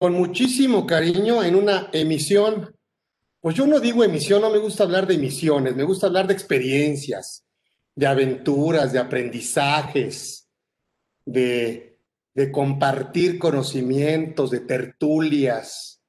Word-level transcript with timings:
con 0.00 0.14
muchísimo 0.14 0.86
cariño 0.86 1.44
en 1.44 1.54
una 1.54 1.90
emisión. 1.92 2.74
Pues 3.38 3.54
yo 3.54 3.66
no 3.66 3.80
digo 3.80 4.02
emisión, 4.02 4.40
no 4.40 4.48
me 4.48 4.56
gusta 4.56 4.84
hablar 4.84 5.06
de 5.06 5.16
emisiones, 5.16 5.76
me 5.76 5.84
gusta 5.84 6.06
hablar 6.06 6.26
de 6.26 6.32
experiencias, 6.32 7.44
de 7.94 8.06
aventuras, 8.06 8.94
de 8.94 8.98
aprendizajes, 8.98 10.48
de, 11.26 11.98
de 12.32 12.50
compartir 12.50 13.38
conocimientos, 13.38 14.50
de 14.50 14.60
tertulias. 14.60 16.02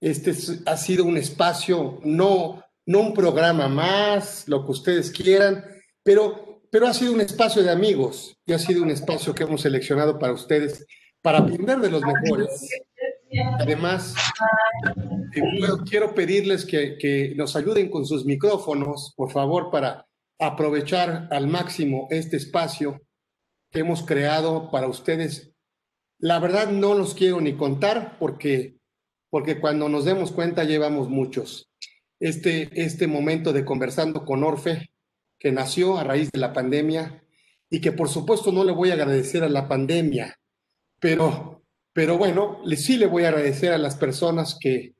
Este 0.00 0.34
ha 0.64 0.78
sido 0.78 1.04
un 1.04 1.18
espacio, 1.18 2.00
no, 2.04 2.64
no 2.86 3.00
un 3.00 3.12
programa 3.12 3.68
más, 3.68 4.48
lo 4.48 4.64
que 4.64 4.72
ustedes 4.72 5.10
quieran, 5.10 5.62
pero, 6.02 6.62
pero 6.70 6.86
ha 6.86 6.94
sido 6.94 7.12
un 7.12 7.20
espacio 7.20 7.62
de 7.62 7.72
amigos 7.72 8.38
y 8.46 8.54
ha 8.54 8.58
sido 8.58 8.82
un 8.82 8.90
espacio 8.90 9.34
que 9.34 9.42
hemos 9.42 9.60
seleccionado 9.60 10.18
para 10.18 10.32
ustedes, 10.32 10.86
para 11.20 11.40
aprender 11.40 11.78
de 11.78 11.90
los 11.90 12.00
mejores 12.00 12.70
Además, 13.58 14.14
quiero 15.88 16.14
pedirles 16.14 16.66
que, 16.66 17.34
nos 17.36 17.56
ayuden 17.56 17.90
con 17.90 18.04
sus 18.06 18.24
micrófonos, 18.24 19.14
por 19.16 19.30
favor, 19.30 19.70
para 19.70 20.06
aprovechar 20.38 21.28
al 21.30 21.46
máximo 21.46 22.08
este 22.10 22.36
espacio 22.36 23.00
que 23.70 23.80
hemos 23.80 24.02
creado 24.02 24.70
para 24.70 24.88
ustedes. 24.88 25.52
La 26.18 26.38
verdad 26.38 26.70
no 26.70 26.94
los 26.94 27.14
quiero 27.14 27.40
ni 27.40 27.54
contar 27.56 28.18
porque, 28.18 28.76
porque 29.30 29.60
cuando 29.60 29.88
nos 29.88 30.04
demos 30.04 30.32
cuenta 30.32 30.64
llevamos 30.64 31.08
muchos. 31.08 31.70
Este, 32.20 32.70
este 32.80 33.06
momento 33.06 33.52
de 33.52 33.64
conversando 33.64 34.24
con 34.24 34.44
Orfe, 34.44 34.90
que 35.38 35.50
nació 35.50 35.98
a 35.98 36.04
raíz 36.04 36.30
de 36.30 36.38
la 36.38 36.52
pandemia 36.52 37.24
y 37.68 37.80
que 37.80 37.90
por 37.90 38.08
supuesto 38.08 38.52
no 38.52 38.62
le 38.62 38.72
voy 38.72 38.90
a 38.90 38.94
agradecer 38.94 39.42
a 39.42 39.48
la 39.48 39.66
pandemia, 39.66 40.38
pero 41.00 41.61
pero 41.92 42.16
bueno, 42.16 42.58
sí 42.76 42.96
le 42.96 43.06
voy 43.06 43.24
a 43.24 43.28
agradecer 43.28 43.72
a 43.72 43.78
las 43.78 43.96
personas 43.96 44.56
que, 44.58 44.94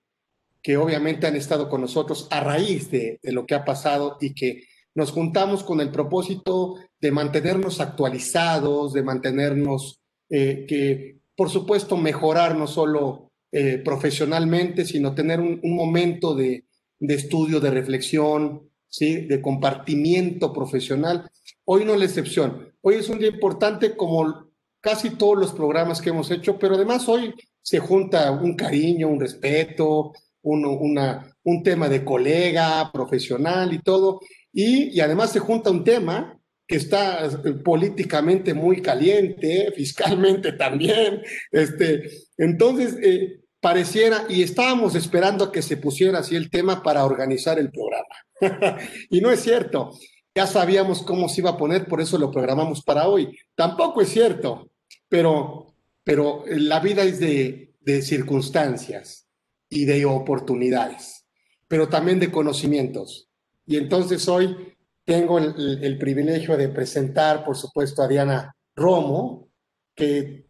que 0.63 0.77
obviamente 0.77 1.27
han 1.27 1.37
estado 1.37 1.69
con 1.69 1.81
nosotros 1.81 2.29
a 2.31 2.41
raíz 2.41 2.91
de, 2.91 3.19
lo 3.25 3.47
que 3.47 3.55
ha 3.55 3.65
pasado 3.65 4.19
y 4.21 4.35
que 4.35 4.65
nos 4.95 5.11
juntamos 5.11 5.65
con 5.65 5.81
el 5.81 5.91
propósito 5.91 6.77
de 7.01 7.11
mantenernos 7.11 7.81
actualizados, 7.81 8.93
de 8.93 9.03
mantenernos, 9.03 10.01
eh, 10.29 10.67
que 10.69 11.19
por 11.35 11.49
supuesto 11.49 11.97
mejorar 11.97 12.57
no 12.57 12.67
solo 12.67 13.33
eh, 13.51 13.79
profesionalmente, 13.79 14.85
sino 14.85 15.15
tener 15.15 15.41
un, 15.41 15.61
momento 15.63 16.35
de, 16.35 16.67
de, 16.99 17.15
estudio, 17.15 17.59
de 17.59 17.71
reflexión, 17.71 18.69
¿sí? 18.87 19.27
de 19.27 19.41
compartimiento 19.41 20.53
profesional. 20.53 21.31
Hoy 21.65 21.85
no 21.85 21.95
es 21.95 21.99
la 21.99 22.05
excepción. 22.05 22.73
Hoy 22.83 22.97
es 22.97 23.09
un 23.09 23.19
día 23.19 23.29
importante 23.29 23.97
como 23.97 24.52
casi 24.83 25.11
todos 25.11 25.39
los 25.39 25.53
programas 25.53 26.03
que 26.03 26.11
hemos 26.11 26.31
hecho, 26.31 26.59
pero 26.59 26.75
además 26.75 27.09
hoy 27.09 27.33
se 27.63 27.79
junta 27.79 28.31
un 28.33 28.55
cariño, 28.55 29.09
un 29.09 29.21
respeto, 29.21 30.13
un, 30.43 30.67
una, 30.67 31.35
un 31.45 31.63
tema 31.63 31.89
de 31.89 32.05
colega, 32.05 32.91
profesional 32.93 33.73
y 33.73 33.79
todo, 33.79 34.21
y, 34.53 35.01
además 35.01 35.31
se 35.33 35.39
junta 35.39 35.71
un 35.71 35.85
tema 35.85 36.39
que 36.67 36.77
está 36.77 37.27
eh, 37.27 37.53
políticamente 37.65 38.53
muy 38.53 38.83
caliente, 38.83 39.73
fiscalmente 39.77 40.53
también, 40.53 41.23
este, 41.53 42.11
entonces 42.37 42.97
eh, 43.03 43.41
pareciera, 43.61 44.27
y 44.29 44.43
estábamos 44.43 44.97
esperando 44.97 45.45
a 45.45 45.53
que 45.53 45.63
se 45.63 45.77
pusiera 45.77 46.19
así 46.19 46.35
el 46.35 46.51
tema 46.51 46.83
para 46.83 47.05
organizar 47.05 47.59
el 47.61 47.71
programa. 47.71 48.17
y 49.11 49.21
no 49.21 49.31
es 49.31 49.41
cierto, 49.41 49.93
ya 50.35 50.49
sabíamos 50.49 51.03
cómo 51.03 51.29
se 51.29 51.43
iba 51.43 51.51
a 51.51 51.57
poner, 51.57 51.87
por 51.87 52.01
eso 52.01 52.19
lo 52.19 52.33
programamos 52.33 52.83
para 52.83 53.07
hoy. 53.07 53.39
Tampoco 53.55 54.01
es 54.03 54.09
cierto 54.09 54.72
pero, 55.13 55.67
pero 56.05 56.43
la 56.47 56.81
vida 56.81 57.03
es 57.03 57.21
de, 57.21 57.69
circunstancias 58.01 59.29
y 59.69 59.85
de 59.85 60.07
oportunidades, 60.07 61.27
pero 61.69 61.91
también 61.91 62.19
de 62.19 62.33
conocimientos. 62.33 63.29
Y 63.67 63.77
entonces 63.77 64.27
hoy 64.27 64.75
tengo 65.05 65.39
el, 65.39 65.99
privilegio 65.99 66.57
de 66.57 66.71
presentar, 66.71 67.45
por 67.45 67.59
supuesto, 67.59 68.03
a 68.03 68.09
Diana 68.09 68.57
Romo, 68.75 69.51
que 69.95 70.47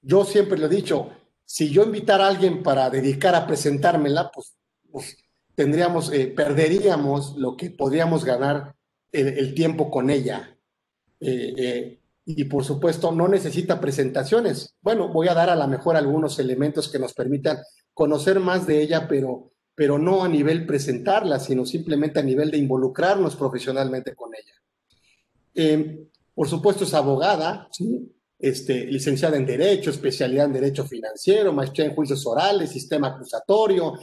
yo 0.00 0.24
siempre 0.24 0.58
le 0.58 0.66
he 0.66 0.70
dicho, 0.70 1.10
si 1.44 1.70
yo 1.70 1.84
invitara 1.84 2.24
a 2.24 2.30
alguien 2.30 2.64
para 2.64 2.90
dedicar 2.90 3.36
a 3.36 3.46
presentármela, 3.46 4.32
pues, 4.32 4.56
pues 4.90 5.16
tendríamos, 5.54 6.12
eh, 6.12 6.26
perderíamos 6.26 7.36
lo 7.36 7.56
que 7.56 7.70
podríamos 7.70 8.24
ganar 8.24 8.74
el, 9.12 9.54
tiempo 9.54 9.92
con 9.92 10.10
ella. 10.10 10.58
Eh, 11.20 11.54
eh, 11.56 12.01
y 12.24 12.44
por 12.44 12.64
supuesto 12.64 13.12
no 13.12 13.28
necesita 13.28 13.80
presentaciones. 13.80 14.74
Bueno, 14.80 15.08
voy 15.08 15.28
a 15.28 15.34
dar 15.34 15.50
a 15.50 15.56
lo 15.56 15.66
mejor 15.66 15.96
algunos 15.96 16.38
elementos 16.38 16.88
que 16.88 16.98
nos 16.98 17.14
permitan 17.14 17.58
conocer 17.92 18.40
más 18.40 18.66
de 18.66 18.80
ella, 18.80 19.08
pero, 19.08 19.52
pero 19.74 19.98
no 19.98 20.22
a 20.22 20.28
nivel 20.28 20.66
presentarla, 20.66 21.40
sino 21.40 21.66
simplemente 21.66 22.20
a 22.20 22.22
nivel 22.22 22.50
de 22.50 22.58
involucrarnos 22.58 23.36
profesionalmente 23.36 24.14
con 24.14 24.30
ella. 24.34 24.54
Eh, 25.54 26.08
por 26.34 26.48
supuesto 26.48 26.84
es 26.84 26.94
abogada, 26.94 27.68
este, 28.38 28.86
licenciada 28.86 29.36
en 29.36 29.46
Derecho, 29.46 29.90
especialidad 29.90 30.46
en 30.46 30.54
Derecho 30.54 30.84
Financiero, 30.84 31.52
maestría 31.52 31.86
en 31.86 31.94
Juicios 31.94 32.26
Orales, 32.26 32.70
Sistema 32.70 33.08
Acusatorio, 33.08 33.94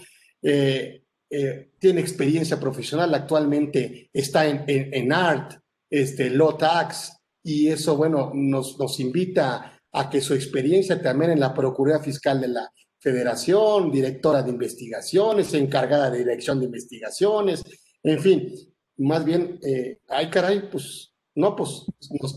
eh, 0.42 1.04
eh, 1.30 1.72
tiene 1.78 2.02
experiencia 2.02 2.60
profesional, 2.60 3.14
actualmente 3.14 4.10
está 4.14 4.48
en, 4.48 4.64
en, 4.68 5.12
ART, 5.12 5.60
este, 5.90 6.30
Law 6.30 6.58
Tax, 6.58 7.19
y 7.44 7.68
eso, 7.68 7.96
bueno, 7.96 8.32
nos, 8.34 8.78
nos 8.78 9.00
invita 9.00 9.80
a 9.92 10.10
que 10.10 10.22
su 10.22 10.34
experiencia 10.34 11.02
también 11.02 11.32
en 11.32 11.40
la 11.40 11.54
Procuraduría 11.54 12.04
Fiscal 12.04 12.42
de 12.42 12.50
la 12.50 12.72
Federación, 13.00 13.92
directora 13.92 14.44
de 14.44 14.52
investigaciones, 14.52 15.54
encargada 15.54 16.10
de 16.12 16.20
dirección 16.20 16.60
de 16.60 16.66
investigaciones, 16.66 17.64
en 18.04 18.20
fin, 18.20 18.54
más 18.98 19.24
bien, 19.24 19.60
eh, 19.66 20.00
ay 20.10 20.30
caray, 20.30 20.70
pues 20.70 21.14
no, 21.36 21.56
pues 21.56 21.86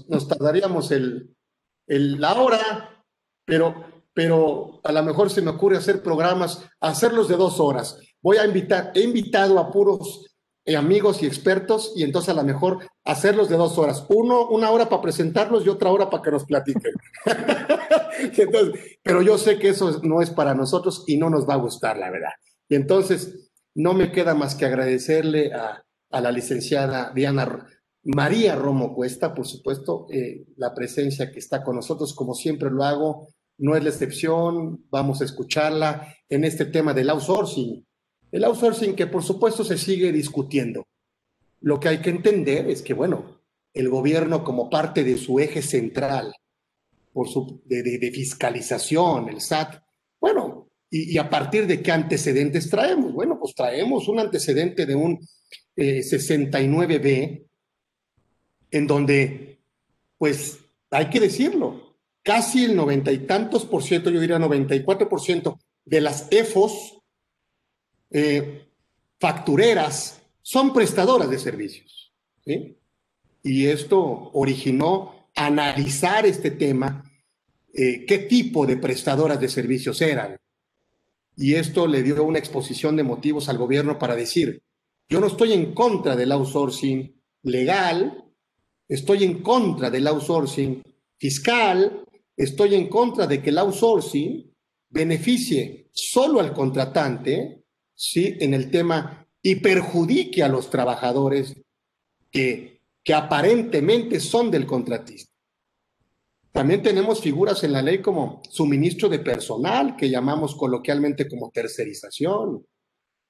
nos, 0.08 0.28
tardaríamos 0.28 0.90
el, 0.92 1.34
el, 1.88 2.20
la 2.20 2.40
hora, 2.40 3.04
pero, 3.44 4.04
pero 4.14 4.80
a 4.84 4.92
lo 4.92 5.02
mejor 5.02 5.30
se 5.30 5.42
me 5.42 5.50
ocurre 5.50 5.76
hacer 5.76 6.02
programas, 6.02 6.64
hacerlos 6.80 7.28
de 7.28 7.36
dos 7.36 7.58
horas. 7.58 7.98
Voy 8.20 8.36
a 8.36 8.46
invitar, 8.46 8.92
he 8.94 9.02
invitado 9.02 9.58
a 9.58 9.70
puros 9.72 10.31
eh, 10.64 10.76
amigos 10.76 11.22
y 11.22 11.26
expertos 11.26 11.92
y 11.96 12.04
entonces 12.04 12.28
a 12.28 12.34
lo 12.34 12.44
mejor 12.44 12.86
hacerlos 13.04 13.48
de 13.48 13.56
dos 13.56 13.78
horas. 13.78 14.06
Uno, 14.08 14.48
una 14.48 14.70
hora 14.70 14.88
para 14.88 15.02
presentarlos 15.02 15.66
y 15.66 15.68
otra 15.68 15.90
hora 15.90 16.08
para 16.08 16.22
que 16.22 16.30
nos 16.30 16.44
platiquen. 16.44 16.92
pero 19.02 19.22
yo 19.22 19.38
sé 19.38 19.58
que 19.58 19.70
eso 19.70 20.00
no 20.04 20.22
es 20.22 20.30
para 20.30 20.54
nosotros 20.54 21.02
y 21.08 21.16
no 21.16 21.30
nos 21.30 21.48
va 21.48 21.54
a 21.54 21.58
gustar, 21.58 21.98
la 21.98 22.10
verdad. 22.10 22.30
Y 22.68 22.76
entonces 22.76 23.50
no 23.74 23.92
me 23.92 24.12
queda 24.12 24.34
más 24.34 24.54
que 24.54 24.64
agradecerle 24.64 25.52
a, 25.52 25.82
la 26.10 26.30
licenciada 26.30 27.10
Diana 27.12 27.66
María 28.04 28.54
Romo 28.54 28.94
Cuesta, 28.94 29.34
por 29.34 29.46
supuesto, 29.46 30.06
eh, 30.10 30.44
la 30.56 30.74
presencia 30.74 31.32
que 31.32 31.38
está 31.38 31.64
con 31.64 31.76
nosotros, 31.76 32.14
como 32.14 32.34
siempre 32.34 32.70
lo 32.70 32.84
hago. 32.84 33.28
No 33.58 33.74
es 33.74 33.82
la 33.82 33.90
excepción, 33.90 34.84
vamos 34.90 35.22
a 35.22 35.24
escucharla 35.24 36.14
en 36.28 36.44
este 36.44 36.66
tema 36.66 36.94
del 36.94 37.10
outsourcing 37.10 37.84
el 38.32 38.44
outsourcing 38.44 38.96
que 38.96 39.06
por 39.06 39.22
supuesto 39.22 39.62
se 39.62 39.78
sigue 39.78 40.10
discutiendo. 40.10 40.86
Lo 41.60 41.78
que 41.78 41.88
hay 41.88 42.00
que 42.00 42.10
entender 42.10 42.68
es 42.68 42.82
que, 42.82 42.94
bueno, 42.94 43.42
el 43.74 43.88
gobierno 43.88 44.42
como 44.42 44.68
parte 44.68 45.04
de 45.04 45.16
su 45.16 45.38
eje 45.38 45.62
central 45.62 46.34
por 47.12 47.28
su, 47.28 47.62
de, 47.66 48.10
fiscalización, 48.12 49.28
el 49.28 49.40
SAT, 49.40 49.82
bueno, 50.18 50.70
y, 50.90 51.16
a 51.18 51.28
partir 51.28 51.66
de 51.66 51.82
qué 51.82 51.92
antecedentes 51.92 52.68
traemos? 52.68 53.12
Bueno, 53.12 53.38
pues 53.38 53.54
traemos 53.54 54.08
un 54.08 54.18
antecedente 54.18 54.86
de 54.86 54.94
un 54.94 55.18
69B, 55.76 57.06
eh, 57.06 57.46
en 58.70 58.86
donde, 58.86 59.58
pues, 60.18 60.58
hay 60.90 61.08
que 61.08 61.20
decirlo, 61.20 61.96
casi 62.22 62.64
el 62.64 62.76
noventa 62.76 63.12
y 63.12 63.26
tantos 63.26 63.64
por 63.64 63.82
ciento, 63.82 64.10
yo 64.10 64.20
diría 64.20 64.38
94 64.38 65.08
por 65.08 65.20
ciento 65.20 65.58
de 65.84 66.00
las 66.00 66.28
EFOS 66.30 67.01
eh, 68.12 68.66
factureras 69.18 70.22
son 70.42 70.72
prestadoras 70.72 71.30
de 71.30 71.38
servicios. 71.38 72.12
Y 73.42 73.66
esto 73.66 74.30
originó 74.34 75.28
analizar 75.34 76.26
este 76.26 76.50
tema, 76.50 77.04
eh, 77.72 78.04
qué 78.06 78.18
tipo 78.18 78.66
de 78.66 78.76
prestadoras 78.76 79.40
de 79.40 79.48
servicios 79.48 80.00
eran. 80.02 80.36
Y 81.36 81.54
esto 81.54 81.86
le 81.86 82.02
dio 82.02 82.22
una 82.24 82.38
exposición 82.38 82.96
de 82.96 83.04
motivos 83.04 83.48
al 83.48 83.58
gobierno 83.58 83.98
para 83.98 84.14
decir, 84.14 84.62
yo 85.08 85.20
no 85.20 85.26
estoy 85.26 85.52
en 85.52 85.72
contra 85.72 86.14
del 86.14 86.32
outsourcing 86.32 87.20
legal, 87.42 88.24
estoy 88.88 89.24
en 89.24 89.42
contra 89.42 89.90
del 89.90 90.06
outsourcing 90.06 90.82
fiscal, 91.18 92.04
estoy 92.36 92.74
en 92.74 92.88
contra 92.88 93.26
de 93.26 93.42
que 93.42 93.50
el 93.50 93.58
outsourcing 93.58 94.52
beneficie 94.90 95.88
solo 95.92 96.40
al 96.40 96.52
contratante 96.52 97.61
¿sí? 98.02 98.36
en 98.40 98.52
el 98.52 98.70
tema 98.70 99.28
y 99.40 99.56
perjudique 99.56 100.42
a 100.42 100.48
los 100.48 100.70
trabajadores 100.70 101.54
que, 102.30 102.80
que 103.04 103.14
aparentemente 103.14 104.18
son 104.18 104.50
del 104.50 104.66
contratista. 104.66 105.30
También 106.50 106.82
tenemos 106.82 107.20
figuras 107.20 107.62
en 107.62 107.72
la 107.72 107.80
ley 107.80 108.02
como 108.02 108.42
suministro 108.50 109.08
de 109.08 109.20
personal, 109.20 109.96
que 109.96 110.10
llamamos 110.10 110.54
coloquialmente 110.56 111.28
como 111.28 111.50
tercerización, 111.50 112.66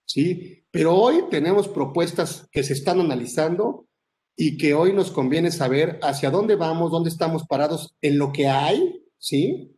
¿sí? 0.07 0.65
Pero 0.71 0.97
hoy 0.97 1.25
tenemos 1.31 1.69
propuestas 1.69 2.49
que 2.51 2.65
se 2.65 2.73
están 2.73 2.99
analizando 2.99 3.87
y 4.35 4.57
que 4.57 4.75
hoy 4.75 4.93
nos 4.93 5.11
conviene 5.11 5.53
saber 5.53 6.01
hacia 6.03 6.31
dónde 6.31 6.57
vamos, 6.57 6.91
dónde 6.91 7.11
estamos 7.11 7.45
parados 7.47 7.95
en 8.01 8.19
lo 8.19 8.33
que 8.33 8.49
hay, 8.49 9.05
¿sí? 9.19 9.72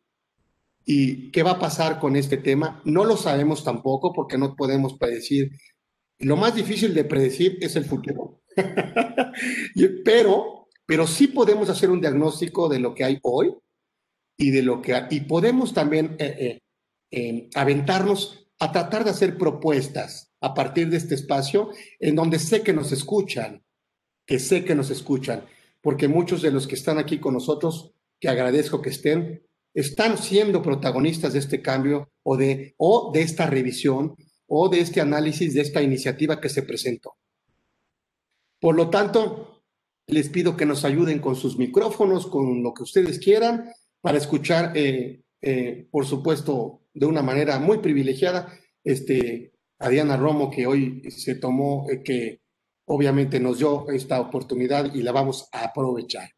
¿Y 0.85 1.31
qué 1.31 1.43
va 1.43 1.53
a 1.53 1.59
pasar 1.59 1.99
con 1.99 2.17
este 2.17 2.37
tema? 2.37 2.83
No 2.85 3.05
lo 3.05 3.17
sabemos 3.17 3.65
tampoco 3.65 4.13
porque 4.13 4.37
no 4.37 4.55
podemos 4.55 4.99
predecir. 4.99 5.51
Lo 6.19 6.37
más 6.37 6.55
difícil 6.55 6.95
de 6.95 7.05
predecir 7.05 7.59
es 7.61 7.77
el 7.77 7.85
futuro. 7.85 8.43
pero, 10.05 10.69
pero 10.87 11.07
sí 11.07 11.29
podemos 11.29 11.71
hacer 11.71 11.91
un 11.91 12.01
diagnóstico 12.01 12.69
de 12.69 12.79
lo 12.79 12.95
que 12.95 13.05
hay 13.05 13.19
hoy 13.23 13.55
y 14.37 14.51
de 14.51 14.63
lo 14.63 14.83
que 14.83 14.95
y 15.11 15.21
podemos 15.21 15.73
también 15.73 16.17
eh, 16.19 16.61
eh, 17.11 17.49
aventarnos 17.55 18.49
a 18.59 18.73
tratar 18.73 19.05
de 19.05 19.11
hacer 19.11 19.37
propuestas 19.37 20.33
a 20.41 20.55
partir 20.55 20.89
de 20.89 20.97
este 20.97 21.15
espacio 21.15 21.71
en 21.99 22.15
donde 22.15 22.39
sé 22.39 22.63
que 22.63 22.73
nos 22.73 22.93
escuchan, 22.93 23.65
que 24.27 24.39
sé 24.39 24.65
que 24.65 24.75
nos 24.75 24.91
escuchan, 24.91 25.45
porque 25.81 26.09
muchos 26.09 26.43
de 26.43 26.51
los 26.51 26.67
que 26.67 26.75
están 26.75 26.99
aquí 26.99 27.19
con 27.19 27.35
nosotros, 27.35 27.95
que 28.21 28.29
agradezco 28.29 28.83
que 28.83 28.91
estén, 28.91 29.43
están 29.75 30.17
siendo 30.17 30.63
protagonistas 30.63 31.33
de 31.33 31.41
este 31.41 31.61
cambio 31.61 32.13
o 32.23 32.37
de, 32.37 32.75
o 32.79 33.11
de 33.13 33.23
esta 33.23 33.47
revisión 33.47 34.15
o 34.47 34.69
de 34.69 34.81
este 34.81 35.01
análisis 35.01 35.55
de 35.55 35.61
esta 35.61 35.83
iniciativa 35.83 36.41
que 36.41 36.49
se 36.49 36.63
presentó. 36.63 37.17
Por 38.61 38.77
lo 38.77 38.89
tanto, 38.89 39.65
les 40.07 40.29
pido 40.29 40.57
que 40.57 40.67
nos 40.67 40.85
ayuden 40.85 41.19
con 41.19 41.35
sus 41.37 41.59
micrófonos, 41.59 42.27
con 42.27 42.63
lo 42.63 42.73
que 42.73 42.83
ustedes 42.83 43.19
quieran, 43.19 43.71
para 44.01 44.19
escuchar, 44.19 44.73
eh, 44.77 45.23
eh, 45.43 45.89
por 45.91 46.07
supuesto, 46.07 46.83
de 46.93 47.07
una 47.07 47.23
manera 47.23 47.59
muy 47.59 47.79
privilegiada, 47.79 48.53
este, 48.85 49.53
a 49.79 49.89
Diana 49.89 50.17
Romo, 50.17 50.51
que 50.51 50.67
hoy 50.67 51.03
se 51.11 51.35
tomó, 51.35 51.87
eh, 51.91 52.03
que 52.03 52.43
obviamente 52.87 53.41
nos 53.41 53.59
dio 53.59 53.89
esta 53.91 54.21
oportunidad 54.21 54.95
y 54.95 55.03
la 55.03 55.13
vamos 55.13 55.49
a 55.53 55.65
aprovechar. 55.65 56.31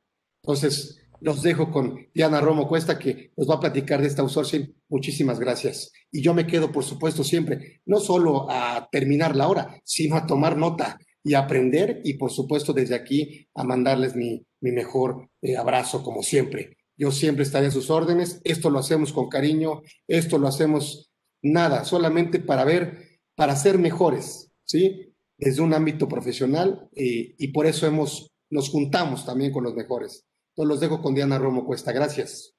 Entonces, 0.43 1.06
los 1.27 1.43
dejo 1.43 1.73
con 1.73 2.07
Diana 2.15 2.41
Romo 2.41 2.69
Cuesta, 2.69 3.01
que 3.01 3.33
nos 3.37 3.51
va 3.51 3.57
a 3.57 3.61
platicar 3.61 4.01
de 4.01 4.07
esta 4.07 4.23
outsourcing. 4.23 4.73
Muchísimas 4.89 5.41
gracias. 5.41 5.91
Y 6.13 6.23
yo 6.23 6.33
me 6.35 6.47
quedo, 6.47 6.71
por 6.71 6.85
supuesto, 6.85 7.25
siempre, 7.25 7.81
no 7.85 7.99
solo 7.99 8.49
a 8.49 8.89
terminar 8.93 9.35
la 9.35 9.49
hora, 9.49 9.81
sino 9.83 10.15
a 10.15 10.25
tomar 10.25 10.57
nota 10.57 11.01
y 11.25 11.35
aprender 11.35 12.01
y, 12.05 12.15
por 12.15 12.31
supuesto, 12.31 12.73
desde 12.73 12.95
aquí 12.95 13.49
a 13.57 13.65
mandarles 13.65 14.15
mi, 14.15 14.47
mi 14.61 14.71
mejor 14.71 15.29
eh, 15.43 15.57
abrazo, 15.57 16.05
como 16.05 16.23
siempre. 16.23 16.77
Yo 16.97 17.11
siempre 17.11 17.43
estaré 17.43 17.67
a 17.67 17.71
sus 17.73 17.91
órdenes. 17.91 18.41
Esto 18.45 18.71
lo 18.71 18.79
hacemos 18.79 19.13
con 19.13 19.29
cariño, 19.29 19.83
esto 20.07 20.39
lo 20.39 20.47
hacemos 20.47 21.11
nada, 21.43 21.85
solamente 21.85 22.39
para 22.39 22.65
ver, 22.65 23.19
para 23.35 23.57
ser 23.57 23.79
mejores, 23.79 24.53
¿sí? 24.65 25.13
Desde 25.37 25.61
un 25.61 25.75
ámbito 25.75 26.07
profesional 26.07 26.89
eh, 26.95 27.35
y 27.37 27.49
por 27.49 27.67
eso 27.67 27.85
hemos, 27.85 28.31
nos 28.49 28.69
juntamos 28.69 29.27
también 29.27 29.51
con 29.53 29.65
los 29.65 29.75
mejores 29.75 30.25
los 30.65 30.81
dejo 30.81 31.03
con 31.03 31.15
Diana 31.15 31.39
Romo 31.39 31.65
Cuesta. 31.65 31.93
Gracias. 31.93 32.57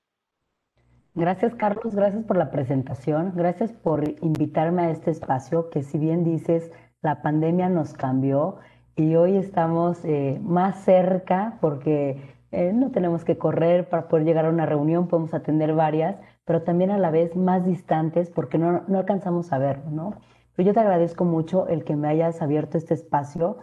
Gracias, 1.15 1.55
Carlos. 1.55 1.95
Gracias 1.95 2.23
por 2.25 2.37
la 2.37 2.51
presentación. 2.51 3.33
Gracias 3.35 3.73
por 3.73 4.03
invitarme 4.21 4.83
a 4.83 4.91
este 4.91 5.09
espacio 5.09 5.71
que, 5.71 5.81
si 5.81 5.97
bien 5.97 6.23
dices, 6.23 6.71
la 7.01 7.23
pandemia 7.23 7.69
nos 7.69 7.93
cambió 7.93 8.57
y 8.95 9.15
hoy 9.15 9.37
estamos 9.37 10.03
eh, 10.05 10.39
más 10.43 10.83
cerca 10.83 11.57
porque 11.59 12.21
eh, 12.51 12.71
no 12.73 12.91
tenemos 12.91 13.23
que 13.23 13.37
correr 13.37 13.89
para 13.89 14.07
poder 14.07 14.25
llegar 14.25 14.45
a 14.45 14.49
una 14.49 14.65
reunión, 14.65 15.07
podemos 15.07 15.33
atender 15.33 15.73
varias, 15.73 16.17
pero 16.45 16.61
también 16.61 16.91
a 16.91 16.97
la 16.97 17.11
vez 17.11 17.35
más 17.35 17.65
distantes 17.65 18.29
porque 18.29 18.57
no, 18.57 18.83
no 18.87 18.99
alcanzamos 18.99 19.51
a 19.51 19.57
verlo, 19.57 19.89
¿no? 19.89 20.13
Pero 20.55 20.67
yo 20.67 20.73
te 20.73 20.79
agradezco 20.79 21.25
mucho 21.25 21.67
el 21.67 21.83
que 21.83 21.95
me 21.95 22.07
hayas 22.07 22.41
abierto 22.41 22.77
este 22.77 22.93
espacio. 22.93 23.57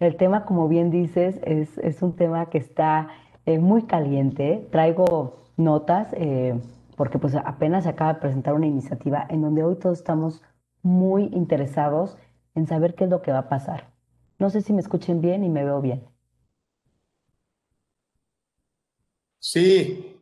El 0.00 0.16
tema, 0.16 0.44
como 0.44 0.68
bien 0.68 0.90
dices, 0.90 1.40
es, 1.44 1.76
es 1.78 2.02
un 2.02 2.16
tema 2.16 2.50
que 2.50 2.58
está 2.58 3.08
eh, 3.46 3.58
muy 3.58 3.82
caliente. 3.84 4.66
Traigo 4.70 5.44
notas 5.56 6.08
eh, 6.12 6.58
porque 6.96 7.18
pues 7.18 7.34
apenas 7.34 7.84
se 7.84 7.90
acaba 7.90 8.14
de 8.14 8.20
presentar 8.20 8.54
una 8.54 8.66
iniciativa 8.66 9.26
en 9.28 9.42
donde 9.42 9.62
hoy 9.62 9.76
todos 9.76 9.98
estamos 9.98 10.42
muy 10.82 11.24
interesados 11.32 12.16
en 12.54 12.66
saber 12.66 12.94
qué 12.94 13.04
es 13.04 13.10
lo 13.10 13.22
que 13.22 13.32
va 13.32 13.38
a 13.38 13.48
pasar. 13.48 13.90
No 14.38 14.50
sé 14.50 14.62
si 14.62 14.72
me 14.72 14.80
escuchen 14.80 15.20
bien 15.20 15.44
y 15.44 15.48
me 15.48 15.64
veo 15.64 15.80
bien. 15.80 16.02
Sí. 19.38 20.16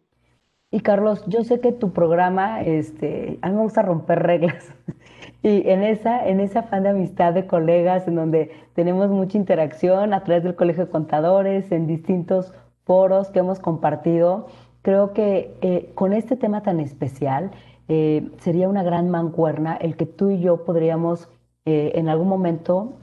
Y 0.71 0.81
Carlos, 0.81 1.25
yo 1.27 1.45
sé 1.45 1.61
que 1.61 1.73
tu 1.73 1.93
programa, 1.93 2.61
este, 2.63 3.39
a 3.43 3.49
mí 3.49 3.57
me 3.57 3.63
gusta 3.63 3.83
romper 3.83 4.23
reglas. 4.23 4.73
Y 5.41 5.69
en 5.69 5.85
esa, 5.85 6.27
en 6.27 6.41
ese 6.41 6.59
afán 6.59 6.83
de 6.83 6.89
amistad 6.89 7.33
de 7.33 7.47
colegas, 7.47 8.09
en 8.09 8.17
donde 8.17 8.51
tenemos 8.75 9.09
mucha 9.09 9.39
interacción 9.39 10.13
a 10.13 10.25
través 10.25 10.43
del 10.43 10.57
Colegio 10.57 10.87
de 10.87 10.91
Contadores, 10.91 11.71
en 11.71 11.87
distintos 11.87 12.53
foros 12.89 13.29
que 13.29 13.41
hemos 13.41 13.61
compartido, 13.61 14.47
creo 14.81 15.13
que 15.13 15.59
eh, 15.61 15.93
con 15.95 16.15
este 16.15 16.37
tema 16.37 16.63
tan 16.63 16.81
especial 16.81 17.51
eh, 17.87 18.31
sería 18.39 18.67
una 18.67 18.83
gran 18.83 19.11
mancuerna 19.11 19.77
el 19.77 19.95
que 19.95 20.07
tú 20.07 20.31
y 20.31 20.41
yo 20.41 20.65
podríamos 20.65 21.29
eh, 21.67 21.93
en 21.97 22.09
algún 22.09 22.29
momento 22.29 22.95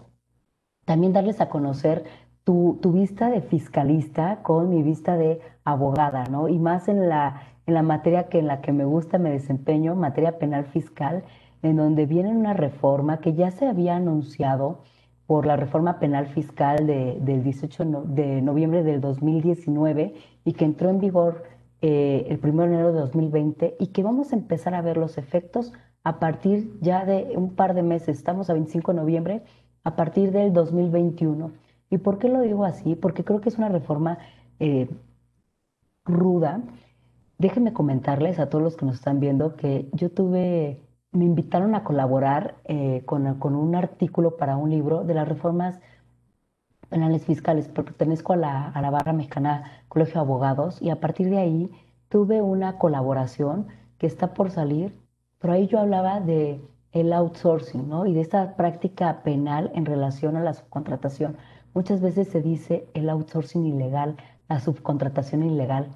también 0.86 1.14
darles 1.14 1.40
a 1.40 1.50
conocer 1.50 2.04
tu, 2.44 2.80
vista 2.82 3.30
de 3.30 3.42
fiscalista 3.42 4.42
con 4.42 4.72
mi 4.72 4.82
vista 4.82 5.18
de 5.18 5.40
abogada, 5.64 6.24
¿no? 6.26 6.48
Y 6.48 6.58
más 6.58 6.88
en 6.88 7.08
la, 7.08 7.44
en 7.68 7.76
la 7.76 7.84
materia 7.84 8.24
que 8.28 8.40
en 8.40 8.48
la 8.48 8.62
que 8.62 8.72
me 8.72 8.86
gusta, 8.86 9.20
me 9.20 9.30
desempeño, 9.30 9.94
materia 9.94 10.40
penal 10.40 10.66
fiscal, 10.66 11.24
en 11.62 11.76
donde 11.76 12.08
viene 12.08 12.30
una 12.30 12.54
reforma 12.54 13.20
que 13.20 13.34
ya 13.34 13.52
se 13.52 13.68
había 13.68 13.96
anunciado, 13.96 14.80
por 15.27 15.45
la 15.45 15.56
reforma 15.56 16.00
penal 16.00 16.27
fiscal 16.27 16.86
del 16.86 17.44
18 17.44 18.04
de 18.06 18.42
noviembre 18.42 18.83
del 18.83 19.01
2019 19.01 20.13
y 20.44 20.54
que 20.54 20.66
entró 20.66 20.89
en 20.89 21.00
vigor 21.00 21.44
eh, 21.81 22.27
el 22.30 22.39
1 22.42 22.63
de 22.63 22.68
enero 22.68 22.94
de 22.94 23.00
2020 23.00 23.75
y 23.80 23.88
que 23.88 24.04
vamos 24.04 24.31
a 24.31 24.36
empezar 24.36 24.75
a 24.75 24.81
ver 24.81 24.98
los 24.98 25.18
efectos 25.18 25.74
a 26.04 26.19
partir 26.19 26.77
ya 26.81 27.04
de 27.06 27.33
un 27.36 27.56
par 27.56 27.74
de 27.74 27.81
meses, 27.81 28.18
estamos 28.18 28.50
a 28.50 28.54
25 28.54 28.94
de 28.94 29.00
noviembre, 29.00 29.44
a 29.83 29.95
partir 29.95 30.31
del 30.31 30.54
2021. 30.54 31.51
¿Y 31.89 31.98
por 31.98 32.19
qué 32.19 32.30
lo 32.30 32.42
digo 32.42 32.63
así? 32.63 32.95
Porque 32.95 33.24
creo 33.24 33.42
que 33.42 33.50
es 33.50 33.57
una 33.57 33.69
reforma 33.69 34.19
eh, 34.60 34.88
ruda. 36.06 36.62
Déjenme 37.39 37.74
comentarles 37.74 38.39
a 38.39 38.50
todos 38.50 38.63
los 38.63 38.78
que 38.78 38.86
nos 38.86 38.95
están 38.95 39.19
viendo 39.19 39.56
que 39.56 39.89
yo 39.94 40.12
tuve 40.12 40.80
me 41.16 41.26
invitaron 41.26 41.76
a 41.76 41.84
colaborar 41.84 42.56
eh, 42.66 43.04
con, 43.06 43.26
un 43.56 43.76
artículo 43.76 44.38
para 44.38 44.57
un 44.57 44.69
libro 44.69 45.04
de 45.04 45.14
las 45.14 45.28
reformas 45.28 45.80
penales 46.90 47.26
fiscales. 47.26 47.68
Pertenezco 47.68 48.34
a 48.34 48.38
la, 48.38 48.90
barra 48.92 49.14
mexicana 49.14 49.64
Colegio 49.88 50.16
de 50.16 50.19
Abogados 50.19 50.81
y 50.81 50.90
a 50.90 51.00
partir 51.00 51.30
de 51.30 51.38
ahí 51.38 51.72
tuve 52.10 52.42
una 52.42 52.78
colaboración 52.78 53.68
que 53.98 54.07
está 54.07 54.34
por 54.34 54.52
salir, 54.52 54.94
pero 55.40 55.54
ahí 55.54 55.68
yo 55.68 55.80
hablaba 55.80 56.19
de 56.19 56.62
el 56.92 57.12
outsourcing, 57.12 57.90
¿no? 57.90 58.06
Y 58.06 58.14
de 58.14 58.22
esta 58.22 58.56
práctica 58.56 59.22
penal 59.24 59.72
en 59.74 59.86
relación 59.86 60.38
a 60.38 60.44
la 60.44 60.54
subcontratación. 60.54 61.38
Muchas 61.74 62.00
veces 62.02 62.30
se 62.30 62.42
dice 62.42 62.88
el 62.94 63.10
outsourcing 63.10 63.66
ilegal, 63.66 64.16
la 64.48 64.60
subcontratación 64.60 65.44
ilegal. 65.44 65.90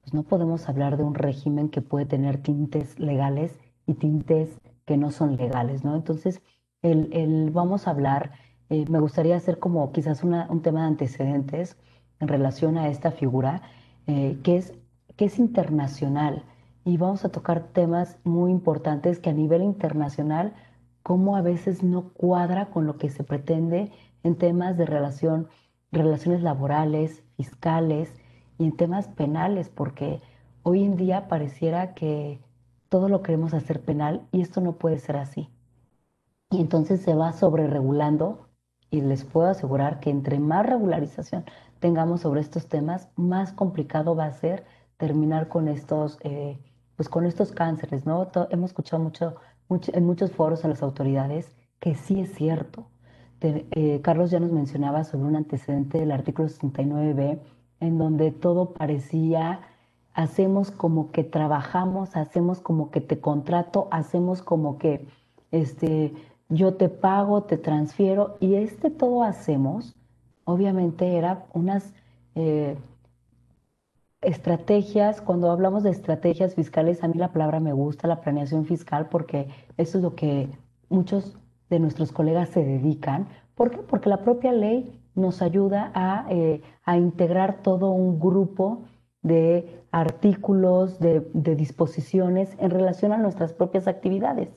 Pues 0.00 0.14
no 0.14 0.22
podemos 0.22 0.68
hablar 0.68 0.96
de 0.96 1.04
un 1.04 1.14
régimen 1.14 1.68
que 1.68 1.82
puede 1.82 2.06
tener 2.06 2.38
tintes 2.38 2.98
legales 2.98 3.58
y 3.88 3.94
tintes 3.94 4.60
que 4.84 4.96
no 4.96 5.10
son 5.10 5.36
legales, 5.36 5.82
¿no? 5.82 5.96
Entonces, 5.96 6.42
el, 6.82 7.50
vamos 7.50 7.88
a 7.88 7.90
hablar, 7.90 8.32
eh, 8.68 8.84
me 8.88 9.00
gustaría 9.00 9.36
hacer 9.36 9.58
como 9.58 9.90
quizás 9.92 10.22
un 10.22 10.62
tema 10.62 10.82
de 10.82 10.88
antecedentes 10.88 11.76
en 12.20 12.28
relación 12.28 12.76
a 12.76 12.88
esta 12.88 13.10
figura, 13.10 13.62
eh, 14.06 14.38
que, 14.44 14.58
es, 14.58 14.74
que 15.16 15.24
es 15.24 15.38
internacional. 15.38 16.44
Y 16.84 16.98
vamos 16.98 17.24
a 17.24 17.30
tocar 17.30 17.64
temas 17.72 18.18
muy 18.24 18.50
importantes 18.50 19.18
que 19.18 19.30
a 19.30 19.32
nivel 19.34 19.62
internacional, 19.62 20.52
como 21.02 21.36
a 21.36 21.42
veces 21.42 21.82
no 21.82 22.10
cuadra 22.10 22.66
con 22.66 22.86
lo 22.86 22.98
que 22.98 23.08
se 23.08 23.24
pretende 23.24 23.90
en 24.22 24.36
temas 24.36 24.76
de 24.76 24.84
relación, 24.84 25.48
relaciones 25.92 26.42
laborales, 26.42 27.22
fiscales 27.36 28.12
y 28.58 28.64
en 28.66 28.76
temas 28.76 29.08
penales, 29.08 29.70
porque 29.70 30.20
hoy 30.62 30.84
en 30.84 30.96
día 30.96 31.28
pareciera 31.28 31.94
que 31.94 32.40
todo 32.88 33.08
lo 33.08 33.22
queremos 33.22 33.54
hacer 33.54 33.80
penal 33.80 34.26
y 34.32 34.40
esto 34.40 34.60
no 34.60 34.72
puede 34.72 34.98
ser 34.98 35.16
así. 35.16 35.48
Y 36.50 36.60
entonces 36.60 37.02
se 37.02 37.14
va 37.14 37.32
sobre 37.32 37.66
regulando 37.66 38.48
y 38.90 39.02
les 39.02 39.24
puedo 39.24 39.48
asegurar 39.48 40.00
que 40.00 40.10
entre 40.10 40.38
más 40.38 40.64
regularización 40.64 41.44
tengamos 41.78 42.22
sobre 42.22 42.40
estos 42.40 42.68
temas, 42.68 43.08
más 43.16 43.52
complicado 43.52 44.16
va 44.16 44.24
a 44.24 44.32
ser 44.32 44.64
terminar 44.96 45.48
con 45.48 45.68
estos, 45.68 46.18
eh, 46.22 46.58
pues 46.96 47.08
con 47.08 47.26
estos 47.26 47.52
cánceres, 47.52 48.06
¿no? 48.06 48.28
hemos 48.50 48.70
escuchado 48.70 49.02
mucho, 49.02 49.36
en 49.68 50.06
muchos 50.06 50.32
foros 50.32 50.64
a 50.64 50.68
las 50.68 50.82
autoridades 50.82 51.52
que 51.78 51.94
sí 51.94 52.20
es 52.20 52.34
cierto. 52.34 52.86
Eh, 53.40 54.00
Carlos 54.02 54.30
ya 54.30 54.40
nos 54.40 54.50
mencionaba 54.50 55.04
sobre 55.04 55.26
un 55.26 55.36
antecedente 55.36 55.98
del 55.98 56.10
artículo 56.10 56.48
69b, 56.48 57.38
en 57.80 57.98
donde 57.98 58.32
todo 58.32 58.72
parecía 58.72 59.60
hacemos 60.18 60.72
como 60.72 61.12
que 61.12 61.22
trabajamos, 61.22 62.16
hacemos 62.16 62.60
como 62.60 62.90
que 62.90 63.00
te 63.00 63.20
contrato, 63.20 63.86
hacemos 63.92 64.42
como 64.42 64.76
que 64.76 65.06
este, 65.52 66.12
yo 66.48 66.74
te 66.74 66.88
pago, 66.88 67.44
te 67.44 67.56
transfiero, 67.56 68.36
y 68.40 68.54
este 68.54 68.90
todo 68.90 69.22
hacemos, 69.22 69.94
obviamente 70.42 71.16
era 71.16 71.46
unas 71.52 71.94
eh, 72.34 72.76
estrategias, 74.20 75.20
cuando 75.20 75.52
hablamos 75.52 75.84
de 75.84 75.90
estrategias 75.90 76.56
fiscales, 76.56 77.04
a 77.04 77.06
mí 77.06 77.14
la 77.16 77.32
palabra 77.32 77.60
me 77.60 77.72
gusta, 77.72 78.08
la 78.08 78.20
planeación 78.20 78.64
fiscal, 78.64 79.08
porque 79.08 79.46
eso 79.76 79.98
es 79.98 80.02
lo 80.02 80.16
que 80.16 80.48
muchos 80.88 81.38
de 81.70 81.78
nuestros 81.78 82.10
colegas 82.10 82.48
se 82.48 82.64
dedican. 82.64 83.28
¿Por 83.54 83.70
qué? 83.70 83.78
Porque 83.78 84.08
la 84.08 84.24
propia 84.24 84.50
ley 84.50 85.00
nos 85.14 85.42
ayuda 85.42 85.92
a, 85.94 86.26
eh, 86.28 86.60
integrar 86.96 87.62
todo 87.62 87.92
un 87.92 88.18
grupo 88.18 88.82
de 89.28 89.82
artículos, 89.92 90.98
de, 90.98 91.20
disposiciones 91.54 92.56
en 92.58 92.70
relación 92.70 93.12
a 93.12 93.18
nuestras 93.18 93.52
propias 93.52 93.86
actividades. 93.86 94.48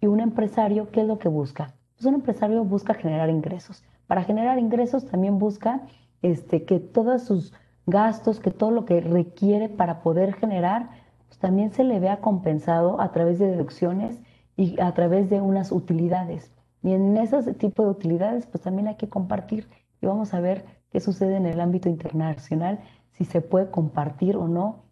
Y 0.00 0.06
un 0.06 0.20
empresario, 0.20 0.90
¿qué 0.90 1.00
es 1.00 1.06
lo 1.06 1.18
que 1.18 1.28
busca? 1.28 1.74
Pues 1.96 2.06
un 2.06 2.14
empresario 2.14 2.64
busca 2.64 2.94
generar 2.94 3.30
ingresos. 3.30 3.82
Para 4.06 4.24
generar 4.24 4.58
ingresos 4.58 5.06
también 5.06 5.38
busca 5.38 5.82
este, 6.22 6.64
que 6.64 6.80
todos 6.80 7.22
sus 7.22 7.52
gastos, 7.86 8.40
que 8.40 8.50
todo 8.50 8.70
lo 8.70 8.84
que 8.84 9.00
requiere 9.00 9.68
para 9.68 10.02
poder 10.02 10.34
generar, 10.34 10.90
pues 11.28 11.38
también 11.38 11.72
se 11.72 11.84
le 11.84 12.00
vea 12.00 12.20
compensado 12.20 13.00
a 13.00 13.12
través 13.12 13.38
de 13.38 13.46
deducciones 13.46 14.20
y 14.56 14.80
a 14.80 14.92
través 14.92 15.30
de 15.30 15.40
unas 15.40 15.72
utilidades. 15.72 16.52
Y 16.82 16.92
en 16.92 17.16
ese 17.16 17.54
tipo 17.54 17.82
de 17.82 17.90
utilidades, 17.90 18.46
pues 18.46 18.62
también 18.62 18.88
hay 18.88 18.96
que 18.96 19.08
compartir 19.08 19.68
y 20.00 20.06
vamos 20.06 20.32
a 20.34 20.40
ver 20.40 20.64
qué 20.90 21.00
sucede 21.00 21.36
en 21.36 21.46
el 21.46 21.60
ámbito 21.60 21.88
internacional, 21.88 22.80
si 23.20 23.26
se 23.26 23.42
puede 23.42 23.70
compartir 23.70 24.34
o 24.38 24.48
no 24.48 24.86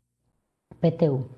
PTU. 0.80 1.28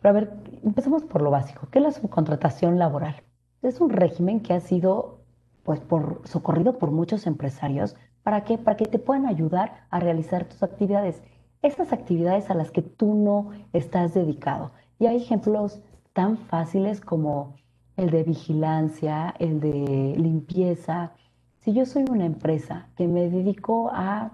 Pero 0.00 0.08
a 0.08 0.12
ver, 0.12 0.32
empecemos 0.64 1.04
por 1.04 1.20
lo 1.20 1.30
básico. 1.30 1.68
¿Qué 1.70 1.78
es 1.78 1.84
la 1.84 1.92
subcontratación 1.92 2.78
laboral? 2.78 3.22
Es 3.60 3.82
un 3.82 3.90
régimen 3.90 4.40
que 4.40 4.54
ha 4.54 4.60
sido 4.60 5.20
pues, 5.62 5.80
por, 5.80 6.22
socorrido 6.24 6.78
por 6.78 6.90
muchos 6.90 7.26
empresarios. 7.26 7.96
¿Para 8.22 8.44
qué? 8.44 8.56
Para 8.56 8.78
que 8.78 8.86
te 8.86 8.98
puedan 8.98 9.26
ayudar 9.26 9.86
a 9.90 10.00
realizar 10.00 10.46
tus 10.46 10.62
actividades. 10.62 11.22
Estas 11.60 11.92
actividades 11.92 12.48
a 12.48 12.54
las 12.54 12.70
que 12.70 12.80
tú 12.80 13.12
no 13.12 13.50
estás 13.74 14.14
dedicado. 14.14 14.72
Y 14.98 15.08
hay 15.08 15.18
ejemplos 15.18 15.82
tan 16.14 16.38
fáciles 16.38 17.02
como 17.02 17.56
el 17.98 18.08
de 18.08 18.22
vigilancia, 18.22 19.34
el 19.38 19.60
de 19.60 20.14
limpieza, 20.16 21.12
si 21.58 21.74
yo 21.74 21.84
soy 21.84 22.06
una 22.10 22.24
empresa 22.24 22.88
que 22.96 23.06
me 23.06 23.28
dedico 23.28 23.90
a, 23.92 24.32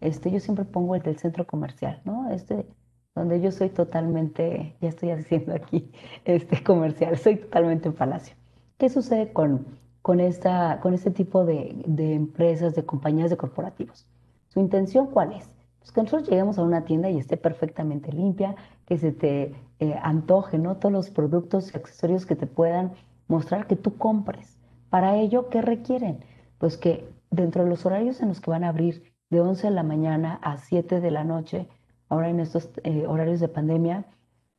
este, 0.00 0.30
yo 0.30 0.40
siempre 0.40 0.64
pongo 0.64 0.94
el 0.94 1.02
del 1.02 1.18
centro 1.18 1.46
comercial, 1.46 2.00
¿no? 2.04 2.30
Este, 2.30 2.66
donde 3.14 3.40
yo 3.40 3.50
soy 3.50 3.70
totalmente, 3.70 4.76
ya 4.80 4.88
estoy 4.88 5.10
haciendo 5.12 5.54
aquí, 5.54 5.90
este 6.24 6.62
comercial, 6.62 7.16
soy 7.18 7.36
totalmente 7.36 7.88
en 7.88 7.94
Palacio. 7.94 8.34
¿Qué 8.78 8.88
sucede 8.88 9.32
con, 9.32 9.66
con, 10.02 10.20
esta, 10.20 10.80
con 10.80 10.94
este 10.94 11.10
tipo 11.10 11.44
de, 11.44 11.82
de 11.86 12.14
empresas, 12.14 12.74
de 12.74 12.84
compañías, 12.84 13.30
de 13.30 13.36
corporativos? 13.36 14.06
¿Su 14.48 14.60
intención 14.60 15.08
cuál 15.08 15.32
es? 15.32 15.50
Pues 15.80 15.92
que 15.92 16.02
nosotros 16.02 16.28
lleguemos 16.28 16.58
a 16.58 16.62
una 16.62 16.84
tienda 16.84 17.10
y 17.10 17.18
esté 17.18 17.36
perfectamente 17.36 18.12
limpia, 18.12 18.56
que 18.86 18.98
se 18.98 19.12
te 19.12 19.54
eh, 19.80 19.94
antoje, 20.02 20.58
¿no? 20.58 20.76
Todos 20.76 20.92
los 20.92 21.10
productos 21.10 21.72
y 21.72 21.76
accesorios 21.76 22.26
que 22.26 22.36
te 22.36 22.46
puedan 22.46 22.92
mostrar 23.26 23.66
que 23.66 23.76
tú 23.76 23.96
compres. 23.96 24.58
Para 24.90 25.16
ello, 25.16 25.48
¿qué 25.50 25.60
requieren? 25.60 26.24
pues 26.58 26.76
que 26.76 27.08
dentro 27.30 27.64
de 27.64 27.70
los 27.70 27.86
horarios 27.86 28.20
en 28.20 28.28
los 28.28 28.40
que 28.40 28.50
van 28.50 28.64
a 28.64 28.68
abrir 28.68 29.14
de 29.30 29.40
11 29.40 29.68
de 29.68 29.72
la 29.72 29.82
mañana 29.82 30.38
a 30.42 30.58
7 30.58 31.00
de 31.00 31.10
la 31.10 31.24
noche, 31.24 31.68
ahora 32.08 32.30
en 32.30 32.40
estos 32.40 32.70
eh, 32.84 33.06
horarios 33.06 33.40
de 33.40 33.48
pandemia, 33.48 34.06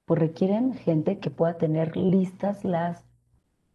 pues 0.06 0.20
requieren 0.20 0.74
gente 0.74 1.20
que 1.20 1.30
pueda 1.30 1.58
tener 1.58 1.96
listas 1.96 2.64
las, 2.64 3.04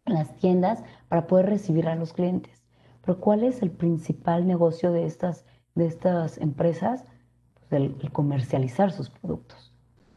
las 0.05 0.35
tiendas 0.37 0.83
para 1.07 1.27
poder 1.27 1.47
recibir 1.47 1.87
a 1.87 1.95
los 1.95 2.13
clientes. 2.13 2.63
Pero 3.01 3.19
¿cuál 3.19 3.43
es 3.43 3.61
el 3.61 3.71
principal 3.71 4.47
negocio 4.47 4.91
de 4.91 5.05
estas, 5.05 5.45
de 5.75 5.85
estas 5.85 6.37
empresas? 6.37 7.05
Pues 7.53 7.71
el, 7.71 7.95
el 8.01 8.11
comercializar 8.11 8.91
sus 8.91 9.09
productos. 9.09 9.73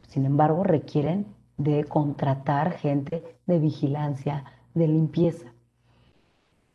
Sin 0.09 0.25
embargo, 0.25 0.65
requieren 0.65 1.27
de 1.57 1.85
contratar 1.85 2.73
gente 2.73 3.39
de 3.47 3.59
vigilancia, 3.59 4.45
de 4.75 4.89
limpieza. 4.89 5.53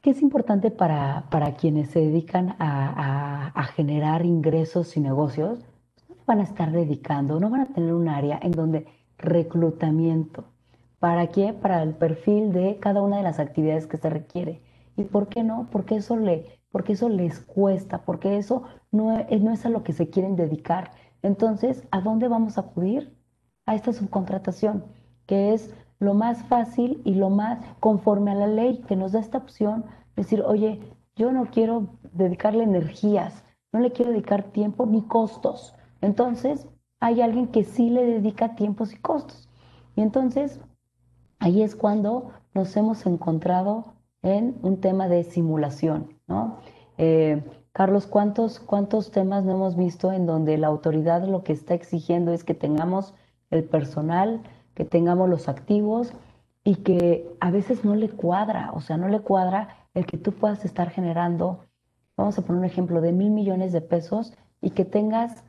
¿Qué 0.03 0.09
es 0.09 0.21
importante 0.21 0.69
para, 0.69 1.29
para 1.31 1.55
quienes 1.55 1.91
se 1.91 1.99
dedican 2.01 2.57
a, 2.59 3.53
a, 3.55 3.63
generar 3.63 4.25
ingresos 4.25 4.97
y 4.97 4.99
negocios? 4.99 5.59
No 6.09 6.15
van 6.27 6.41
a 6.41 6.43
estar 6.43 6.73
dedicando, 6.73 7.39
no 7.39 7.49
van 7.49 7.61
a 7.61 7.67
tener 7.67 7.93
un 7.93 8.09
área 8.09 8.37
en 8.43 8.51
donde 8.51 8.85
reclutamiento. 9.17 10.43
¿Para 10.99 11.27
qué? 11.27 11.53
Para 11.53 11.81
el 11.81 11.95
perfil 11.95 12.51
de 12.51 12.79
cada 12.81 13.01
una 13.01 13.15
de 13.15 13.23
las 13.23 13.39
actividades 13.39 13.87
que 13.87 13.95
se 13.95 14.09
requiere. 14.09 14.61
¿Y 14.97 15.05
por 15.05 15.29
qué 15.29 15.41
no? 15.41 15.69
Porque 15.71 15.95
eso, 15.95 16.17
le, 16.17 16.47
porque 16.69 16.91
eso 16.91 17.07
les 17.07 17.39
cuesta, 17.39 18.03
porque 18.03 18.35
eso 18.35 18.63
no, 18.91 19.25
no 19.25 19.53
es 19.53 19.65
a 19.65 19.69
lo 19.69 19.83
que 19.83 19.93
se 19.93 20.09
quieren 20.09 20.35
dedicar. 20.35 20.91
Entonces, 21.21 21.87
¿a 21.91 22.01
dónde 22.01 22.27
vamos 22.27 22.57
a 22.57 22.61
acudir? 22.61 23.15
A 23.65 23.73
esta 23.73 23.93
subcontratación, 23.93 24.83
que 25.27 25.53
es 25.53 25.73
lo 26.03 26.13
más 26.13 26.43
fácil 26.43 27.01
y 27.03 27.15
lo 27.15 27.29
más 27.29 27.59
conforme 27.79 28.31
a 28.31 28.35
la 28.35 28.47
ley 28.47 28.83
que 28.87 28.95
nos 28.95 29.13
da 29.13 29.19
esta 29.19 29.37
opción, 29.37 29.85
decir, 30.15 30.41
oye, 30.41 30.79
yo 31.15 31.31
no 31.31 31.45
quiero 31.45 31.87
dedicarle 32.13 32.63
energías, 32.63 33.43
no 33.71 33.79
le 33.79 33.91
quiero 33.91 34.11
dedicar 34.11 34.43
tiempo 34.43 34.85
ni 34.85 35.01
costos. 35.01 35.73
Entonces, 36.01 36.67
hay 36.99 37.21
alguien 37.21 37.47
que 37.47 37.63
sí 37.63 37.89
le 37.89 38.05
dedica 38.05 38.55
tiempos 38.55 38.93
y 38.93 38.97
costos. 38.97 39.49
Y 39.95 40.01
entonces, 40.01 40.59
ahí 41.39 41.61
es 41.61 41.75
cuando 41.75 42.31
nos 42.53 42.75
hemos 42.77 43.05
encontrado 43.05 43.93
en 44.21 44.57
un 44.61 44.79
tema 44.79 45.07
de 45.07 45.23
simulación, 45.23 46.17
¿no? 46.27 46.59
Eh, 46.97 47.43
Carlos, 47.73 48.05
¿cuántos, 48.05 48.59
¿cuántos 48.59 49.11
temas 49.11 49.43
no 49.43 49.53
hemos 49.53 49.75
visto 49.75 50.11
en 50.13 50.27
donde 50.27 50.57
la 50.57 50.67
autoridad 50.67 51.27
lo 51.27 51.43
que 51.43 51.53
está 51.53 51.73
exigiendo 51.73 52.31
es 52.31 52.43
que 52.43 52.53
tengamos 52.53 53.15
el 53.49 53.63
personal, 53.63 54.43
que 54.73 54.85
tengamos 54.85 55.29
los 55.29 55.47
activos 55.49 56.13
y 56.63 56.75
que 56.77 57.27
a 57.39 57.51
veces 57.51 57.83
no 57.83 57.95
le 57.95 58.09
cuadra, 58.09 58.71
o 58.73 58.81
sea, 58.81 58.97
no 58.97 59.07
le 59.07 59.19
cuadra 59.19 59.87
el 59.93 60.05
que 60.05 60.17
tú 60.17 60.31
puedas 60.31 60.65
estar 60.65 60.89
generando, 60.89 61.65
vamos 62.17 62.37
a 62.37 62.41
poner 62.41 62.59
un 62.59 62.65
ejemplo, 62.65 63.01
de 63.01 63.11
mil 63.11 63.31
millones 63.31 63.73
de 63.73 63.81
pesos 63.81 64.33
y 64.61 64.71
que 64.71 64.85
tengas 64.85 65.43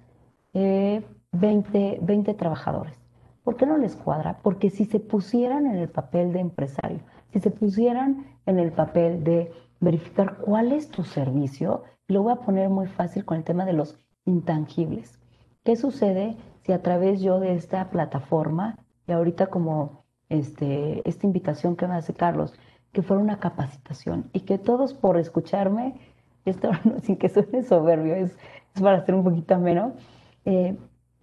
20, 0.53 1.05
eh, 1.33 1.99
20 2.03 2.35
trabajadores. 2.35 2.99
¿Por 3.43 3.57
qué 3.57 3.67
no 3.67 3.77
les 3.77 3.95
cuadra? 3.95 4.39
Porque 4.43 4.71
si 4.71 4.87
se 4.87 5.01
pusieran 5.01 5.67
en 5.67 5.77
el 5.77 5.89
papel 5.89 6.33
de 6.33 6.41
empresario, 6.41 7.01
si 7.33 7.41
se 7.41 7.51
pusieran 7.51 8.27
en 8.47 8.59
el 8.59 8.73
papel 8.73 9.23
de 9.23 9.53
verificar 9.81 10.39
cuál 10.39 10.73
es 10.73 10.89
tu 10.89 11.05
servicio, 11.05 11.83
lo 12.09 12.23
voy 12.23 12.33
a 12.33 12.37
poner 12.37 12.71
muy 12.71 12.87
fácil 12.87 13.25
con 13.25 13.37
el 13.37 13.45
tema 13.45 13.65
de 13.65 13.75
los 13.75 13.99
intangibles. 14.25 15.19
¿Qué 15.63 15.77
sucede 15.77 16.37
si 16.63 16.73
a 16.73 16.83
través 16.83 17.21
yo 17.21 17.41
de 17.41 17.55
esta 17.55 17.91
plataforma 17.91 18.77
y 19.07 19.13
ahorita 19.13 19.47
como 19.49 20.05
este, 20.29 21.09
esta 21.09 21.27
invitación 21.27 21.77
que 21.77 21.87
me 21.87 21.95
hace 21.95 22.15
Carlos, 22.15 22.55
que 22.93 23.03
fuera 23.03 23.23
una 23.23 23.39
capacitación 23.39 24.31
y 24.33 24.41
que 24.41 24.59
todos 24.59 24.95
por 24.95 25.19
escucharme, 25.19 25.95
esto 26.45 26.71
sin 27.03 27.17
que 27.17 27.29
suene 27.29 27.63
soberbio, 27.63 28.15
es, 28.15 28.37
es 28.75 28.83
para 28.83 28.99
hacer 28.99 29.15
un 29.15 29.25
poquito 29.25 29.59
menos, 29.59 29.93
eh, 30.45 30.77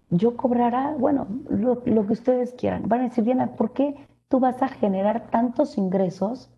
yo 0.09 0.35
cobrara, 0.35 0.95
bueno, 0.97 1.27
lo, 1.49 1.81
lo, 1.85 2.05
que 2.05 2.13
ustedes 2.13 2.53
quieran. 2.53 2.89
Van 2.89 2.99
a 2.99 3.03
decir, 3.03 3.23
Diana, 3.23 3.55
¿por 3.55 3.71
qué 3.71 3.95
tú 4.27 4.39
vas 4.39 4.61
a 4.61 4.67
generar 4.67 5.27
tantos 5.29 5.77
ingresos 5.77 6.49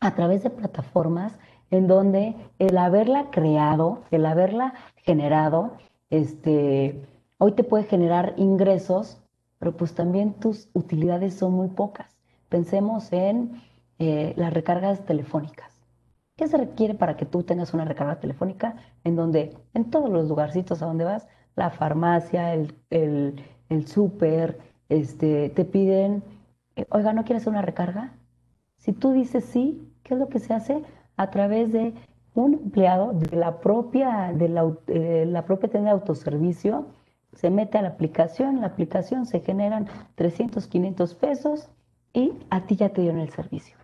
a 0.00 0.14
través 0.14 0.42
de 0.42 0.50
plataformas 0.50 1.38
en 1.70 1.86
donde 1.86 2.34
el 2.58 2.76
haberla 2.76 3.30
creado, 3.30 4.02
el 4.10 4.26
haberla 4.26 4.74
generado, 4.96 5.72
este, 6.10 7.00
hoy 7.38 7.52
te 7.52 7.64
puede 7.64 7.84
generar 7.84 8.34
ingresos 8.36 9.23
pero 9.58 9.76
pues 9.76 9.94
también 9.94 10.34
tus 10.34 10.68
utilidades 10.72 11.34
son 11.34 11.52
muy 11.52 11.68
pocas. 11.68 12.16
Pensemos 12.48 13.12
en 13.12 13.60
eh, 13.98 14.34
las 14.36 14.52
recargas 14.52 15.04
telefónicas. 15.04 15.72
¿Qué 16.36 16.48
se 16.48 16.56
requiere 16.56 16.94
para 16.94 17.16
que 17.16 17.26
tú 17.26 17.44
tengas 17.44 17.74
una 17.74 17.84
recarga 17.84 18.18
telefónica 18.18 18.76
en 19.04 19.14
donde, 19.14 19.56
en 19.72 19.90
todos 19.90 20.10
los 20.10 20.28
lugarcitos 20.28 20.82
a 20.82 20.86
donde 20.86 21.04
vas, 21.04 21.28
la 21.54 21.70
farmacia, 21.70 22.52
el, 22.54 22.74
el, 22.90 23.86
súper, 23.86 24.58
este, 24.88 25.50
te 25.50 25.64
piden, 25.64 26.24
eh, 26.74 26.86
oiga, 26.90 27.12
¿no 27.12 27.24
quieres 27.24 27.46
una 27.46 27.62
recarga? 27.62 28.14
Si 28.78 28.92
tú 28.92 29.12
dices 29.12 29.44
sí, 29.44 29.88
¿qué 30.02 30.14
es 30.14 30.20
lo 30.20 30.28
que 30.28 30.40
se 30.40 30.52
hace? 30.54 30.82
A 31.16 31.30
través 31.30 31.72
de 31.72 31.94
un 32.34 32.54
empleado 32.54 33.12
de 33.12 33.36
la 33.36 33.60
propia, 33.60 34.32
de 34.34 34.48
la, 34.48 34.72
eh, 34.88 35.24
la 35.28 35.44
propia 35.44 35.70
tienda 35.70 35.90
de 35.90 36.00
autoservicio 36.00 36.86
se 37.36 37.50
mete 37.50 37.78
a 37.78 37.82
la 37.82 37.88
aplicación, 37.90 38.60
la 38.60 38.68
aplicación 38.68 39.26
se 39.26 39.40
generan 39.40 39.88
300, 40.16 40.66
500 40.66 41.14
pesos 41.14 41.68
y 42.12 42.32
a 42.50 42.66
ti 42.66 42.76
ya 42.76 42.90
te 42.90 43.02
dieron 43.02 43.20
el 43.20 43.30
servicio. 43.30 43.76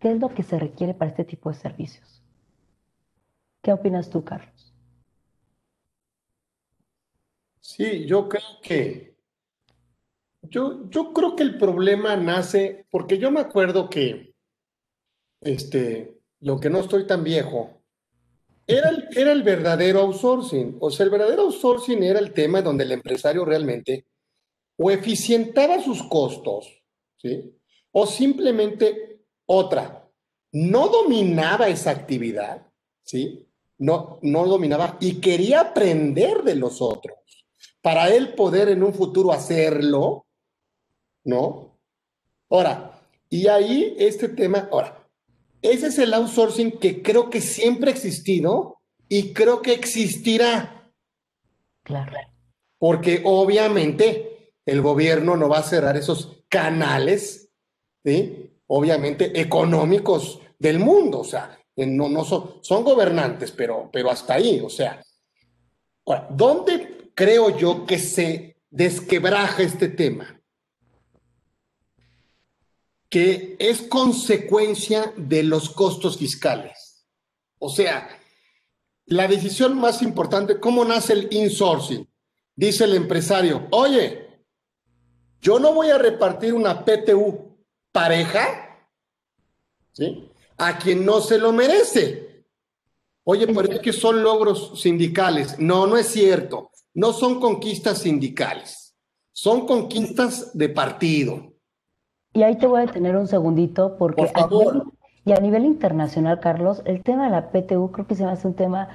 ¿Qué 0.00 0.12
es 0.12 0.20
lo 0.20 0.34
que 0.34 0.42
se 0.42 0.58
requiere 0.58 0.94
para 0.94 1.10
este 1.10 1.24
tipo 1.24 1.50
de 1.50 1.56
servicios? 1.56 2.22
¿Qué 3.62 3.72
opinas 3.72 4.10
tú, 4.10 4.24
Carlos? 4.24 4.74
Sí, 7.60 8.06
yo 8.06 8.28
creo 8.28 8.60
que 8.62 9.12
Yo, 10.42 10.88
yo 10.90 11.12
creo 11.12 11.36
que 11.36 11.44
el 11.44 11.56
problema 11.58 12.16
nace, 12.16 12.86
porque 12.90 13.18
yo 13.18 13.30
me 13.30 13.40
acuerdo 13.40 13.88
que, 13.88 14.34
este, 15.40 16.20
lo 16.40 16.58
que 16.60 16.70
no 16.70 16.80
estoy 16.80 17.06
tan 17.06 17.22
viejo, 17.24 17.81
era 18.66 18.90
el, 18.90 19.08
era 19.16 19.32
el 19.32 19.42
verdadero 19.42 20.00
outsourcing. 20.00 20.76
O 20.80 20.90
sea, 20.90 21.04
el 21.04 21.10
verdadero 21.10 21.42
outsourcing 21.42 22.02
era 22.02 22.18
el 22.18 22.32
tema 22.32 22.62
donde 22.62 22.84
el 22.84 22.92
empresario 22.92 23.44
realmente 23.44 24.06
o 24.76 24.90
eficientaba 24.90 25.80
sus 25.82 26.02
costos, 26.04 26.82
¿sí? 27.16 27.54
O 27.92 28.06
simplemente 28.06 29.20
otra, 29.46 30.08
no 30.52 30.88
dominaba 30.88 31.68
esa 31.68 31.90
actividad, 31.90 32.66
¿sí? 33.02 33.46
No, 33.78 34.18
no 34.22 34.46
dominaba 34.46 34.96
y 35.00 35.20
quería 35.20 35.60
aprender 35.60 36.42
de 36.42 36.54
los 36.54 36.80
otros 36.80 37.16
para 37.80 38.08
él 38.08 38.34
poder 38.34 38.68
en 38.68 38.82
un 38.82 38.94
futuro 38.94 39.32
hacerlo, 39.32 40.26
¿no? 41.24 41.78
Ahora, 42.48 43.00
y 43.28 43.48
ahí 43.48 43.94
este 43.98 44.28
tema, 44.28 44.68
ahora, 44.70 45.01
ese 45.62 45.86
es 45.86 45.98
el 45.98 46.12
outsourcing 46.12 46.78
que 46.78 47.02
creo 47.02 47.30
que 47.30 47.40
siempre 47.40 47.90
ha 47.90 47.94
existido 47.94 48.80
y 49.08 49.32
creo 49.32 49.62
que 49.62 49.72
existirá. 49.72 50.90
Claro. 51.84 52.12
Porque 52.78 53.22
obviamente 53.24 54.52
el 54.66 54.82
gobierno 54.82 55.36
no 55.36 55.48
va 55.48 55.58
a 55.58 55.62
cerrar 55.62 55.96
esos 55.96 56.44
canales, 56.48 57.48
¿sí? 58.04 58.50
Obviamente 58.66 59.40
económicos 59.40 60.40
del 60.58 60.78
mundo, 60.78 61.20
o 61.20 61.24
sea, 61.24 61.58
no, 61.76 62.08
no 62.08 62.24
son, 62.24 62.58
son 62.60 62.84
gobernantes, 62.84 63.50
pero, 63.52 63.88
pero 63.92 64.10
hasta 64.10 64.34
ahí, 64.34 64.60
o 64.60 64.68
sea. 64.68 65.02
¿Dónde 66.30 67.10
creo 67.14 67.56
yo 67.56 67.86
que 67.86 67.98
se 67.98 68.56
desquebraja 68.70 69.62
este 69.62 69.88
tema? 69.88 70.41
Que 73.12 73.56
es 73.58 73.82
consecuencia 73.82 75.12
de 75.18 75.42
los 75.42 75.68
costos 75.68 76.16
fiscales. 76.16 77.04
O 77.58 77.68
sea, 77.68 78.08
la 79.04 79.28
decisión 79.28 79.78
más 79.78 80.00
importante, 80.00 80.58
¿cómo 80.58 80.82
nace 80.82 81.12
el 81.12 81.28
insourcing? 81.30 82.08
Dice 82.56 82.84
el 82.84 82.94
empresario, 82.94 83.68
oye, 83.70 84.46
yo 85.42 85.58
no 85.58 85.74
voy 85.74 85.90
a 85.90 85.98
repartir 85.98 86.54
una 86.54 86.86
PTU 86.86 87.54
pareja, 87.92 88.88
¿sí? 89.92 90.30
A 90.56 90.78
quien 90.78 91.04
no 91.04 91.20
se 91.20 91.36
lo 91.36 91.52
merece. 91.52 92.46
Oye, 93.24 93.46
pero 93.46 93.74
es 93.74 93.80
que 93.80 93.92
son 93.92 94.22
logros 94.22 94.80
sindicales. 94.80 95.58
No, 95.58 95.86
no 95.86 95.98
es 95.98 96.06
cierto. 96.06 96.70
No 96.94 97.12
son 97.12 97.40
conquistas 97.40 97.98
sindicales. 97.98 98.96
Son 99.32 99.66
conquistas 99.66 100.56
de 100.56 100.70
partido. 100.70 101.51
Y 102.32 102.42
ahí 102.42 102.56
te 102.56 102.66
voy 102.66 102.80
a 102.80 102.86
detener 102.86 103.16
un 103.16 103.26
segundito 103.26 103.96
porque 103.98 104.24
Por 104.24 104.30
favor. 104.30 104.92
y 105.24 105.32
a 105.32 105.40
nivel 105.40 105.64
internacional, 105.64 106.40
Carlos, 106.40 106.82
el 106.84 107.02
tema 107.02 107.24
de 107.24 107.30
la 107.30 107.50
PTU 107.50 107.90
creo 107.92 108.06
que 108.06 108.14
se 108.14 108.24
me 108.24 108.30
hace 108.30 108.48
un 108.48 108.54
tema 108.54 108.88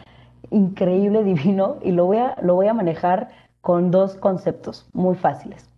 increíble, 0.49 1.23
divino, 1.23 1.77
y 1.81 1.91
lo 1.91 2.05
voy 2.05 2.17
a, 2.17 2.35
lo 2.41 2.55
voy 2.55 2.67
a 2.67 2.73
manejar 2.73 3.29
con 3.61 3.91
dos 3.91 4.15
conceptos 4.15 4.87
muy 4.93 5.15
fáciles. 5.15 5.69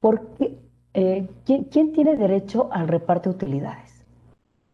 Porque, 0.00 0.58
eh, 0.94 1.28
¿quién, 1.44 1.64
¿quién 1.64 1.92
tiene 1.92 2.16
derecho 2.16 2.68
al 2.72 2.88
reparto 2.88 3.30
de 3.30 3.36
utilidades? 3.36 4.04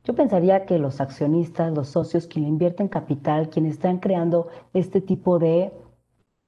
Yo 0.05 0.15
pensaría 0.15 0.67
que 0.67 0.79
los 0.79 1.01
accionistas, 1.01 1.73
los 1.73 1.89
socios, 1.89 2.27
quien 2.27 2.47
invierten 2.47 2.89
capital, 2.89 3.51
quienes 3.51 3.75
están 3.75 3.99
creando 3.99 4.49
este 4.75 5.01
tipo 5.01 5.39
de 5.39 5.73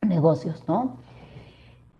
negocios, 0.02 0.64
¿no? 0.66 0.96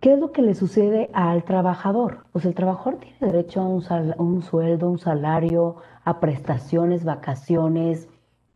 ¿Qué 0.05 0.13
es 0.13 0.19
lo 0.19 0.31
que 0.31 0.43
le 0.43 0.53
sucede 0.53 1.09
al 1.13 1.43
trabajador? 1.45 2.27
Pues 2.31 2.45
el 2.45 2.53
trabajador 2.53 2.99
tiene 2.99 3.17
derecho 3.21 3.59
a 3.59 3.67
un, 3.67 3.83
un 4.19 4.43
sueldo, 4.43 4.87
un 4.87 4.99
salario, 4.99 5.77
a 6.03 6.19
prestaciones, 6.19 7.03
vacaciones, 7.03 8.07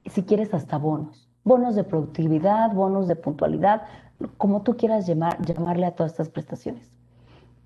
si 0.06 0.22
quieres 0.22 0.54
hasta 0.54 0.78
bonos. 0.78 1.28
Bonos 1.44 1.74
de 1.74 1.84
productividad, 1.84 2.72
bonos 2.76 3.08
de 3.08 3.16
puntualidad, 3.16 3.82
como 4.38 4.62
tú 4.62 4.78
quieras 4.78 5.08
llamar, 5.08 5.42
llamarle 5.44 5.88
a 5.88 5.96
todas 5.96 6.12
estas 6.12 6.30
prestaciones. 6.30 6.92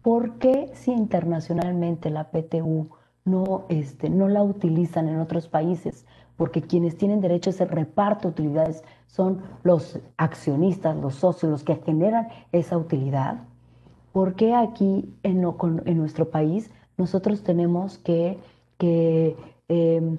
¿Por 0.02 0.38
qué 0.38 0.72
si 0.76 0.94
internacionalmente 0.94 2.10
la 2.10 2.32
PTU 2.32 2.88
no, 3.26 3.66
este, 3.68 4.10
no 4.10 4.30
la 4.30 4.44
utilizan 4.44 5.10
en 5.10 5.20
otros 5.20 5.50
países? 5.50 6.06
Porque 6.38 6.62
quienes 6.62 6.96
tienen 6.96 7.20
derecho 7.20 7.50
a 7.50 7.52
ese 7.52 7.66
reparto 7.66 8.30
de 8.30 8.32
utilidades 8.32 8.82
son 9.08 9.42
los 9.64 10.00
accionistas, 10.16 10.96
los 10.96 11.16
socios, 11.16 11.52
los 11.52 11.66
que 11.66 11.76
generan 11.76 12.30
esa 12.54 12.78
utilidad. 12.78 13.42
¿Por 14.14 14.36
qué 14.36 14.54
aquí 14.56 15.14
en, 15.24 15.42
nuestro 15.42 16.30
país 16.30 16.72
nosotros 16.98 17.44
tenemos 17.44 17.98
que, 17.98 18.38
em, 19.68 20.18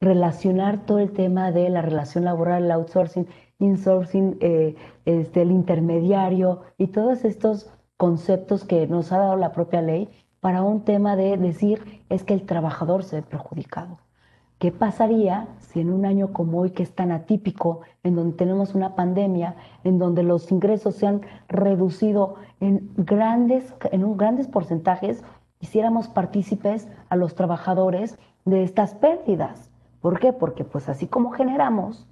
relacionar 0.00 0.86
todo 0.86 1.00
el 1.00 1.12
tema 1.12 1.50
de 1.50 1.68
la 1.70 1.82
relación 1.82 2.24
laboral, 2.24 2.64
el 2.64 2.70
outsourcing, 2.70 3.26
insourcing, 3.58 4.36
eh, 4.40 4.76
este, 5.06 5.42
el 5.42 5.50
intermediario 5.50 6.60
y 6.76 6.88
todos 6.88 7.24
estos 7.24 7.68
conceptos 7.96 8.64
que 8.64 8.86
nos 8.86 9.10
ha 9.12 9.18
dado 9.18 9.36
la 9.36 9.52
propia 9.52 9.82
ley 9.82 10.08
para 10.40 10.62
un 10.62 10.84
tema 10.84 11.16
de 11.16 11.36
decir 11.36 12.02
es 12.10 12.22
que 12.22 12.34
el 12.34 12.46
trabajador 12.46 13.02
se 13.02 13.16
ve 13.16 13.22
perjudicado? 13.22 13.98
¿Qué 14.58 14.72
pasaría 14.72 15.46
si 15.60 15.80
en 15.80 15.92
un 15.92 16.04
año 16.04 16.32
como 16.32 16.58
hoy, 16.58 16.70
que 16.70 16.82
es 16.82 16.92
tan 16.92 17.12
atípico, 17.12 17.82
en 18.02 18.16
donde 18.16 18.36
tenemos 18.36 18.74
una 18.74 18.96
pandemia, 18.96 19.54
en 19.84 19.98
donde 19.98 20.24
los 20.24 20.50
ingresos 20.50 20.96
se 20.96 21.06
han 21.06 21.20
reducido 21.48 22.36
en 22.60 22.90
grandes, 22.96 23.72
en 23.92 24.04
un 24.04 24.16
grandes 24.16 24.48
porcentajes, 24.48 25.22
hiciéramos 25.60 26.08
partícipes 26.08 26.88
a 27.08 27.16
los 27.16 27.36
trabajadores 27.36 28.18
de 28.44 28.64
estas 28.64 28.94
pérdidas? 28.94 29.70
¿Por 30.00 30.18
qué? 30.18 30.32
Porque 30.32 30.64
pues 30.64 30.88
así 30.88 31.06
como 31.06 31.30
generamos, 31.30 32.08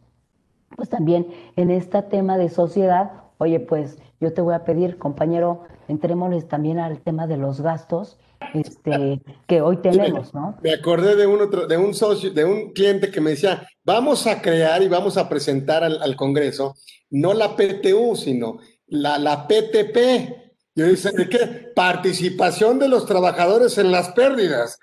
pues 0.76 0.88
también 0.88 1.26
en 1.56 1.70
este 1.70 2.02
tema 2.02 2.36
de 2.36 2.48
sociedad, 2.48 3.10
oye, 3.38 3.60
pues 3.60 3.98
yo 4.20 4.32
te 4.32 4.40
voy 4.40 4.54
a 4.54 4.64
pedir, 4.64 4.98
compañero, 4.98 5.64
entrémosles 5.88 6.48
también 6.48 6.78
al 6.78 7.00
tema 7.00 7.26
de 7.26 7.36
los 7.36 7.60
gastos 7.60 8.18
este, 8.54 9.20
que 9.46 9.60
hoy 9.60 9.78
tenemos, 9.78 10.34
¿no? 10.34 10.56
Me 10.62 10.72
acordé 10.72 11.16
de 11.16 11.26
un 11.26 11.40
otro, 11.40 11.66
de 11.66 11.76
un 11.76 11.94
socio, 11.94 12.30
de 12.30 12.44
un 12.44 12.72
cliente 12.72 13.10
que 13.10 13.20
me 13.20 13.30
decía, 13.30 13.66
vamos 13.84 14.26
a 14.26 14.40
crear 14.40 14.82
y 14.82 14.88
vamos 14.88 15.16
a 15.16 15.28
presentar 15.28 15.84
al, 15.84 16.16
Congreso, 16.16 16.74
no 17.10 17.34
la 17.34 17.56
PTU, 17.56 18.16
sino 18.16 18.58
la, 18.86 19.18
la 19.18 19.46
PTP. 19.46 20.46
Yo 20.74 20.86
dice, 20.86 21.10
¿de 21.12 21.28
qué? 21.28 21.38
Participación 21.74 22.78
de 22.78 22.88
los 22.88 23.06
trabajadores 23.06 23.78
en 23.78 23.90
las 23.90 24.10
pérdidas. 24.10 24.78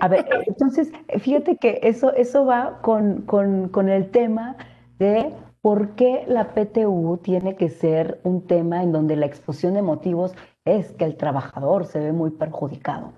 A 0.00 0.08
ver, 0.08 0.26
entonces, 0.46 0.90
fíjate 1.20 1.56
que 1.56 1.80
eso, 1.82 2.12
eso 2.14 2.44
va 2.44 2.80
con, 2.82 3.22
con, 3.22 3.68
con 3.68 3.88
el 3.88 4.10
tema 4.10 4.56
de 4.98 5.32
por 5.64 5.94
qué 5.94 6.26
la 6.28 6.52
PTU 6.52 7.20
tiene 7.22 7.56
que 7.56 7.70
ser 7.70 8.20
un 8.22 8.42
tema 8.42 8.82
en 8.82 8.92
donde 8.92 9.16
la 9.16 9.24
exposición 9.24 9.72
de 9.72 9.80
motivos 9.80 10.34
es 10.66 10.92
que 10.92 11.06
el 11.06 11.16
trabajador 11.16 11.86
se 11.86 12.00
ve 12.00 12.12
muy 12.12 12.32
perjudicado. 12.32 13.12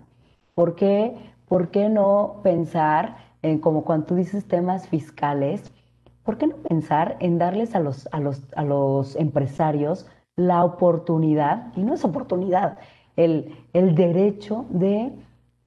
¿Por 0.54 0.76
qué, 0.76 1.16
¿Por 1.48 1.72
qué 1.72 1.88
no 1.88 2.36
pensar 2.44 3.16
en, 3.42 3.58
como 3.58 3.82
cuando 3.84 4.06
tú 4.06 4.14
dices 4.14 4.46
temas 4.46 4.86
fiscales, 4.86 5.72
¿por 6.22 6.38
qué 6.38 6.46
no 6.46 6.54
pensar 6.58 7.16
en 7.18 7.36
darles 7.38 7.74
a 7.74 7.80
los, 7.80 8.08
a 8.12 8.20
los, 8.20 8.44
a 8.54 8.62
los 8.62 9.16
empresarios 9.16 10.06
la 10.36 10.64
oportunidad, 10.64 11.72
y 11.74 11.82
no 11.82 11.94
es 11.94 12.04
oportunidad, 12.04 12.78
el, 13.16 13.56
el 13.72 13.96
derecho 13.96 14.66
de 14.70 15.10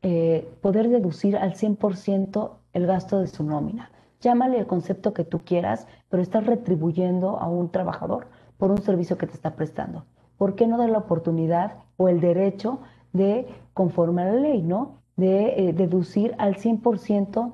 eh, 0.01 0.49
poder 0.61 0.87
deducir 0.87 1.35
al 1.35 1.55
100% 1.55 2.51
el 2.71 2.87
gasto 2.87 3.19
de 3.19 3.27
su 3.27 3.43
nómina? 3.43 3.91
Llámale 4.21 4.59
el 4.59 4.67
concepto 4.67 5.13
que 5.13 5.23
tú 5.23 5.39
quieras, 5.39 5.87
pero 6.09 6.21
estás 6.21 6.45
retribuyendo 6.45 7.37
a 7.39 7.47
un 7.47 7.71
trabajador 7.71 8.27
por 8.57 8.71
un 8.71 8.81
servicio 8.81 9.17
que 9.17 9.27
te 9.27 9.33
está 9.33 9.55
prestando. 9.55 10.05
¿por 10.39 10.55
qué 10.55 10.65
no 10.65 10.77
dar 10.77 10.89
la 10.89 10.97
oportunidad 10.99 11.73
o 11.97 12.07
el 12.07 12.21
derecho 12.21 12.79
de, 13.11 13.45
conforme 13.73 14.23
a 14.23 14.25
la 14.25 14.35
ley, 14.35 14.63
¿no? 14.63 15.01
De 15.17 15.67
eh, 15.69 15.73
deducir 15.73 16.33
al 16.39 16.55
100% 16.55 17.53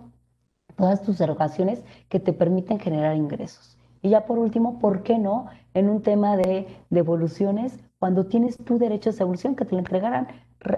todas 0.78 1.02
tus 1.02 1.20
erogaciones 1.20 1.84
que 2.10 2.20
te 2.20 2.32
permiten 2.32 2.80
generar 2.80 3.18
ingresos. 3.18 3.78
Y 4.04 4.10
ya 4.10 4.28
por 4.28 4.38
último, 4.38 4.78
¿por 4.78 5.02
qué 5.02 5.18
no 5.18 5.48
en 5.74 5.90
un 5.90 6.04
tema 6.04 6.38
de 6.38 6.68
devoluciones 6.92 7.80
cuando 7.98 8.28
tienes 8.28 8.56
tu 8.58 8.78
derecho 8.78 9.10
a 9.10 9.14
esa 9.14 9.24
evolución 9.24 9.56
que 9.56 9.66
te 9.66 9.72
lo 9.72 9.80
entregarán 9.80 10.28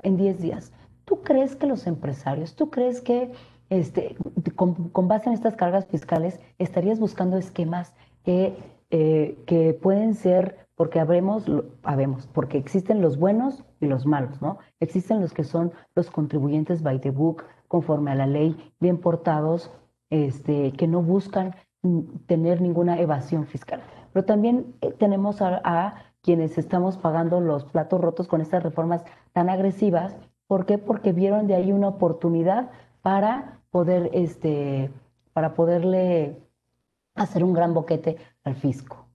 en 0.04 0.16
10 0.16 0.42
días? 0.42 0.72
¿Tú 1.04 1.22
crees 1.24 1.58
que 1.58 1.68
los 1.68 1.88
empresarios, 1.88 2.56
tú 2.56 2.70
crees 2.70 3.02
que 3.02 3.34
este, 3.70 4.16
con, 4.56 5.08
base 5.08 5.30
en 5.30 5.34
estas 5.34 5.56
cargas 5.56 5.86
fiscales 5.88 6.40
estarías 6.58 7.00
buscando 7.00 7.38
esquemas 7.38 7.94
que, 8.24 8.56
eh, 8.90 9.38
que 9.46 9.74
pueden 9.74 10.14
ser 10.14 10.68
porque 10.76 11.00
habemos, 11.00 11.46
habemos, 11.82 12.28
porque 12.28 12.60
existen 12.60 13.02
los 13.02 13.18
buenos 13.18 13.64
y 13.80 13.88
los 13.88 14.06
malos, 14.06 14.42
¿no? 14.42 14.60
Existen 14.80 15.22
los 15.22 15.34
que 15.34 15.44
son 15.44 15.72
los 15.96 16.12
contribuyentes 16.12 16.84
by 16.84 17.02
the 17.02 17.10
book, 17.10 17.46
conforme 17.68 18.12
a 18.12 18.16
la 18.16 18.28
ley, 18.28 18.56
bien 18.80 19.00
portados, 19.00 19.72
este, 20.12 20.72
que 20.74 20.88
no 20.88 21.02
buscan 21.02 21.56
tener 22.28 22.62
ninguna 22.62 23.00
evasión 23.00 23.48
fiscal. 23.48 23.82
Pero 24.14 24.26
también 24.26 24.76
eh, 24.82 24.94
tenemos 24.98 25.42
a, 25.42 26.04
quienes 26.22 26.58
estamos 26.58 26.98
pagando 26.98 27.40
los 27.40 27.64
platos 27.64 28.02
rotos 28.02 28.28
con 28.28 28.42
estas 28.42 28.62
reformas 28.62 29.06
tan 29.32 29.50
agresivas. 29.50 30.18
¿Por 30.48 30.66
qué? 30.66 30.78
Porque 30.78 31.14
vieron 31.14 31.48
de 31.48 31.56
ahí 31.56 31.72
una 31.72 31.88
oportunidad 31.88 32.70
para 33.02 33.57
poder, 33.72 34.10
este, 34.14 34.92
para 35.34 35.54
poderle 35.54 36.38
hacer 37.16 37.44
un 37.44 37.54
gran 37.54 37.74
boquete 37.74 38.18
al 38.44 38.56
fisco. 38.56 39.08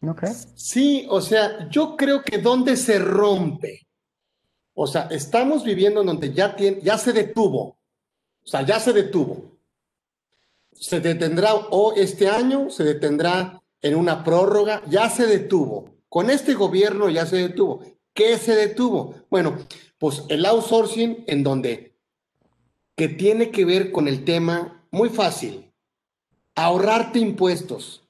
¿No 0.00 0.14
crees? 0.14 0.48
Sí, 0.54 1.06
o 1.08 1.20
sea, 1.20 1.68
yo 1.70 1.96
creo 1.96 2.22
que 2.22 2.38
donde 2.38 2.76
se 2.76 2.98
rompe, 2.98 3.86
o 4.74 4.86
sea, 4.86 5.08
estamos 5.10 5.64
viviendo 5.64 6.00
en 6.00 6.06
donde 6.08 6.32
ya, 6.32 6.54
tiene, 6.54 6.80
ya 6.82 6.98
se 6.98 7.12
detuvo, 7.12 7.78
o 8.44 8.46
sea, 8.46 8.62
ya 8.62 8.78
se 8.78 8.92
detuvo. 8.92 9.52
Se 10.72 11.00
detendrá 11.00 11.54
o 11.54 11.94
este 11.94 12.28
año, 12.28 12.68
se 12.68 12.84
detendrá 12.84 13.62
en 13.80 13.94
una 13.94 14.24
prórroga, 14.24 14.82
ya 14.88 15.08
se 15.08 15.26
detuvo. 15.26 15.94
Con 16.08 16.30
este 16.30 16.54
gobierno 16.54 17.08
ya 17.08 17.26
se 17.26 17.36
detuvo. 17.36 17.82
¿Qué 18.12 18.36
se 18.38 18.54
detuvo? 18.54 19.14
Bueno, 19.30 19.56
pues 19.98 20.24
el 20.28 20.44
outsourcing 20.44 21.24
en 21.26 21.42
donde, 21.42 21.93
que 22.96 23.08
tiene 23.08 23.50
que 23.50 23.64
ver 23.64 23.92
con 23.92 24.08
el 24.08 24.24
tema 24.24 24.86
muy 24.90 25.08
fácil, 25.08 25.72
ahorrarte 26.54 27.18
impuestos. 27.18 28.08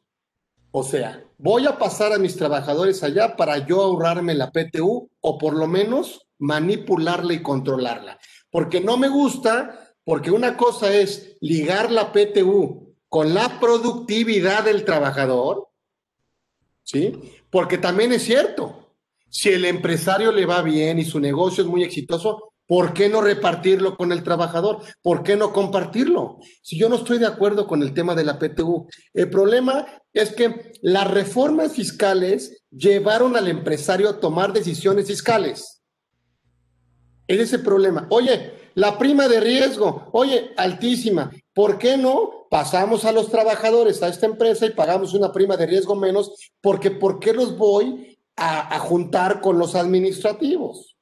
O 0.71 0.83
sea, 0.83 1.25
voy 1.39 1.67
a 1.67 1.79
pasar 1.79 2.13
a 2.13 2.19
mis 2.19 2.37
trabajadores 2.37 3.03
allá 3.03 3.37
para 3.37 3.67
yo 3.67 3.83
ahorrarme 3.83 4.35
la 4.35 4.51
PTU 4.51 5.11
o 5.21 5.39
por 5.39 5.55
lo 5.55 5.67
menos 5.67 6.27
manipularla 6.39 7.33
y 7.33 7.43
controlarla. 7.43 8.19
Porque 8.51 8.81
no 8.81 8.97
me 8.97 9.09
gusta, 9.09 9.95
porque 10.05 10.31
una 10.31 10.57
cosa 10.57 10.93
es 10.93 11.37
ligar 11.41 11.91
la 11.91 12.13
PTU 12.13 12.95
con 13.09 13.33
la 13.33 13.61
productividad 13.61 14.65
del 14.65 14.85
trabajador, 14.85 15.69
¿sí? 16.83 17.13
Porque 17.51 17.79
también 17.79 18.13
es 18.13 18.25
cierto, 18.25 18.97
si 19.29 19.51
el 19.51 19.65
empresario 19.65 20.33
le 20.33 20.47
va 20.47 20.63
bien 20.63 20.99
y 20.99 21.05
su 21.05 21.21
negocio 21.21 21.63
es 21.65 21.71
muy 21.71 21.83
exitoso, 21.83 22.54
¿Por 22.67 22.95
qué 22.95 23.11
no 23.11 23.21
repartirlo 23.21 23.97
con 23.97 24.11
el 24.11 24.23
trabajador? 24.23 24.81
¿Por 25.03 25.23
qué 25.23 25.37
no 25.37 25.53
compartirlo? 25.53 26.39
Si 26.63 26.79
yo 26.79 26.89
no 26.89 26.97
estoy 26.97 27.19
de 27.19 27.27
acuerdo 27.27 27.67
con 27.67 27.83
el 27.83 27.93
tema 27.93 28.15
de 28.15 28.25
la 28.25 28.39
PTU, 28.39 28.89
el 29.13 29.29
problema 29.29 29.87
es 30.15 30.33
que 30.33 30.73
las 30.81 31.11
reformas 31.11 31.73
fiscales 31.73 32.65
llevaron 32.71 33.37
al 33.37 33.49
empresario 33.49 34.09
a 34.09 34.19
tomar 34.19 34.53
decisiones 34.55 35.07
fiscales. 35.07 35.83
Es 37.27 37.41
ese 37.41 37.59
problema. 37.59 38.07
Oye, 38.11 38.55
la 38.75 38.99
prima 38.99 39.29
de 39.29 39.41
riesgo, 39.41 40.09
oye, 40.13 40.53
altísima. 40.57 41.31
¿Por 41.53 41.79
qué 41.79 41.99
no 41.99 42.47
pasamos 42.51 43.05
a 43.05 43.13
los 43.13 43.31
trabajadores 43.31 44.03
a 44.03 44.09
esta 44.09 44.27
empresa 44.27 44.65
y 44.65 44.71
pagamos 44.71 45.13
una 45.13 45.33
prima 45.33 45.57
de 45.59 45.67
riesgo 45.67 45.95
menos? 45.97 46.33
Porque 46.63 46.91
¿por 46.91 47.21
qué 47.21 47.35
los 47.35 47.59
voy 47.59 48.19
a, 48.37 48.75
a 48.75 48.79
juntar 48.79 49.43
con 49.43 49.59
los 49.59 49.75
administrativos? 49.75 50.94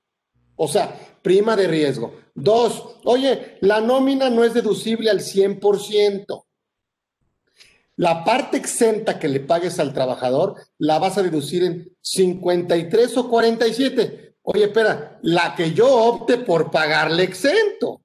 O 0.65 0.69
sea, 0.69 0.97
prima 1.21 1.57
de 1.57 1.67
riesgo. 1.67 2.15
Dos, 2.37 3.01
oye, 3.03 3.59
la 3.63 3.81
nómina 3.81 4.31
no 4.31 4.45
es 4.45 4.55
deducible 4.55 5.11
al 5.11 5.19
100%. 5.19 6.45
La 7.97 8.23
parte 8.23 8.59
exenta 8.59 9.19
que 9.19 9.27
le 9.27 9.41
pagues 9.41 9.81
al 9.81 9.93
trabajador 9.93 10.55
la 10.79 11.01
vas 11.01 11.19
a 11.19 11.25
deducir 11.25 11.65
en 11.65 11.93
53 12.01 13.17
o 13.17 13.29
47. 13.29 14.37
Oye, 14.43 14.65
espera, 14.67 15.19
la 15.23 15.57
que 15.57 15.73
yo 15.73 15.89
opte 15.93 16.39
por 16.39 16.71
pagarle 16.71 17.25
exento, 17.25 18.03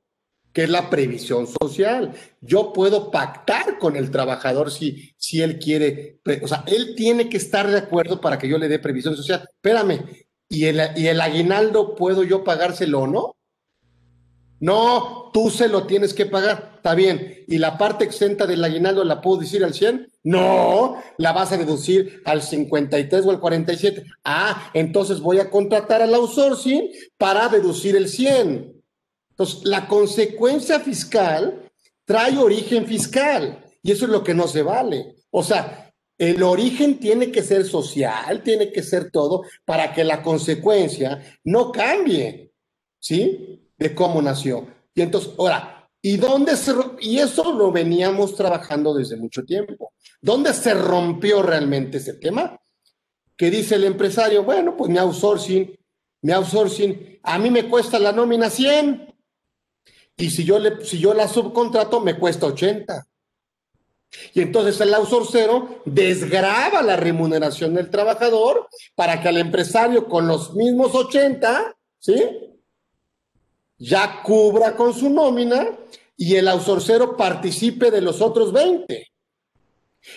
que 0.52 0.64
es 0.64 0.70
la 0.72 0.90
previsión 0.90 1.46
social. 1.46 2.12
Yo 2.42 2.74
puedo 2.74 3.12
pactar 3.12 3.78
con 3.78 3.96
el 3.96 4.10
trabajador 4.10 4.72
si, 4.72 5.14
si 5.16 5.44
él 5.44 5.60
quiere, 5.60 6.22
o 6.42 6.48
sea, 6.48 6.64
él 6.66 6.96
tiene 6.96 7.30
que 7.30 7.38
estar 7.38 7.70
de 7.70 7.78
acuerdo 7.78 8.20
para 8.20 8.40
que 8.40 8.48
yo 8.48 8.58
le 8.58 8.68
dé 8.68 8.80
previsión 8.80 9.16
social. 9.16 9.48
Espérame, 9.48 10.27
¿Y 10.50 10.66
el, 10.66 10.82
¿Y 10.96 11.08
el 11.08 11.22
aguinaldo 11.22 11.96
puedo 11.96 12.24
yo 12.24 12.44
pagárselo 12.44 13.02
o 13.02 13.08
no? 13.08 13.38
No, 14.60 15.30
tú 15.34 15.52
se 15.52 15.68
lo 15.68 15.86
tienes 15.86 16.14
que 16.14 16.26
pagar, 16.26 16.74
está 16.78 16.96
bien. 16.96 17.44
¿Y 17.48 17.60
la 17.60 17.78
parte 17.78 18.06
exenta 18.06 18.48
del 18.48 18.64
aguinaldo 18.64 19.04
la 19.04 19.22
puedo 19.22 19.42
decir 19.42 19.64
al 19.64 19.74
100? 19.74 20.12
No, 20.24 21.02
la 21.18 21.32
vas 21.32 21.52
a 21.52 21.58
deducir 21.58 22.22
al 22.26 22.42
53 22.42 23.26
o 23.26 23.32
al 23.32 23.40
47. 23.40 24.04
Ah, 24.24 24.72
entonces 24.74 25.20
voy 25.20 25.40
a 25.40 25.50
contratar 25.52 26.02
al 26.02 26.14
outsourcing 26.16 26.90
para 27.18 27.50
deducir 27.50 27.96
el 27.96 28.10
100. 28.10 28.82
Entonces, 29.30 29.64
la 29.64 29.88
consecuencia 29.88 30.80
fiscal 30.80 31.70
trae 32.06 32.38
origen 32.38 32.88
fiscal 32.88 33.64
y 33.84 33.92
eso 33.92 34.06
es 34.06 34.12
lo 34.12 34.24
que 34.24 34.34
no 34.34 34.48
se 34.48 34.64
vale. 34.64 35.18
O 35.30 35.44
sea, 35.44 35.87
el 36.18 36.42
origen 36.42 37.00
tiene 37.00 37.32
que 37.32 37.44
ser 37.44 37.66
social, 37.66 38.42
tiene 38.42 38.72
que 38.72 38.82
ser 38.82 39.12
todo 39.12 39.44
para 39.66 39.94
que 39.94 40.04
la 40.04 40.24
consecuencia 40.24 41.22
no 41.44 41.72
cambie, 41.72 42.54
¿sí? 43.00 43.72
De 43.78 43.94
cómo 43.94 44.22
nació. 44.22 44.68
Y 44.96 45.02
entonces, 45.02 45.32
ahora, 45.38 45.88
¿y 46.02 46.18
dónde 46.18 46.56
se 46.56 46.74
Y 47.02 47.20
eso 47.20 47.54
lo 47.54 47.72
veníamos 47.72 48.36
trabajando 48.36 48.96
desde 48.96 49.16
mucho 49.16 49.44
tiempo. 49.44 49.94
¿Dónde 50.20 50.54
se 50.54 50.74
rompió 50.74 51.44
realmente 51.44 51.98
ese 51.98 52.14
tema? 52.14 52.60
Que 53.36 53.52
dice 53.52 53.76
el 53.76 53.84
empresario, 53.84 54.44
bueno, 54.44 54.76
pues 54.76 54.90
mi 54.90 54.98
outsourcing, 54.98 55.78
mi 56.24 56.32
outsourcing, 56.32 57.20
a 57.22 57.38
mí 57.38 57.52
me 57.52 57.70
cuesta 57.70 58.00
la 58.00 58.12
nómina 58.12 58.50
100. 58.50 59.16
Y 60.18 60.32
si 60.32 60.44
yo, 60.44 60.58
le, 60.58 60.84
si 60.84 60.98
yo 60.98 61.14
la 61.14 61.28
subcontrato, 61.28 62.00
me 62.00 62.18
cuesta 62.18 62.48
80. 62.48 63.08
Y 64.34 64.42
entonces 64.42 64.80
el 64.82 64.94
outsourcero 64.94 65.82
desgraba 65.86 66.82
la 66.82 66.96
remuneración 66.96 67.74
del 67.74 67.90
trabajador 67.90 68.68
para 68.96 69.22
que 69.22 69.28
al 69.28 69.38
empresario 69.38 70.08
con 70.08 70.28
los 70.28 70.54
mismos 70.54 70.96
80, 70.96 71.76
¿sí? 72.00 72.24
Ya 73.78 74.22
cubra 74.24 74.76
con 74.76 74.94
su 74.94 75.10
nómina 75.10 75.78
y 76.16 76.36
el 76.36 76.48
outsourcero 76.48 77.16
participe 77.16 77.92
de 77.92 78.02
los 78.02 78.22
otros 78.22 78.52
20. 78.52 79.08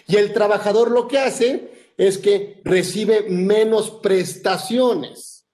Y 0.07 0.17
el 0.17 0.33
trabajador 0.33 0.91
lo 0.91 1.09
que 1.09 1.19
hace 1.19 1.93
es 1.97 2.17
que 2.17 2.63
recibe 2.65 3.23
menos 3.29 3.91
prestaciones. 3.91 5.47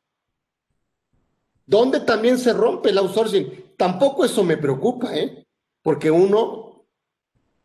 ¿Dónde 1.64 2.00
también 2.00 2.38
se 2.38 2.52
rompe 2.52 2.90
el 2.90 2.98
outsourcing? 2.98 3.74
Tampoco 3.76 4.24
eso 4.24 4.44
me 4.44 4.56
preocupa, 4.56 5.16
¿eh? 5.16 5.44
Porque 5.82 6.10
uno 6.10 6.65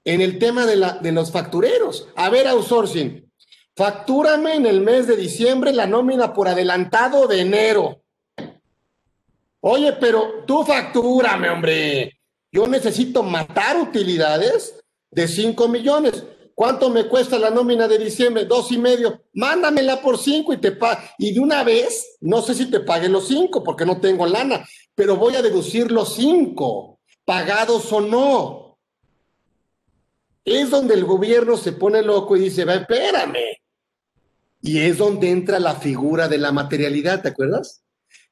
en 0.04 0.22
el 0.22 0.40
tema 0.40 0.66
de, 0.66 0.76
la, 0.76 0.94
de 0.94 1.12
los 1.12 1.32
factureros. 1.32 2.08
A 2.16 2.30
ver, 2.30 2.48
outsourcing, 2.48 3.32
factúrame 3.76 4.56
en 4.56 4.66
el 4.66 4.82
mes 4.82 5.08
de 5.08 5.16
diciembre 5.16 5.74
la 5.74 5.88
nómina 5.88 6.34
por 6.34 6.48
adelantado 6.48 7.28
de 7.28 7.42
enero. 7.42 8.02
Oye, 9.62 9.94
pero 9.94 10.44
tú 10.48 10.64
factúrame, 10.64 11.50
hombre. 11.50 12.20
Yo 12.52 12.68
necesito 12.68 13.24
matar 13.24 13.78
utilidades 13.78 14.76
de 15.12 15.28
5 15.28 15.68
millones. 15.68 16.24
¿Cuánto 16.54 16.90
me 16.90 17.08
cuesta 17.08 17.40
la 17.40 17.50
nómina 17.50 17.88
de 17.88 17.98
diciembre? 17.98 18.46
Dos 18.46 18.72
y 18.72 18.78
medio. 18.78 19.24
Mándamela 19.34 20.02
por 20.02 20.18
cinco 20.18 20.54
y 20.54 20.58
te 20.58 20.74
pago. 20.74 21.02
Y 21.18 21.34
de 21.34 21.40
una 21.40 21.64
vez, 21.64 22.18
no 22.20 22.42
sé 22.42 22.54
si 22.54 22.70
te 22.70 22.82
pague 22.82 23.10
los 23.10 23.28
cinco 23.30 23.64
porque 23.64 23.86
no 23.86 24.00
tengo 24.00 24.28
lana, 24.28 24.64
pero 24.94 25.16
voy 25.16 25.36
a 25.36 25.42
deducir 25.42 25.92
los 25.92 26.14
cinco, 26.16 27.00
pagados 27.26 27.92
o 27.92 28.02
no 28.02 28.71
es 30.46 30.70
donde 30.70 30.96
el 30.96 31.06
gobierno 31.06 31.58
se 31.58 31.74
pone 31.74 32.02
loco 32.02 32.36
y 32.36 32.42
dice, 32.42 32.66
va, 32.66 32.76
espérame. 32.76 33.58
Y 34.62 34.80
es 34.80 34.98
donde 34.98 35.30
entra 35.30 35.60
la 35.60 35.76
figura 35.76 36.28
de 36.28 36.38
la 36.38 36.52
materialidad, 36.52 37.22
¿te 37.22 37.30
acuerdas? 37.30 37.84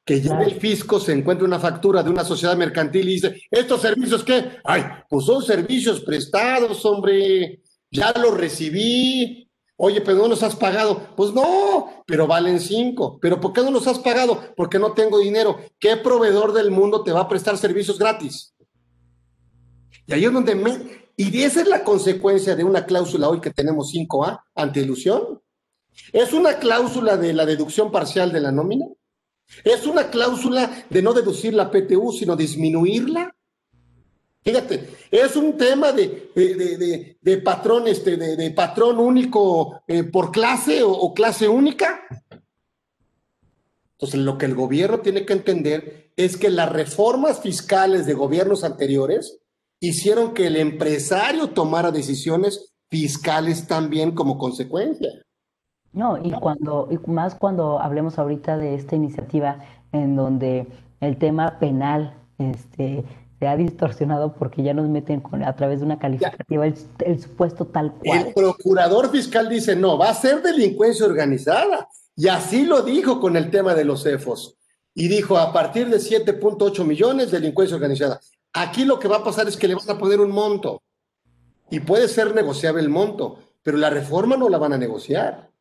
Que 0.06 0.22
ya 0.22 0.40
el 0.42 0.60
fisco 0.60 1.00
se 1.00 1.14
encuentra 1.14 1.46
una 1.46 1.60
factura 1.60 2.04
de 2.04 2.10
una 2.10 2.24
sociedad 2.24 2.56
mercantil 2.56 3.10
y 3.10 3.14
dice, 3.14 3.42
¿estos 3.50 3.82
servicios 3.82 4.24
qué? 4.24 4.58
Ay, 4.64 4.84
pues 5.10 5.26
son 5.26 5.44
servicios 5.44 6.02
prestados, 6.02 6.84
hombre, 6.86 7.62
ya 7.92 8.12
los 8.14 8.36
recibí. 8.36 9.48
Oye, 9.82 10.02
pero 10.02 10.18
no 10.18 10.28
los 10.28 10.44
has 10.44 10.56
pagado. 10.56 11.16
Pues 11.16 11.32
no, 11.32 12.04
pero 12.06 12.28
valen 12.28 12.60
cinco. 12.60 13.18
¿Pero 13.22 13.40
por 13.40 13.54
qué 13.54 13.62
no 13.62 13.72
los 13.72 13.88
has 13.88 14.00
pagado? 14.00 14.54
Porque 14.58 14.78
no 14.78 14.92
tengo 14.92 15.20
dinero. 15.20 15.58
¿Qué 15.80 15.96
proveedor 15.96 16.52
del 16.54 16.70
mundo 16.70 17.02
te 17.04 17.14
va 17.14 17.22
a 17.22 17.30
prestar 17.30 17.58
servicios 17.58 17.98
gratis? 17.98 18.54
Y 20.06 20.14
ahí 20.14 20.26
es 20.26 20.34
donde 20.34 20.56
me, 20.56 21.09
y 21.22 21.44
esa 21.44 21.60
es 21.60 21.68
la 21.68 21.84
consecuencia 21.84 22.56
de 22.56 22.64
una 22.64 22.86
cláusula 22.86 23.28
hoy 23.28 23.42
que 23.42 23.50
tenemos 23.50 23.94
5A, 23.94 24.42
ilusión. 24.76 25.42
¿Es 26.14 26.32
una 26.32 26.60
cláusula 26.60 27.18
de 27.18 27.34
la 27.34 27.46
deducción 27.46 27.92
parcial 27.92 28.32
de 28.32 28.40
la 28.40 28.54
nómina? 28.54 28.86
¿Es 29.66 29.86
una 29.86 30.10
cláusula 30.10 30.86
de 30.90 31.02
no 31.02 31.14
deducir 31.14 31.54
la 31.54 31.70
PTU, 31.70 32.14
sino 32.14 32.38
disminuirla? 32.38 33.36
Fíjate, 34.42 34.92
es 35.12 35.36
un 35.36 35.58
tema 35.58 35.92
de, 35.92 37.18
de, 37.22 37.38
patrón, 37.40 37.90
este, 37.90 38.16
de, 38.16 38.52
patrón 38.52 38.98
único 38.98 39.82
eh, 39.88 40.06
por 40.06 40.32
clase 40.32 40.84
o, 40.84 40.92
o 40.94 41.14
clase 41.14 41.50
única. 41.50 42.00
Entonces, 43.92 44.22
lo 44.22 44.38
que 44.38 44.46
el 44.46 44.56
gobierno 44.56 45.02
tiene 45.02 45.26
que 45.26 45.34
entender 45.34 46.14
es 46.16 46.38
que 46.38 46.50
las 46.50 46.72
reformas 46.72 47.42
fiscales 47.42 48.06
de 48.06 48.14
gobiernos 48.14 48.64
anteriores 48.64 49.42
hicieron 49.80 50.34
que 50.34 50.48
el 50.48 50.56
empresario 50.56 51.50
tomara 51.50 51.92
decisiones 51.92 52.74
fiscales 52.90 53.68
también 53.68 54.12
como 54.12 54.38
consecuencia. 54.38 55.10
No, 55.92 56.18
y 56.24 56.32
cuando, 56.32 56.88
y 56.92 57.00
más 57.10 57.36
cuando 57.36 57.80
hablemos 57.80 58.20
ahorita 58.20 58.58
de 58.58 58.76
esta 58.76 58.96
iniciativa 58.96 59.60
en 59.92 60.16
donde 60.16 60.68
el 61.00 61.18
tema 61.18 61.58
penal 61.60 62.16
este, 62.38 63.04
se 63.40 63.48
ha 63.48 63.56
distorsionado 63.56 64.34
porque 64.34 64.62
ya 64.62 64.74
nos 64.74 64.88
meten 64.88 65.22
con, 65.22 65.44
a 65.44 65.56
través 65.56 65.80
de 65.80 65.86
una 65.86 65.98
calificativa 65.98 66.68
el, 66.68 66.76
el 67.06 67.20
supuesto 67.20 67.66
tal 67.66 67.94
El 68.04 68.22
cual. 68.22 68.34
procurador 68.36 69.10
fiscal 69.10 69.50
dice, 69.50 69.76
no, 69.76 69.98
va 69.98 70.10
a 70.10 70.14
ser 70.14 70.42
delincuencia 70.42 71.06
organizada. 71.06 71.88
Y 72.16 72.28
así 72.28 72.66
lo 72.66 72.82
dijo 72.82 73.20
con 73.20 73.38
el 73.38 73.50
tema 73.50 73.74
de 73.74 73.86
los 73.86 74.04
CEFOS. 74.04 74.58
Y 74.94 75.08
dijo, 75.08 75.38
a 75.38 75.54
partir 75.54 75.90
de 75.90 76.00
siete 76.00 76.34
punto 76.34 76.66
ocho 76.66 76.84
millones, 76.84 77.32
delincuencia 77.32 77.76
organizada. 77.78 78.20
Aquí 78.54 78.86
lo 78.86 79.00
que 79.00 79.08
va 79.08 79.18
a 79.18 79.24
pasar 79.24 79.48
es 79.48 79.58
que 79.58 79.68
le 79.68 79.76
van 79.76 79.90
a 79.90 79.98
poner 79.98 80.20
un 80.20 80.32
monto. 80.32 80.82
Y 81.70 81.80
puede 81.80 82.08
ser 82.08 82.34
negociable 82.34 82.82
el 82.82 82.90
monto, 82.90 83.40
pero 83.62 83.78
la 83.78 83.90
reforma 83.90 84.38
no 84.38 84.50
la 84.50 84.58
van 84.58 84.74
a 84.74 84.78
negociar. 84.78 85.52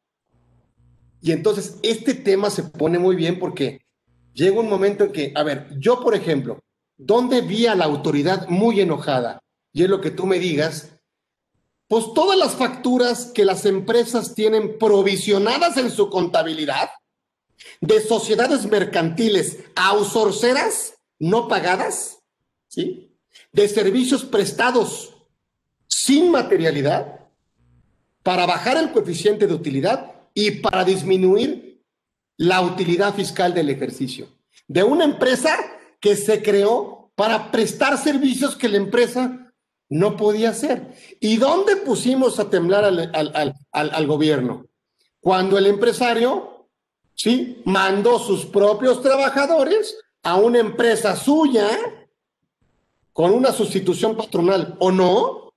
Y 1.20 1.32
entonces 1.32 1.78
este 1.82 2.14
tema 2.14 2.50
se 2.50 2.62
pone 2.62 2.98
muy 2.98 3.16
bien 3.16 3.38
porque 3.38 3.82
llega 4.32 4.60
un 4.60 4.68
momento 4.68 5.04
en 5.04 5.12
que, 5.12 5.32
a 5.34 5.42
ver, 5.42 5.68
yo 5.78 6.00
por 6.00 6.14
ejemplo, 6.14 6.60
¿dónde 6.96 7.40
vi 7.40 7.66
a 7.66 7.74
la 7.74 7.84
autoridad 7.84 8.48
muy 8.48 8.80
enojada? 8.80 9.40
Y 9.72 9.82
es 9.82 9.90
lo 9.90 10.00
que 10.00 10.10
tú 10.10 10.26
me 10.26 10.38
digas, 10.38 10.98
pues 11.88 12.12
todas 12.14 12.38
las 12.38 12.54
facturas 12.54 13.32
que 13.34 13.44
las 13.44 13.64
empresas 13.64 14.34
tienen 14.34 14.78
provisionadas 14.78 15.76
en 15.76 15.90
su 15.90 16.08
contabilidad 16.08 16.90
de 17.80 18.00
sociedades 18.00 18.66
mercantiles 18.66 19.58
outsourceras 19.74 20.94
no 21.18 21.48
pagadas, 21.48 22.17
¿sí? 22.68 23.10
De 23.52 23.68
servicios 23.68 24.24
prestados 24.24 25.14
sin 25.86 26.30
materialidad 26.30 27.20
para 28.22 28.46
bajar 28.46 28.76
el 28.76 28.92
coeficiente 28.92 29.46
de 29.46 29.54
utilidad 29.54 30.12
y 30.34 30.50
para 30.52 30.84
disminuir 30.84 31.82
la 32.36 32.60
utilidad 32.60 33.14
fiscal 33.14 33.54
del 33.54 33.70
ejercicio. 33.70 34.28
De 34.66 34.82
una 34.82 35.04
empresa 35.04 35.56
que 36.00 36.14
se 36.14 36.42
creó 36.42 37.10
para 37.14 37.50
prestar 37.50 37.98
servicios 37.98 38.54
que 38.54 38.68
la 38.68 38.76
empresa 38.76 39.52
no 39.88 40.16
podía 40.16 40.50
hacer. 40.50 40.94
¿Y 41.20 41.38
dónde 41.38 41.76
pusimos 41.76 42.38
a 42.38 42.50
temblar 42.50 42.84
al, 42.84 43.10
al- 43.14 43.54
al- 43.72 43.90
al- 43.92 44.06
gobierno? 44.06 44.66
Cuando 45.20 45.58
el 45.58 45.66
empresario, 45.66 46.68
¿sí? 47.14 47.60
Mandó 47.64 48.18
sus 48.18 48.44
propios 48.46 49.02
trabajadores 49.02 49.96
a 50.22 50.36
una 50.36 50.58
empresa 50.60 51.16
suya 51.16 51.66
con 53.18 53.32
una 53.32 53.50
sustitución 53.50 54.16
patronal 54.16 54.76
o 54.78 54.92
no, 54.92 55.52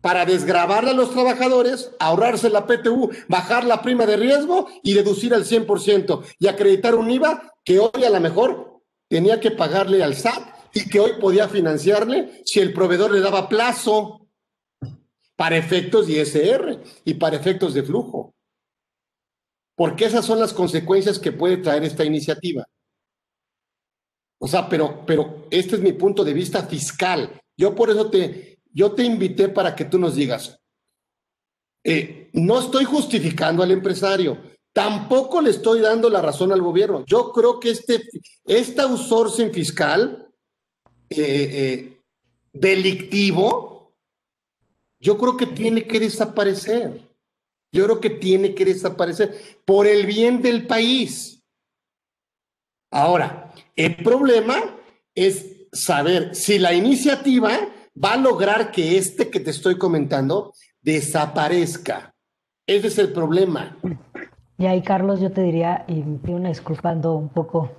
para 0.00 0.24
desgravarle 0.24 0.92
a 0.92 0.94
los 0.94 1.10
trabajadores, 1.10 1.94
ahorrarse 1.98 2.48
la 2.48 2.66
PTU, 2.66 3.10
bajar 3.28 3.64
la 3.64 3.82
prima 3.82 4.06
de 4.06 4.16
riesgo 4.16 4.66
y 4.82 4.94
deducir 4.94 5.34
al 5.34 5.44
100% 5.44 6.24
y 6.38 6.48
acreditar 6.48 6.94
un 6.94 7.10
IVA 7.10 7.52
que 7.62 7.78
hoy 7.78 8.04
a 8.06 8.08
lo 8.08 8.18
mejor 8.20 8.80
tenía 9.06 9.38
que 9.38 9.50
pagarle 9.50 10.02
al 10.02 10.14
SAT 10.14 10.42
y 10.72 10.88
que 10.88 10.98
hoy 10.98 11.10
podía 11.20 11.46
financiarle 11.46 12.40
si 12.46 12.60
el 12.60 12.72
proveedor 12.72 13.10
le 13.10 13.20
daba 13.20 13.46
plazo 13.46 14.26
para 15.36 15.58
efectos 15.58 16.06
de 16.06 16.22
ISR 16.22 16.82
y 17.04 17.12
para 17.12 17.36
efectos 17.36 17.74
de 17.74 17.82
flujo. 17.82 18.34
Porque 19.76 20.06
esas 20.06 20.24
son 20.24 20.40
las 20.40 20.54
consecuencias 20.54 21.18
que 21.18 21.32
puede 21.32 21.58
traer 21.58 21.84
esta 21.84 22.06
iniciativa. 22.06 22.66
O 24.42 24.48
sea, 24.48 24.68
pero, 24.68 25.04
pero 25.06 25.46
este 25.50 25.76
es 25.76 25.82
mi 25.82 25.92
punto 25.92 26.24
de 26.24 26.32
vista 26.32 26.62
fiscal. 26.62 27.40
Yo 27.56 27.74
por 27.74 27.90
eso 27.90 28.10
te, 28.10 28.58
yo 28.72 28.92
te 28.92 29.04
invité 29.04 29.50
para 29.50 29.76
que 29.76 29.84
tú 29.84 29.98
nos 29.98 30.14
digas, 30.14 30.58
eh, 31.84 32.30
no 32.32 32.58
estoy 32.58 32.84
justificando 32.84 33.62
al 33.62 33.70
empresario, 33.70 34.38
tampoco 34.72 35.42
le 35.42 35.50
estoy 35.50 35.80
dando 35.80 36.08
la 36.08 36.22
razón 36.22 36.52
al 36.52 36.62
gobierno. 36.62 37.04
Yo 37.06 37.32
creo 37.32 37.60
que 37.60 37.70
este, 37.70 38.02
este 38.46 38.80
outsourcing 38.80 39.52
fiscal 39.52 40.26
eh, 41.10 41.16
eh, 41.18 42.02
delictivo, 42.52 43.94
yo 44.98 45.18
creo 45.18 45.36
que 45.36 45.46
tiene 45.46 45.86
que 45.86 46.00
desaparecer. 46.00 47.08
Yo 47.72 47.84
creo 47.84 48.00
que 48.00 48.10
tiene 48.10 48.54
que 48.54 48.64
desaparecer 48.64 49.60
por 49.64 49.86
el 49.86 50.06
bien 50.06 50.40
del 50.40 50.66
país. 50.66 51.42
Ahora, 52.90 53.49
el 53.76 53.96
problema 53.96 54.56
es 55.14 55.66
saber 55.72 56.34
si 56.34 56.58
la 56.58 56.72
iniciativa 56.74 57.50
va 58.02 58.14
a 58.14 58.16
lograr 58.16 58.70
que 58.70 58.98
este 58.98 59.30
que 59.30 59.40
te 59.40 59.50
estoy 59.50 59.78
comentando 59.78 60.52
desaparezca. 60.82 62.14
Ese 62.66 62.86
es 62.88 62.98
el 62.98 63.12
problema. 63.12 63.76
Y 64.58 64.66
ahí, 64.66 64.82
Carlos, 64.82 65.20
yo 65.20 65.32
te 65.32 65.42
diría, 65.42 65.84
y 65.88 65.94
me 66.02 66.18
pido 66.18 66.36
una 66.36 66.50
disculpa, 66.50 66.90
ando 66.90 67.14
un 67.14 67.28
poco, 67.28 67.70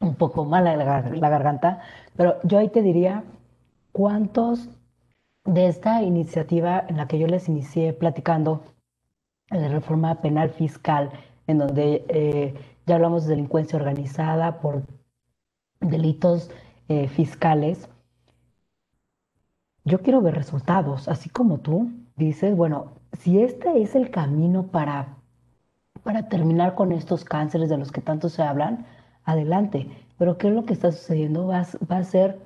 un 0.00 0.14
poco 0.14 0.44
mala 0.44 0.76
la, 0.76 0.84
gar- 0.84 1.16
la 1.16 1.28
garganta, 1.28 1.80
pero 2.16 2.36
yo 2.42 2.58
ahí 2.58 2.68
te 2.68 2.82
diría, 2.82 3.24
¿cuántos 3.92 4.68
de 5.44 5.68
esta 5.68 6.02
iniciativa 6.02 6.84
en 6.88 6.96
la 6.96 7.08
que 7.08 7.18
yo 7.18 7.26
les 7.26 7.48
inicié 7.48 7.92
platicando, 7.92 8.62
de 9.50 9.68
reforma 9.68 10.20
penal 10.20 10.50
fiscal, 10.50 11.10
en 11.46 11.58
donde 11.58 12.04
eh, 12.08 12.54
ya 12.86 12.96
hablamos 12.96 13.24
de 13.24 13.30
delincuencia 13.30 13.78
organizada 13.78 14.60
por 14.60 14.82
delitos 15.80 16.50
eh, 16.88 17.08
fiscales, 17.08 17.88
yo 19.84 20.00
quiero 20.00 20.20
ver 20.20 20.34
resultados, 20.34 21.08
así 21.08 21.30
como 21.30 21.58
tú 21.58 21.90
dices, 22.16 22.56
bueno, 22.56 22.92
si 23.18 23.40
este 23.40 23.82
es 23.82 23.94
el 23.94 24.10
camino 24.10 24.66
para, 24.66 25.16
para 26.02 26.28
terminar 26.28 26.74
con 26.74 26.92
estos 26.92 27.24
cánceres 27.24 27.68
de 27.68 27.78
los 27.78 27.92
que 27.92 28.00
tanto 28.00 28.28
se 28.28 28.42
hablan, 28.42 28.86
adelante. 29.24 29.88
Pero 30.18 30.38
¿qué 30.38 30.48
es 30.48 30.54
lo 30.54 30.64
que 30.64 30.74
está 30.74 30.92
sucediendo? 30.92 31.46
Va, 31.46 31.66
va 31.90 31.96
a 31.98 32.04
ser 32.04 32.38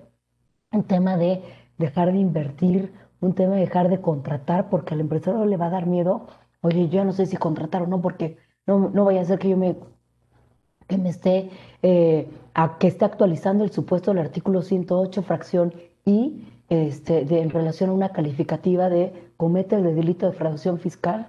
un 0.73 0.85
tema 0.85 1.17
de 1.17 1.43
dejar 1.79 2.13
de 2.13 2.19
invertir, 2.19 2.93
un 3.21 3.35
tema 3.35 3.55
de 3.55 3.63
dejar 3.63 3.89
de 3.89 4.01
contratar, 4.01 4.69
porque 4.71 4.95
al 4.95 5.01
empresario 5.01 5.45
le 5.47 5.57
va 5.57 5.67
a 5.67 5.71
dar 5.71 5.87
miedo, 5.87 6.27
oye, 6.61 6.89
yo 6.89 7.05
no 7.05 7.13
sé 7.13 7.27
si 7.27 7.37
contratar 7.37 7.83
o 7.83 7.87
no, 7.87 8.01
porque 8.01 8.39
no, 8.67 8.91
no 8.91 9.05
vaya 9.05 9.23
a 9.23 9.25
ser 9.25 9.39
que 9.39 9.51
yo 9.51 9.57
me 9.57 9.77
que 10.89 10.99
me 10.99 11.09
esté, 11.09 11.51
eh, 11.83 12.29
a- 12.55 12.79
que 12.79 12.87
esté 12.89 13.05
actualizando 13.05 13.65
el 13.65 13.71
supuesto 13.73 14.11
del 14.13 14.21
artículo 14.21 14.63
108, 14.63 15.23
fracción 15.23 15.75
I, 16.05 16.47
este, 16.69 17.21
en 17.41 17.51
relación 17.51 17.91
a 17.91 17.93
una 17.95 18.11
calificativa 18.11 18.89
de 18.89 19.13
comete 19.37 19.77
el 19.77 19.83
delito 19.95 20.27
de 20.27 20.33
defraudación 20.33 20.79
fiscal, 20.79 21.27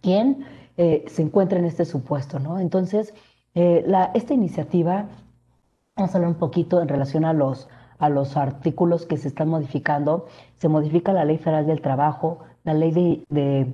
quien 0.00 0.44
eh, 0.76 1.04
se 1.08 1.22
encuentra 1.22 1.58
en 1.58 1.64
este 1.66 1.84
supuesto, 1.84 2.38
¿no? 2.38 2.58
Entonces, 2.58 3.14
eh, 3.54 3.84
la, 3.86 4.10
esta 4.14 4.34
iniciativa, 4.34 5.08
vamos 5.96 6.14
a 6.14 6.18
hablar 6.18 6.30
un 6.32 6.38
poquito 6.38 6.80
en 6.82 6.88
relación 6.88 7.24
a 7.24 7.32
los, 7.32 7.68
a 7.98 8.08
los 8.08 8.36
artículos 8.36 9.06
que 9.06 9.16
se 9.18 9.28
están 9.28 9.48
modificando. 9.48 10.26
Se 10.56 10.68
modifica 10.68 11.12
la 11.12 11.24
Ley 11.24 11.38
Federal 11.38 11.66
del 11.66 11.82
Trabajo, 11.82 12.40
la 12.64 12.74
Ley 12.74 12.90
de, 12.92 13.24
de 13.28 13.72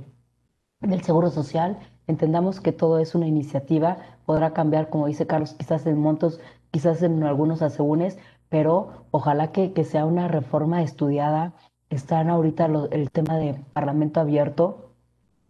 del 0.80 1.02
Seguro 1.02 1.30
Social. 1.30 1.78
Entendamos 2.08 2.60
que 2.60 2.72
todo 2.72 2.98
es 2.98 3.14
una 3.14 3.26
iniciativa, 3.26 3.98
podrá 4.24 4.54
cambiar, 4.54 4.88
como 4.88 5.06
dice 5.06 5.26
Carlos, 5.26 5.52
quizás 5.52 5.86
en 5.86 5.98
montos, 5.98 6.40
quizás 6.70 7.02
en 7.02 7.22
algunos 7.22 7.60
asegúnes, 7.60 8.18
pero 8.48 9.04
ojalá 9.10 9.52
que, 9.52 9.72
que 9.74 9.84
sea 9.84 10.06
una 10.06 10.26
reforma 10.26 10.82
estudiada. 10.82 11.52
Están 11.90 12.30
ahorita 12.30 12.66
el 12.90 13.10
tema 13.10 13.36
de 13.36 13.60
parlamento 13.74 14.20
abierto, 14.20 14.88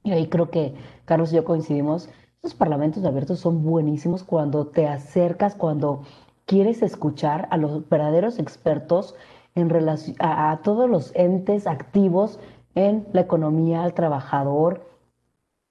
y 0.03 0.11
ahí 0.11 0.27
creo 0.27 0.51
que 0.51 0.75
Carlos 1.05 1.33
y 1.33 1.37
yo 1.37 1.45
coincidimos. 1.45 2.11
Los 2.43 2.55
parlamentos 2.55 3.05
abiertos 3.05 3.39
son 3.39 3.63
buenísimos 3.63 4.25
cuando 4.25 4.67
te 4.67 4.89
acercas, 4.89 5.55
cuando 5.55 6.03
quieres 6.45 6.83
escuchar 6.83 7.47
a 7.51 7.57
los 7.57 7.89
verdaderos 7.89 8.41
expertos 8.41 9.15
en 9.55 9.71
relación 9.71 10.17
a, 10.19 10.51
a 10.51 10.63
todos 10.63 10.91
los 10.91 11.15
entes 11.15 11.69
activos 11.69 12.41
en 12.75 13.07
la 13.13 13.21
economía, 13.21 13.85
al 13.85 13.95
trabajador, 13.95 14.88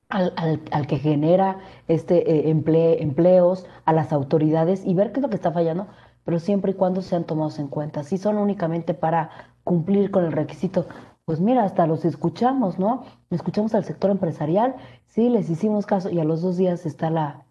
al, 0.10 0.34
al- 0.38 0.62
al 0.72 0.88
que 0.88 0.98
genera 1.00 1.60
este, 1.88 2.50
eh, 2.50 2.54
emple- 2.54 2.98
empleos, 3.02 3.66
a 3.86 3.94
las 3.94 4.12
autoridades 4.14 4.86
y 4.86 4.94
ver 4.94 5.12
qué 5.12 5.20
es 5.20 5.24
lo 5.24 5.30
que 5.30 5.36
está 5.36 5.52
fallando, 5.52 5.88
pero 6.24 6.40
siempre 6.40 6.72
y 6.72 6.76
cuando 6.76 7.02
sean 7.02 7.26
tomados 7.26 7.60
en 7.60 7.68
cuenta. 7.68 8.04
Si 8.04 8.18
son 8.18 8.38
únicamente 8.38 8.94
para 8.94 9.30
cumplir 9.64 10.12
con 10.12 10.26
el 10.26 10.32
requisito, 10.34 10.88
pues 11.26 11.40
mira, 11.42 11.64
hasta 11.64 11.88
los 11.88 12.06
escuchamos, 12.06 12.80
¿no? 12.80 13.04
Escuchamos 13.30 13.76
al 13.76 13.84
sector 13.86 14.12
empresarial, 14.12 14.76
sí, 15.08 15.30
les 15.30 15.50
hicimos 15.50 15.86
caso 15.86 16.10
y 16.10 16.20
a 16.20 16.24
los 16.24 16.42
dos 16.42 16.58
días 16.58 16.86
está 16.86 17.10
la, 17.10 17.46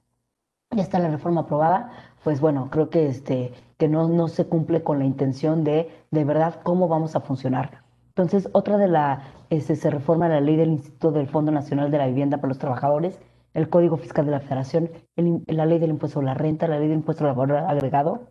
ya 0.72 0.82
está 0.84 0.98
la 1.00 1.10
reforma 1.10 1.42
aprobada, 1.42 1.92
pues 2.24 2.40
bueno, 2.40 2.70
creo 2.70 2.90
que 2.90 3.08
este 3.08 3.52
que 3.78 3.88
no, 3.88 4.08
no 4.08 4.28
se 4.28 4.46
cumple 4.46 4.84
con 4.84 4.98
la 5.00 5.06
intención 5.06 5.64
de 5.64 5.90
de 6.12 6.24
verdad 6.26 6.60
cómo 6.64 6.88
vamos 6.88 7.16
a 7.16 7.22
funcionar. 7.22 7.85
Entonces, 8.16 8.48
otra 8.54 8.78
de 8.78 8.88
la 8.88 9.24
este, 9.50 9.76
se 9.76 9.90
reforma 9.90 10.26
la 10.26 10.40
ley 10.40 10.56
del 10.56 10.70
Instituto 10.70 11.12
del 11.12 11.28
Fondo 11.28 11.52
Nacional 11.52 11.90
de 11.90 11.98
la 11.98 12.06
Vivienda 12.06 12.38
para 12.38 12.48
los 12.48 12.58
Trabajadores, 12.58 13.20
el 13.52 13.68
Código 13.68 13.98
Fiscal 13.98 14.24
de 14.24 14.30
la 14.30 14.40
Federación, 14.40 14.90
el 15.16 15.42
la 15.48 15.66
ley 15.66 15.78
del 15.78 15.90
impuesto 15.90 16.20
a 16.20 16.22
la 16.22 16.32
renta, 16.32 16.66
la 16.66 16.78
ley 16.78 16.88
del 16.88 16.96
impuesto 16.96 17.24
laboral 17.24 17.66
agregado. 17.68 18.30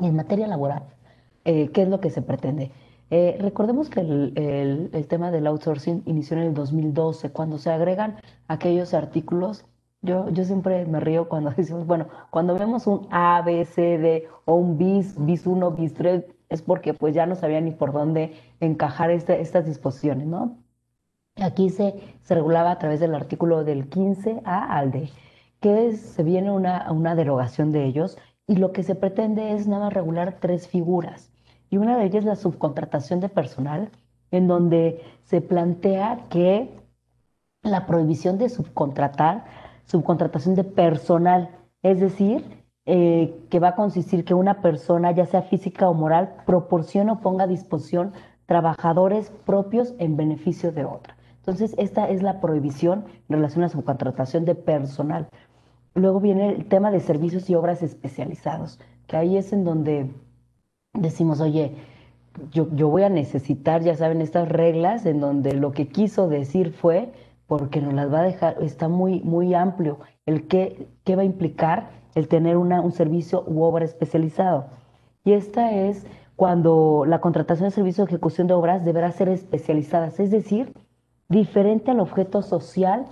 Y 0.00 0.08
en 0.08 0.16
materia 0.16 0.48
laboral, 0.48 0.82
eh, 1.44 1.70
¿qué 1.70 1.82
es 1.82 1.88
lo 1.88 2.00
que 2.00 2.10
se 2.10 2.20
pretende? 2.20 2.72
Eh, 3.10 3.36
recordemos 3.40 3.90
que 3.90 4.00
el, 4.00 4.90
el, 4.92 5.06
tema 5.06 5.30
del 5.30 5.46
outsourcing 5.46 6.02
inició 6.06 6.36
en 6.38 6.42
el 6.42 6.54
2012, 6.54 7.30
cuando 7.30 7.58
se 7.58 7.70
agregan 7.70 8.16
aquellos 8.48 8.92
artículos. 8.92 9.64
Yo, 10.02 10.28
yo 10.30 10.44
siempre 10.44 10.84
me 10.84 10.98
río 10.98 11.28
cuando 11.28 11.50
decimos, 11.56 11.86
bueno, 11.86 12.08
cuando 12.30 12.58
vemos 12.58 12.88
un 12.88 13.06
A, 13.12 13.40
B, 13.42 13.64
C, 13.66 13.98
D 13.98 14.26
o 14.46 14.54
un 14.56 14.76
BIS, 14.78 15.14
BIS 15.24 15.46
1, 15.46 15.70
BIS 15.70 15.94
3, 15.94 16.24
es 16.48 16.62
porque 16.62 16.94
pues 16.94 17.14
ya 17.14 17.26
no 17.26 17.34
sabían 17.34 17.64
ni 17.64 17.72
por 17.72 17.92
dónde 17.92 18.34
encajar 18.60 19.10
este, 19.10 19.40
estas 19.40 19.66
disposiciones, 19.66 20.26
¿no? 20.26 20.58
Aquí 21.36 21.70
se, 21.70 21.94
se 22.22 22.34
regulaba 22.34 22.70
a 22.70 22.78
través 22.78 23.00
del 23.00 23.14
artículo 23.14 23.64
del 23.64 23.90
15A 23.90 24.42
al 24.44 24.90
D, 24.90 25.10
que 25.60 25.92
se 25.92 26.22
viene 26.22 26.50
una, 26.50 26.90
una 26.90 27.14
derogación 27.14 27.72
de 27.72 27.84
ellos 27.84 28.16
y 28.46 28.56
lo 28.56 28.72
que 28.72 28.82
se 28.82 28.94
pretende 28.94 29.52
es 29.52 29.66
nada 29.66 29.90
regular 29.90 30.38
tres 30.40 30.68
figuras 30.68 31.30
y 31.70 31.78
una 31.78 31.96
de 31.96 32.04
ellas 32.04 32.20
es 32.20 32.24
la 32.24 32.36
subcontratación 32.36 33.20
de 33.20 33.28
personal, 33.28 33.90
en 34.30 34.46
donde 34.48 35.02
se 35.24 35.40
plantea 35.40 36.26
que 36.30 36.70
la 37.62 37.86
prohibición 37.86 38.38
de 38.38 38.48
subcontratar, 38.48 39.44
subcontratación 39.84 40.54
de 40.54 40.64
personal, 40.64 41.50
es 41.82 42.00
decir, 42.00 42.55
eh, 42.88 43.34
que 43.50 43.58
va 43.58 43.68
a 43.68 43.74
consistir 43.74 44.24
que 44.24 44.32
una 44.32 44.60
persona, 44.60 45.10
ya 45.10 45.26
sea 45.26 45.42
física 45.42 45.88
o 45.88 45.94
moral, 45.94 46.36
proporcione 46.46 47.10
o 47.10 47.20
ponga 47.20 47.44
a 47.44 47.48
disposición 47.48 48.12
trabajadores 48.46 49.32
propios 49.44 49.94
en 49.98 50.16
beneficio 50.16 50.70
de 50.70 50.84
otra. 50.84 51.16
Entonces, 51.38 51.74
esta 51.78 52.08
es 52.08 52.22
la 52.22 52.40
prohibición 52.40 53.04
en 53.28 53.36
relación 53.36 53.64
a 53.64 53.68
subcontratación 53.68 54.44
de 54.44 54.54
personal. 54.54 55.28
Luego 55.94 56.20
viene 56.20 56.50
el 56.50 56.66
tema 56.66 56.90
de 56.92 57.00
servicios 57.00 57.50
y 57.50 57.56
obras 57.56 57.82
especializados, 57.82 58.78
que 59.08 59.16
ahí 59.16 59.36
es 59.36 59.52
en 59.52 59.64
donde 59.64 60.10
decimos, 60.92 61.40
oye, 61.40 61.74
yo, 62.52 62.68
yo, 62.72 62.88
voy 62.88 63.02
a 63.02 63.08
necesitar, 63.08 63.82
ya 63.82 63.96
saben, 63.96 64.20
estas 64.20 64.48
reglas 64.48 65.06
en 65.06 65.20
donde 65.20 65.54
lo 65.54 65.72
que 65.72 65.88
quiso 65.88 66.28
decir 66.28 66.72
fue, 66.72 67.12
porque 67.46 67.80
nos 67.80 67.94
las 67.94 68.12
va 68.12 68.20
a 68.20 68.24
dejar, 68.24 68.56
está 68.60 68.88
muy, 68.88 69.20
muy 69.22 69.54
amplio, 69.54 69.98
el 70.26 70.46
qué, 70.48 70.88
qué 71.04 71.16
va 71.16 71.22
a 71.22 71.26
implicar 71.26 71.90
el 72.14 72.28
tener 72.28 72.56
una, 72.56 72.80
un 72.80 72.92
servicio 72.92 73.44
u 73.46 73.62
obra 73.62 73.84
especializado. 73.84 74.66
Y 75.24 75.32
esta 75.32 75.72
es 75.72 76.06
cuando 76.36 77.04
la 77.06 77.20
contratación 77.20 77.68
de 77.68 77.74
servicio 77.74 78.04
de 78.04 78.10
ejecución 78.10 78.46
de 78.46 78.54
obras 78.54 78.84
deberá 78.84 79.10
ser 79.12 79.28
especializadas, 79.28 80.20
es 80.20 80.30
decir, 80.30 80.72
diferente 81.28 81.90
al 81.90 82.00
objeto 82.00 82.42
social 82.42 83.06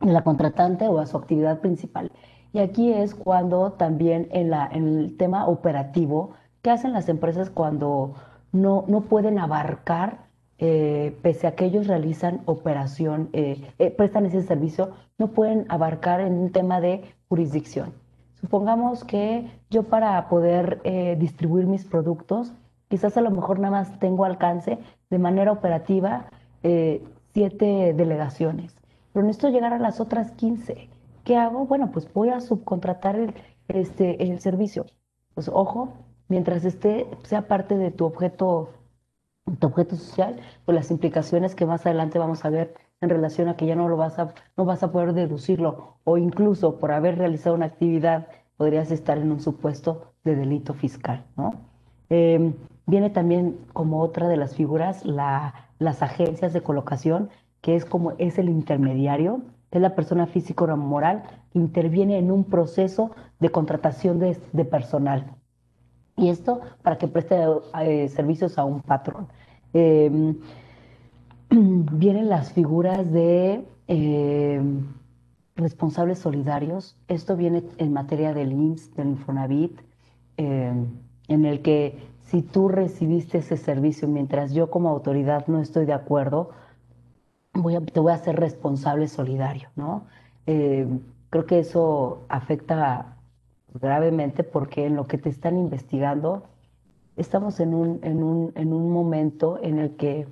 de 0.00 0.12
la 0.12 0.24
contratante 0.24 0.88
o 0.88 0.98
a 0.98 1.06
su 1.06 1.16
actividad 1.16 1.60
principal. 1.60 2.10
Y 2.52 2.60
aquí 2.60 2.92
es 2.92 3.14
cuando 3.14 3.72
también 3.72 4.28
en, 4.30 4.50
la, 4.50 4.68
en 4.72 4.98
el 4.98 5.16
tema 5.16 5.46
operativo 5.46 6.34
¿Qué 6.64 6.70
hacen 6.70 6.94
las 6.94 7.10
empresas 7.10 7.50
cuando 7.50 8.14
no, 8.50 8.86
no 8.88 9.02
pueden 9.02 9.38
abarcar, 9.38 10.23
eh, 10.58 11.16
pese 11.22 11.46
a 11.46 11.54
que 11.54 11.64
ellos 11.64 11.86
realizan 11.86 12.42
operación, 12.46 13.28
eh, 13.32 13.60
eh, 13.78 13.90
prestan 13.90 14.26
ese 14.26 14.42
servicio, 14.42 14.92
no 15.18 15.28
pueden 15.28 15.66
abarcar 15.68 16.20
en 16.20 16.34
un 16.34 16.52
tema 16.52 16.80
de 16.80 17.02
jurisdicción? 17.28 17.92
Supongamos 18.40 19.04
que 19.04 19.50
yo 19.70 19.84
para 19.84 20.28
poder 20.28 20.82
distribuir 21.18 21.66
mis 21.66 21.86
productos, 21.86 22.52
quizás 22.88 23.16
a 23.16 23.22
lo 23.22 23.30
mejor 23.30 23.58
nada 23.58 23.70
más 23.70 23.98
tengo 23.98 24.26
alcance 24.26 24.78
de 25.08 25.18
manera 25.18 25.50
operativa 25.50 26.26
siete 27.32 27.94
delegaciones, 27.94 28.76
pero 29.14 29.24
necesito 29.24 29.48
llegar 29.48 29.72
a 29.72 29.78
las 29.78 29.98
otras 29.98 30.30
15. 30.32 30.90
¿Qué 31.24 31.36
hago? 31.38 31.64
Bueno, 31.64 31.90
pues 31.90 32.12
voy 32.12 32.28
a 32.28 32.40
subcontratar 32.40 33.16
el, 33.16 33.34
este, 33.68 34.22
el 34.22 34.38
servicio. 34.40 34.84
Pues 35.32 35.48
ojo, 35.48 35.94
mientras 36.28 36.64
esté, 36.64 37.06
sea 37.22 37.48
parte 37.48 37.76
de 37.76 37.90
tu 37.90 38.04
objeto, 38.04 38.70
tu 39.58 39.66
objeto 39.66 39.96
social, 39.96 40.36
pues 40.64 40.74
las 40.74 40.90
implicaciones 40.90 41.54
que 41.54 41.66
más 41.66 41.84
adelante 41.86 42.18
vamos 42.18 42.44
a 42.44 42.50
ver 42.50 42.74
en 43.00 43.10
relación 43.10 43.48
a 43.48 43.56
que 43.56 43.66
ya 43.66 43.76
no 43.76 43.88
lo 43.88 43.96
vas 43.96 44.18
a, 44.18 44.34
no 44.56 44.64
vas 44.64 44.82
a 44.82 44.90
poder 44.90 45.12
deducirlo, 45.12 45.98
o 46.04 46.16
incluso 46.16 46.78
por 46.78 46.92
haber 46.92 47.18
realizado 47.18 47.54
una 47.54 47.66
actividad 47.66 48.28
podrías 48.56 48.90
estar 48.90 49.18
en 49.18 49.30
un 49.30 49.40
supuesto 49.40 50.12
de 50.24 50.36
delito 50.36 50.74
fiscal, 50.74 51.24
¿no? 51.36 51.54
Em, 52.08 52.54
viene 52.86 53.10
también 53.10 53.58
como 53.72 54.00
otra 54.00 54.28
de 54.28 54.36
las 54.36 54.54
figuras 54.54 55.04
la, 55.04 55.54
las 55.78 56.02
agencias 56.02 56.52
de 56.52 56.62
colocación, 56.62 57.30
que 57.60 57.76
es 57.76 57.84
como 57.84 58.12
es 58.18 58.38
el 58.38 58.48
intermediario, 58.48 59.42
es 59.70 59.80
la 59.80 59.94
persona 59.94 60.26
física 60.26 60.64
o 60.64 60.76
moral 60.76 61.24
interviene 61.52 62.18
en 62.18 62.30
un 62.30 62.44
proceso 62.44 63.10
de 63.40 63.50
contratación 63.50 64.18
de, 64.18 64.38
de 64.52 64.64
personal. 64.64 65.34
Y 66.16 66.28
esto 66.28 66.60
para 66.82 66.96
que 66.98 67.08
preste 67.08 67.36
eh, 67.80 68.08
servicios 68.08 68.58
a 68.58 68.64
un 68.64 68.80
patrón. 68.80 69.26
Em, 69.72 70.36
vienen 71.50 72.28
las 72.28 72.52
figuras 72.52 73.10
de 73.12 73.64
em, 73.88 74.86
responsables 75.56 76.18
solidarios. 76.18 76.96
Esto 77.08 77.36
viene 77.36 77.64
en 77.78 77.92
materia 77.92 78.32
del 78.32 78.52
IMSS, 78.52 78.94
del 78.94 79.08
Infonavit, 79.08 79.80
em, 80.36 80.86
en 81.28 81.44
el 81.44 81.62
que 81.62 81.98
si 82.22 82.42
tú 82.42 82.68
recibiste 82.68 83.38
ese 83.38 83.56
servicio 83.56 84.08
mientras 84.08 84.52
yo 84.52 84.70
como 84.70 84.88
autoridad 84.88 85.46
no 85.48 85.60
estoy 85.60 85.84
de 85.86 85.92
acuerdo, 85.92 86.50
voy 87.52 87.76
a, 87.76 87.80
te 87.80 88.00
voy 88.00 88.12
a 88.12 88.16
hacer 88.16 88.36
responsable 88.36 89.08
solidario, 89.08 89.68
¿no? 89.76 90.04
creo 90.46 91.46
que 91.46 91.58
eso 91.58 92.24
afecta 92.28 93.13
gravemente 93.74 94.44
porque 94.44 94.86
en 94.86 94.96
lo 94.96 95.06
que 95.06 95.18
te 95.18 95.28
están 95.28 95.58
investigando 95.58 96.44
estamos 97.16 97.60
en 97.60 97.74
un, 97.74 98.00
en 98.02 98.22
un, 98.22 98.52
en 98.56 98.72
un 98.72 98.90
momento 98.90 99.58
en 99.62 99.78
el 99.78 99.96
que 99.96 100.26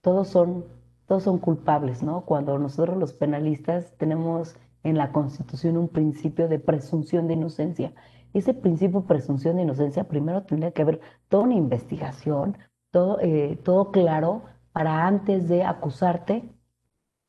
todos 0.00 0.28
son, 0.28 0.64
todos 1.06 1.24
son 1.24 1.38
culpables, 1.38 2.02
¿no? 2.02 2.24
Cuando 2.24 2.58
nosotros 2.58 2.96
los 2.96 3.12
penalistas 3.12 3.94
tenemos 3.98 4.56
en 4.82 4.96
la 4.96 5.12
Constitución 5.12 5.76
un 5.76 5.88
principio 5.88 6.48
de 6.48 6.58
presunción 6.58 7.26
de 7.26 7.34
inocencia. 7.34 7.92
Ese 8.32 8.54
principio 8.54 9.00
de 9.00 9.06
presunción 9.06 9.56
de 9.56 9.62
inocencia 9.62 10.04
primero 10.04 10.44
tendría 10.44 10.70
que 10.70 10.82
haber 10.82 11.00
toda 11.28 11.44
una 11.44 11.54
investigación, 11.54 12.56
todo, 12.90 13.18
eh, 13.20 13.58
todo 13.64 13.90
claro 13.90 14.42
para 14.72 15.06
antes 15.06 15.48
de 15.48 15.64
acusarte 15.64 16.55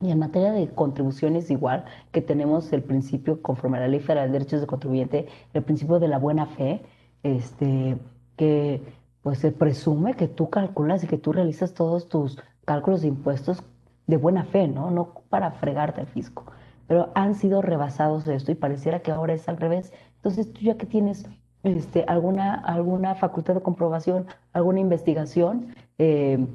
y 0.00 0.12
en 0.12 0.18
materia 0.18 0.52
de 0.52 0.68
contribuciones, 0.68 1.50
igual 1.50 1.84
que 2.12 2.22
tenemos 2.22 2.72
el 2.72 2.82
principio, 2.82 3.42
conforme 3.42 3.78
a 3.78 3.80
la 3.80 3.88
Ley 3.88 4.00
Federal 4.00 4.28
de 4.28 4.38
Derechos 4.38 4.60
de 4.60 4.66
Contribuyente, 4.68 5.26
el 5.54 5.62
principio 5.64 5.98
de 5.98 6.06
la 6.06 6.18
buena 6.18 6.46
fe, 6.46 6.82
este, 7.24 7.98
que 8.36 8.80
pues 9.22 9.38
se 9.38 9.50
presume 9.50 10.14
que 10.14 10.28
tú 10.28 10.50
calculas 10.50 11.02
y 11.02 11.08
que 11.08 11.18
tú 11.18 11.32
realizas 11.32 11.74
todos 11.74 12.08
tus 12.08 12.38
cálculos 12.64 13.02
de 13.02 13.08
impuestos 13.08 13.64
de 14.06 14.16
buena 14.16 14.44
fe, 14.44 14.68
¿no? 14.68 14.90
No 14.92 15.14
para 15.28 15.50
fregarte 15.50 16.00
al 16.00 16.06
fisco. 16.06 16.44
Pero 16.86 17.10
han 17.14 17.34
sido 17.34 17.60
rebasados 17.60 18.24
de 18.24 18.36
esto 18.36 18.52
y 18.52 18.54
pareciera 18.54 19.00
que 19.00 19.10
ahora 19.10 19.34
es 19.34 19.48
al 19.48 19.56
revés. 19.56 19.92
Entonces, 20.16 20.52
tú 20.52 20.60
ya 20.60 20.76
que 20.76 20.86
tienes 20.86 21.26
este, 21.64 22.04
alguna, 22.06 22.54
alguna 22.54 23.16
facultad 23.16 23.54
de 23.54 23.62
comprobación, 23.62 24.26
alguna 24.52 24.78
investigación, 24.78 25.74
eh, 25.98 26.46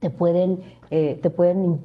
te 0.00 0.10
pueden, 0.10 0.60
eh, 0.90 1.20
te 1.22 1.30
pueden 1.30 1.80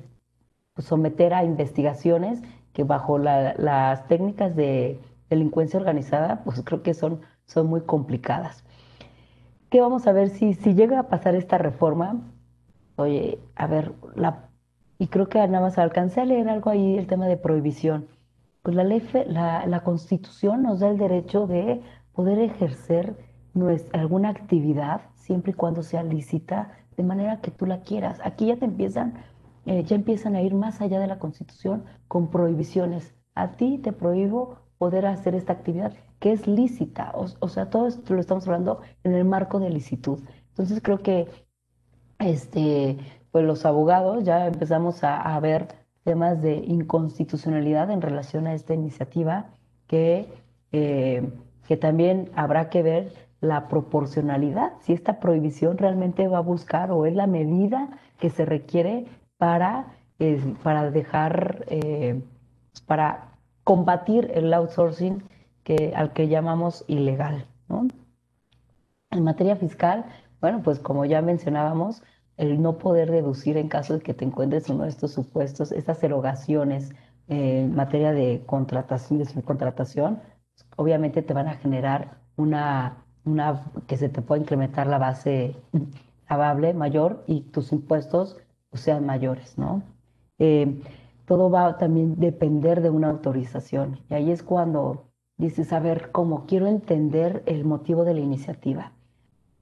someter 0.80 1.34
a 1.34 1.44
investigaciones 1.44 2.42
que 2.74 2.84
bajo 2.84 3.18
las 3.18 4.08
técnicas 4.08 4.56
de 4.56 5.00
delincuencia 5.30 5.80
organizada, 5.80 6.44
pues 6.44 6.62
creo 6.64 6.84
que 6.84 6.94
son, 6.94 7.22
son 7.46 7.68
muy 7.68 7.82
complicadas. 7.82 8.64
¿Qué 9.70 9.82
vamos 9.82 10.08
a 10.08 10.12
ver 10.12 10.30
si, 10.30 10.54
si 10.54 10.76
llega 10.76 11.00
a 11.00 11.10
pasar 11.10 11.36
esta 11.36 11.58
reforma? 11.58 12.22
Oye, 12.96 13.40
a 13.56 13.68
ver, 13.68 13.94
la, 14.16 14.50
y 14.98 15.08
creo 15.08 15.28
que 15.28 15.40
nada 15.40 15.62
más 15.62 15.78
alcancé 15.78 16.22
a 16.22 16.26
leer 16.26 16.50
algo 16.50 16.70
ahí, 16.70 16.98
el 16.98 17.08
tema 17.08 17.28
de 17.28 17.38
prohibición. 17.38 18.08
Pues 18.64 18.76
la 18.76 18.84
ley, 18.84 19.02
la, 19.28 19.66
la 19.66 19.82
constitución 19.82 20.64
nos 20.64 20.80
da 20.80 20.90
el 20.90 20.98
derecho 20.98 21.48
de 21.48 21.82
poder 22.14 22.40
ejercer 22.40 23.16
nuestra, 23.54 24.00
alguna 24.00 24.30
actividad 24.30 25.02
siempre 25.16 25.52
y 25.52 25.56
cuando 25.56 25.84
sea 25.84 26.04
lícita, 26.04 26.72
de 26.96 27.04
manera 27.04 27.42
que 27.42 27.52
tú 27.52 27.66
la 27.66 27.82
quieras. 27.82 28.20
Aquí 28.24 28.48
ya 28.48 28.58
te 28.58 28.66
empiezan 28.66 29.16
eh, 29.68 29.84
ya 29.84 29.98
empiezan 29.98 30.38
a 30.38 30.42
ir 30.42 30.56
más 30.56 30.80
allá 30.80 30.98
de 30.98 31.08
la 31.08 31.20
Constitución 31.20 31.84
con 32.08 32.30
prohibiciones. 32.30 33.14
A 33.36 33.52
ti 33.52 33.78
te 33.78 33.92
prohíbo 33.92 34.60
poder 34.78 35.06
hacer 35.06 35.36
esta 35.36 35.52
actividad 35.52 35.94
que 36.20 36.32
es 36.32 36.48
lícita. 36.48 37.12
O, 37.14 37.50
sea, 37.50 37.70
todo 37.70 37.88
esto 37.88 38.14
lo 38.14 38.22
estamos 38.22 38.48
hablando 38.48 38.80
en 39.04 39.14
el 39.14 39.26
marco 39.26 39.60
de 39.60 39.70
licitud. 39.70 40.20
Entonces 40.52 40.80
creo 40.82 41.00
que 41.00 41.28
este, 42.20 42.98
pues 43.32 43.44
los 43.44 43.66
abogados 43.66 44.24
ya 44.24 44.48
empezamos 44.48 45.04
a, 45.04 45.38
ver 45.42 45.68
temas 46.06 46.42
de 46.42 46.56
inconstitucionalidad 46.56 47.92
en 47.92 48.02
relación 48.02 48.48
a 48.48 48.54
esta 48.54 48.74
iniciativa 48.74 49.48
que, 49.88 50.30
eh, 50.72 51.30
que 51.68 51.76
también 51.76 52.32
habrá 52.36 52.70
que 52.70 52.84
ver 52.84 53.12
la 53.42 53.68
proporcionalidad, 53.68 54.72
si 54.80 54.94
esta 54.94 55.20
prohibición 55.20 55.78
realmente 55.78 56.30
va 56.30 56.38
a 56.38 56.42
buscar 56.42 56.90
o 56.92 57.06
es 57.06 57.16
la 57.16 57.28
medida 57.28 58.00
que 58.18 58.30
se 58.30 58.46
requiere 58.46 59.06
para, 59.38 59.88
para 60.64 60.92
dejar, 60.92 61.66
eh, 61.68 62.22
para 62.86 63.30
combatir 63.64 64.32
el 64.34 64.54
outsourcing 64.54 65.24
que, 65.64 65.94
al 65.96 66.14
que 66.14 66.28
llamamos 66.28 66.84
ilegal. 66.88 67.46
En 69.12 69.24
materia 69.24 69.56
fiscal, 69.56 70.06
Bueno, 70.40 70.62
pues 70.62 70.80
como 70.80 71.04
ya 71.06 71.22
mencionábamos, 71.22 72.04
el 72.38 72.62
no 72.62 72.78
poder 72.78 73.10
deducir 73.10 73.58
en 73.58 73.70
caso 73.70 73.96
de 73.96 74.02
que 74.02 74.14
te 74.14 74.24
encuentres 74.24 74.70
uno 74.70 74.84
de 74.84 74.90
estos 74.90 75.12
supuestos, 75.14 75.72
estas 75.72 76.04
erogaciones 76.04 76.94
en 77.28 77.76
materia 77.76 78.12
de 78.14 78.44
contratación, 78.46 79.20
de 79.20 79.26
subcontratación, 79.26 80.22
obviamente 80.76 81.22
te 81.24 81.34
van 81.34 81.48
a 81.48 81.56
generar 81.56 82.20
una, 82.38 83.04
una, 83.26 83.64
que 83.88 83.98
se 83.98 84.10
te 84.10 84.22
pueda 84.22 84.42
incrementar 84.42 84.88
la 84.88 85.00
base 85.00 85.56
lavable 86.30 86.74
mayor 86.74 87.24
y 87.28 87.42
tus 87.42 87.72
impuestos 87.72 88.38
pues, 88.70 88.82
sean 88.82 89.06
mayores, 89.06 89.58
¿no? 89.58 89.84
Eh, 90.40 90.82
todo 91.26 91.50
va 91.50 91.68
a 91.68 91.78
también 91.78 92.20
depender 92.20 92.82
de 92.82 92.90
una 92.90 93.10
autorización. 93.10 94.00
Y 94.10 94.14
ahí 94.14 94.32
es 94.32 94.44
cuando 94.44 95.08
dices, 95.38 95.72
a 95.72 95.80
ver, 95.80 96.12
¿cómo 96.12 96.46
quiero 96.46 96.68
entender 96.68 97.44
el 97.46 97.64
motivo 97.64 98.04
de 98.04 98.16
la 98.16 98.22
iniciativa. 98.22 98.92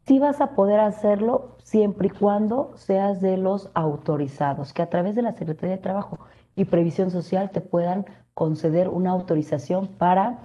Sí 0.08 0.20
vas 0.20 0.40
a 0.40 0.52
poder 0.52 0.80
hacerlo 0.80 1.56
siempre 1.64 2.08
y 2.08 2.12
cuando 2.12 2.74
seas 2.76 3.22
de 3.22 3.38
los 3.38 3.72
autorizados, 3.74 4.72
que 4.72 4.82
a 4.82 4.90
través 4.90 5.16
de 5.16 5.24
la 5.24 5.34
Secretaría 5.34 5.78
de 5.78 5.82
Trabajo 5.82 6.20
y 6.56 6.66
Previsión 6.66 7.10
Social 7.10 7.50
te 7.50 7.62
puedan 7.62 8.06
conceder 8.34 8.88
una 8.88 9.12
autorización 9.12 9.88
para, 9.88 10.40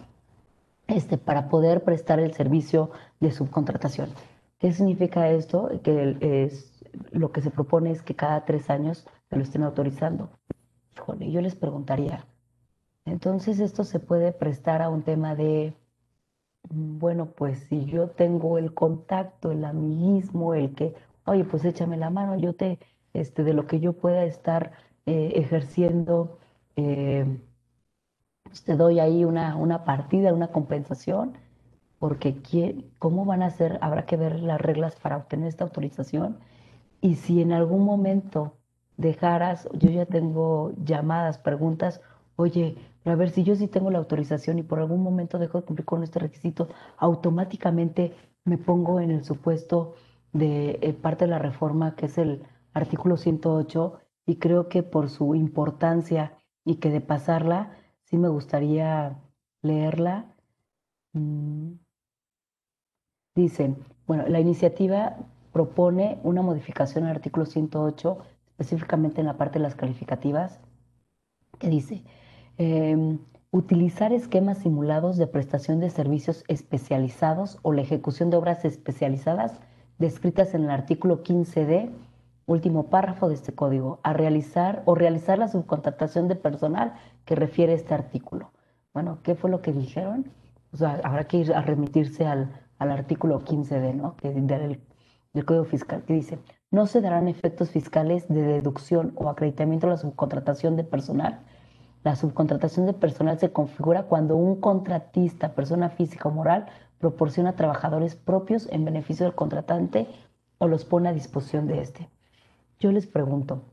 este, 0.87 1.19
para 1.19 1.49
poder 1.49 1.85
prestar 1.85 2.21
el 2.21 2.33
servicio 2.33 2.91
de 3.21 3.33
subcontratación. 3.33 4.09
¿Qué 4.59 4.73
significa 4.73 5.29
esto? 5.29 5.71
Que 5.83 6.17
es, 6.21 6.70
lo 7.13 7.33
que 7.33 7.43
se 7.43 7.51
propone 7.51 7.91
es 7.91 8.03
que 8.03 8.17
cada 8.17 8.45
tres 8.45 8.71
años 8.71 9.07
te 9.29 9.37
lo 9.37 9.43
estén 9.43 9.63
autorizando. 9.63 10.31
Híjole, 10.97 11.31
yo 11.31 11.41
les 11.41 11.57
preguntaría, 11.57 12.27
entonces 13.05 13.61
esto 13.61 13.85
se 13.85 14.01
puede 14.01 14.33
prestar 14.33 14.83
a 14.83 14.89
un 14.89 15.03
tema 15.03 15.35
de, 15.35 15.75
bueno, 16.71 17.27
pues 17.33 17.59
si 17.69 17.85
yo 17.87 18.09
tengo 18.11 18.59
el 18.59 18.75
contacto, 18.75 19.51
el 19.53 19.65
amiguismo, 19.65 20.55
el 20.55 20.75
que, 20.75 20.95
oye, 21.27 21.45
pues 21.45 21.65
échame 21.65 21.97
la 21.97 22.11
mano, 22.11 22.37
yo 22.37 22.55
te, 22.55 22.79
este, 23.13 23.45
de 23.45 23.55
lo 23.55 23.67
que 23.67 23.81
yo 23.81 23.95
pueda 23.95 24.25
estar 24.25 24.73
eh, 25.07 25.33
ejerciendo, 25.37 26.39
eh, 26.77 27.27
pues 28.45 28.65
te 28.65 28.77
doy 28.77 29.01
ahí 29.01 29.25
una, 29.25 29.57
una 29.57 29.85
partida, 29.85 30.35
una 30.35 30.49
compensación, 30.49 31.39
porque 31.99 32.43
¿cómo 32.99 33.25
van 33.25 33.43
a 33.43 33.51
ser? 33.51 33.79
Habrá 33.83 34.07
que 34.07 34.17
ver 34.17 34.41
las 34.41 34.61
reglas 34.61 34.97
para 34.97 35.17
obtener 35.19 35.49
esta 35.49 35.65
autorización. 35.65 36.39
Y 37.01 37.15
si 37.17 37.41
en 37.41 37.53
algún 37.53 37.85
momento 37.85 38.55
dejaras, 38.97 39.69
yo 39.73 39.91
ya 39.91 40.07
tengo 40.07 40.73
llamadas, 40.85 41.39
preguntas, 41.39 42.01
oye, 42.37 42.77
a 43.05 43.15
ver 43.15 43.31
si 43.31 43.45
yo 43.45 43.55
sí 43.57 43.67
tengo 43.67 43.91
la 43.91 43.99
autorización 43.99 44.59
y 44.59 44.63
por 44.63 44.79
algún 44.79 45.03
momento 45.03 45.39
dejo 45.39 45.61
de 45.61 45.67
cumplir 45.67 45.87
con 45.87 46.03
este 46.03 46.19
requisito, 46.19 46.69
automáticamente 46.99 48.15
me 48.45 48.59
pongo 48.59 49.01
en 49.01 49.11
el 49.11 49.25
supuesto 49.25 49.95
de 50.33 50.79
eh, 50.83 50.93
parte 50.93 51.25
de 51.25 51.31
la 51.31 51.39
reforma, 51.39 51.97
que 51.97 52.07
es 52.07 52.19
el 52.19 52.43
artículo 52.75 53.17
108, 53.17 53.99
y 54.27 54.37
creo 54.37 54.69
que 54.69 54.83
por 54.83 55.09
su 55.09 55.35
importancia 55.35 56.39
y 56.65 56.77
que 56.77 56.91
de 56.91 57.01
pasarla, 57.01 57.73
sí 58.05 58.19
me 58.19 58.29
gustaría 58.29 59.19
leerla. 59.63 60.27
Mm. 61.13 61.73
Dice, 63.35 63.75
bueno, 64.07 64.27
la 64.29 64.41
iniciativa 64.41 65.17
propone 65.53 66.19
una 66.23 66.43
modificación 66.43 67.05
al 67.05 67.17
artículo 67.17 67.47
108, 67.47 68.19
específicamente 68.51 69.21
en 69.21 69.27
la 69.27 69.37
parte 69.37 69.59
de 69.59 69.65
las 69.65 69.75
calificativas, 69.75 70.61
que 71.59 71.69
dice, 71.69 72.05
Em, 72.63 73.21
utilizar 73.53 74.13
esquemas 74.13 74.59
simulados 74.59 75.17
de 75.17 75.27
prestación 75.27 75.81
de 75.81 75.89
servicios 75.89 76.45
especializados 76.47 77.59
o 77.63 77.73
la 77.73 77.81
ejecución 77.81 78.29
de 78.29 78.37
obras 78.37 78.67
especializadas 78.67 79.59
descritas 79.97 80.53
en 80.53 80.65
el 80.65 80.71
artículo 80.71 81.23
15d, 81.23 81.91
último 82.45 82.91
párrafo 82.91 83.31
de 83.31 83.35
este 83.37 83.55
código, 83.55 83.99
a 84.03 84.13
realizar 84.13 84.83
o 84.85 84.95
realizar 84.95 85.39
la 85.39 85.49
subcontratación 85.49 86.29
de 86.29 86.37
personal 86.37 86.93
que 87.25 87.35
refiere 87.35 87.73
este 87.73 87.95
artículo. 87.95 88.53
Bueno, 88.93 89.21
¿qué 89.23 89.35
fue 89.35 89.49
lo 89.49 89.63
que 89.63 89.73
dijeron? 89.73 90.31
O 90.75 90.77
sea, 90.77 91.01
habrá 91.03 91.25
que 91.25 91.39
ir 91.39 91.55
a 91.55 91.63
remitirse 91.63 92.27
al, 92.27 92.53
artículo 92.79 93.41
15d, 93.41 93.95
¿no? 93.95 94.17
Que 94.17 94.33
del, 94.33 94.83
del 95.33 95.45
Código 95.45 95.65
Fiscal, 95.65 96.03
que 96.05 96.15
dice, 96.15 96.39
no 96.71 96.87
se 96.87 97.01
darán 97.01 97.29
efectos 97.29 97.71
fiscales 97.71 98.29
de 98.29 98.43
deducción 98.43 99.13
o 99.17 99.29
acreditamiento 99.29 99.87
a 99.87 99.91
la 99.91 99.97
subcontratación 99.97 100.77
de 100.77 100.85
personal 100.85 101.45
la 102.03 102.17
subcontratación 102.17 102.87
de 102.87 102.95
personal 102.95 103.39
se 103.39 103.53
configura 103.53 104.05
cuando 104.05 104.37
un 104.37 104.61
contratista, 104.61 105.55
persona 105.55 105.91
física 105.91 106.29
o 106.29 106.33
moral, 106.33 106.67
proporciona 106.99 107.57
trabajadores 107.57 108.17
propios 108.17 108.69
en 108.71 108.85
beneficio 108.85 109.27
del 109.27 109.35
contratante 109.35 110.07
o 110.59 110.67
los 110.67 110.85
pone 110.85 111.11
a 111.11 111.13
disposición 111.13 111.67
de 111.67 111.81
éste. 111.81 112.09
Yo 112.79 112.91
les 112.91 113.07
pregunto, 113.07 113.65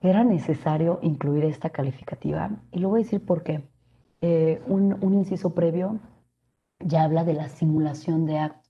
¿era 0.00 0.22
necesario 0.22 1.00
incluir 1.02 1.44
esta 1.44 1.70
calificativa? 1.70 2.50
Y 2.70 2.78
lo 2.78 2.90
voy 2.90 3.00
a 3.00 3.04
decir 3.04 3.24
porque 3.24 3.68
eh, 4.20 4.62
un, 4.68 4.96
un 5.00 5.14
inciso 5.14 5.54
previo 5.54 5.98
ya 6.78 7.02
habla 7.02 7.24
de 7.24 7.34
la 7.34 7.48
simulación 7.48 8.26
de 8.26 8.38
actos. 8.38 8.63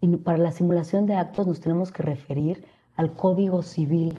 Y 0.00 0.08
para 0.18 0.38
la 0.38 0.52
simulación 0.52 1.06
de 1.06 1.14
actos 1.14 1.46
nos 1.46 1.60
tenemos 1.60 1.92
que 1.92 2.02
referir 2.02 2.64
al 2.96 3.12
Código 3.12 3.62
Civil, 3.62 4.18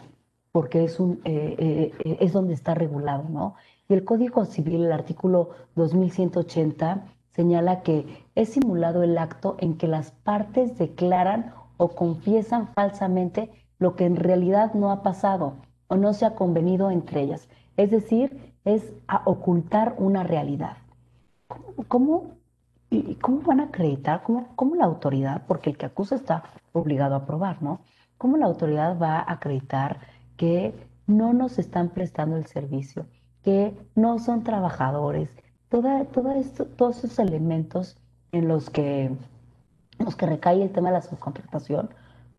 porque 0.52 0.84
es, 0.84 1.00
un, 1.00 1.22
eh, 1.24 1.94
eh, 2.04 2.18
es 2.20 2.34
donde 2.34 2.54
está 2.54 2.74
regulado, 2.74 3.26
¿no? 3.30 3.56
Y 3.90 3.94
el 3.94 4.04
Código 4.04 4.46
Civil, 4.46 4.86
el 4.86 4.92
artículo 4.92 5.52
2180, 5.76 7.06
señala 7.32 7.82
que 7.82 8.26
es 8.36 8.50
simulado 8.50 9.04
el 9.04 9.18
acto 9.18 9.56
en 9.60 9.78
que 9.78 9.88
las 9.88 10.12
partes 10.12 10.78
declaran 10.78 11.54
o 11.78 11.90
confiesan 11.90 12.68
falsamente 12.70 13.52
lo 13.80 13.96
que 13.96 14.06
en 14.06 14.16
realidad 14.16 14.74
no 14.74 14.92
ha 14.92 15.04
pasado 15.04 15.54
o 15.88 15.96
no 15.96 16.14
se 16.14 16.26
ha 16.26 16.36
convenido 16.36 16.92
entre 16.92 17.22
ellas. 17.22 17.48
Es 17.78 17.92
decir, 17.92 18.54
es 18.66 18.92
a 19.08 19.22
ocultar 19.26 19.96
una 19.98 20.24
realidad. 20.24 20.78
¿Cómo, 21.88 22.32
y 22.90 23.16
cómo 23.16 23.42
van 23.42 23.60
a 23.60 23.66
acreditar? 23.66 24.24
¿Cómo, 24.24 24.50
¿Cómo 24.56 24.76
la 24.76 24.86
autoridad, 24.86 25.44
porque 25.48 25.72
el 25.72 25.78
que 25.78 25.86
acusa 25.86 26.16
está 26.16 26.44
obligado 26.74 27.16
a 27.16 27.26
probar, 27.26 27.62
¿no? 27.62 27.82
¿Cómo 28.18 28.38
la 28.38 28.46
autoridad 28.46 28.98
va 29.00 29.20
a 29.20 29.34
acreditar 29.34 30.00
que 30.38 30.74
no 31.06 31.34
nos 31.34 31.60
están 31.60 31.90
prestando 31.90 32.38
el 32.38 32.46
servicio? 32.46 33.06
que 33.48 33.74
no 33.96 34.20
son 34.20 34.44
trabajadores, 34.44 35.30
toda, 35.70 36.02
esto, 36.36 36.66
todos 36.66 36.98
esos 36.98 37.18
elementos 37.18 37.98
en 38.34 38.50
los 38.50 38.70
que, 38.70 39.10
los 40.00 40.18
que 40.18 40.26
recae 40.26 40.62
el 40.62 40.74
tema 40.74 40.90
de 40.90 40.96
la 40.96 41.02
subcontratación, 41.02 41.90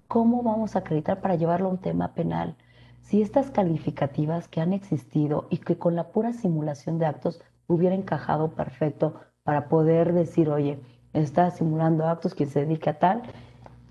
¿cómo 0.06 0.42
vamos 0.42 0.76
a 0.76 0.80
acreditar 0.80 1.22
para 1.22 1.36
llevarlo 1.36 1.68
a 1.68 1.70
un 1.70 1.78
tema 1.78 2.12
penal? 2.12 2.56
Si 3.00 3.22
estas 3.22 3.50
calificativas 3.50 4.48
que 4.48 4.60
han 4.60 4.74
existido 4.74 5.46
y 5.48 5.56
que 5.56 5.78
con 5.78 5.96
la 5.96 6.08
pura 6.08 6.34
simulación 6.34 6.98
de 6.98 7.06
actos 7.06 7.40
hubiera 7.68 7.94
encajado 7.94 8.50
perfecto 8.50 9.14
para 9.48 9.66
poder 9.70 10.12
decir, 10.12 10.50
oye, 10.50 10.78
está 11.14 11.50
simulando 11.50 12.06
actos 12.06 12.34
que 12.34 12.44
se 12.44 12.66
dedica 12.66 12.90
a 12.90 12.98
tal, 12.98 13.22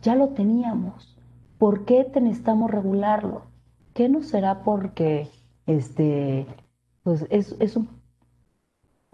ya 0.04 0.14
lo 0.14 0.28
teníamos. 0.28 1.18
¿Por 1.58 1.84
qué 1.84 2.06
necesitamos 2.22 2.70
regularlo? 2.70 3.42
¿Qué 3.96 4.08
no 4.08 4.22
será 4.22 4.62
porque 4.62 5.28
este, 5.66 6.46
pues 7.02 7.26
es, 7.32 7.76
un, 7.76 7.90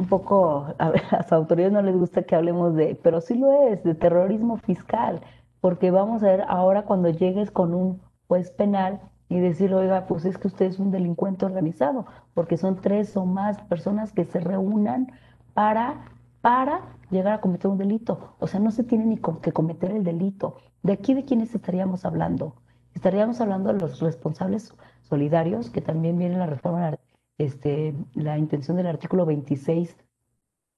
poco, 0.10 0.68
a, 0.80 0.92
las 1.14 1.32
autoridades 1.32 1.72
no 1.72 1.82
les 1.82 1.96
gusta 1.96 2.24
que 2.24 2.36
hablemos 2.36 2.76
de, 2.76 3.00
pero 3.02 3.22
sí 3.22 3.36
lo 3.36 3.70
es, 3.70 3.82
de 3.86 3.96
terrorismo 3.96 4.58
fiscal, 4.58 5.22
porque 5.62 5.92
vamos 5.92 6.24
a 6.24 6.28
ver 6.28 6.44
ahora 6.50 6.84
cuando 6.84 7.08
llegues 7.10 7.52
con 7.52 7.74
un 7.74 8.02
juez 8.28 8.52
penal 8.52 9.00
y 9.30 9.40
decir, 9.40 9.74
oiga, 9.74 10.08
pues 10.08 10.26
es 10.26 10.38
que 10.38 10.50
usted 10.50 10.66
es 10.66 10.78
un 10.78 10.92
delincuente 10.92 11.46
organizado, 11.46 12.06
porque 12.34 12.58
son 12.58 12.82
tres 12.82 13.16
o 13.16 13.26
más 13.26 13.62
personas 13.62 14.12
que 14.12 14.26
se 14.26 14.42
reúnan 14.42 15.08
para, 15.54 16.04
para 16.44 16.82
llegar 17.10 17.32
a 17.36 17.40
cometer 17.40 17.72
un 17.72 17.78
delito. 17.78 18.36
O 18.40 18.48
sea, 18.48 18.60
no 18.60 18.70
se 18.70 18.84
tiene 18.84 19.06
ni 19.06 19.18
que 19.18 19.54
cometer 19.54 19.92
el 19.92 20.04
delito. 20.04 20.58
¿De 20.82 20.92
aquí 20.92 21.14
de 21.14 21.24
quiénes 21.24 21.56
estaríamos 21.56 22.04
hablando? 22.04 22.56
Estaríamos 22.94 23.40
hablando 23.40 23.72
de 23.72 23.80
los 23.80 24.02
responsables 24.02 24.74
solidarios, 25.04 25.70
que 25.70 25.80
también 25.80 26.18
viene 26.18 26.38
la 26.38 26.46
reforma 26.46 27.00
este, 27.38 27.96
la 28.14 28.38
intención 28.38 28.76
del 28.76 28.88
artículo 28.88 29.26
26, 29.26 29.96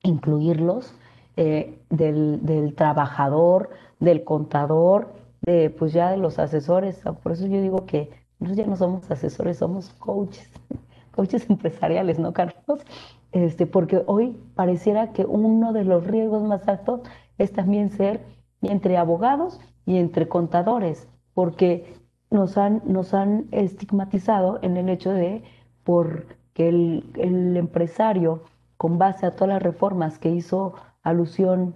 incluirlos, 0.03 0.93
eh, 1.35 1.79
del, 1.89 2.75
trabajador, 2.77 3.71
del 3.99 4.23
contador, 4.23 5.15
de, 5.41 5.71
pues 5.71 5.93
ya 5.93 6.11
de 6.11 6.17
los 6.17 6.37
asesores. 6.37 7.01
Por 7.23 7.31
eso 7.31 7.47
yo 7.47 7.59
digo 7.59 7.87
que 7.87 8.11
nosotros 8.39 8.65
ya 8.65 8.69
no 8.69 8.75
somos 8.75 9.09
asesores, 9.09 9.57
somos 9.57 9.89
coaches, 9.93 10.47
coaches 11.11 11.49
empresariales, 11.49 12.19
¿no, 12.19 12.33
Carlos? 12.33 12.85
Este, 13.35 13.67
porque 13.67 14.01
hoy 14.05 14.37
pareciera 14.55 15.11
que 15.11 15.25
uno 15.25 15.73
de 15.73 15.83
los 15.83 16.07
riesgos 16.07 16.41
más 16.43 16.65
altos 16.69 17.01
es 17.37 17.51
también 17.51 17.89
ser 17.89 18.23
entre 18.61 18.95
abogados 18.95 19.59
y 19.85 19.97
entre 19.97 20.29
contadores, 20.29 21.09
porque 21.33 21.95
nos 22.31 22.57
han, 22.57 22.81
nos 22.85 23.13
han 23.13 23.47
estigmatizado 23.51 24.59
en 24.61 24.77
el 24.77 24.87
hecho 24.87 25.11
de 25.11 25.43
por 25.83 26.27
que 26.53 26.69
el, 26.69 27.57
empresario, 27.57 28.43
con 28.77 28.97
base 28.97 29.25
a 29.25 29.31
todas 29.31 29.49
las 29.49 29.63
reformas 29.63 30.17
que 30.17 30.29
hizo 30.29 30.75
alusión 31.03 31.75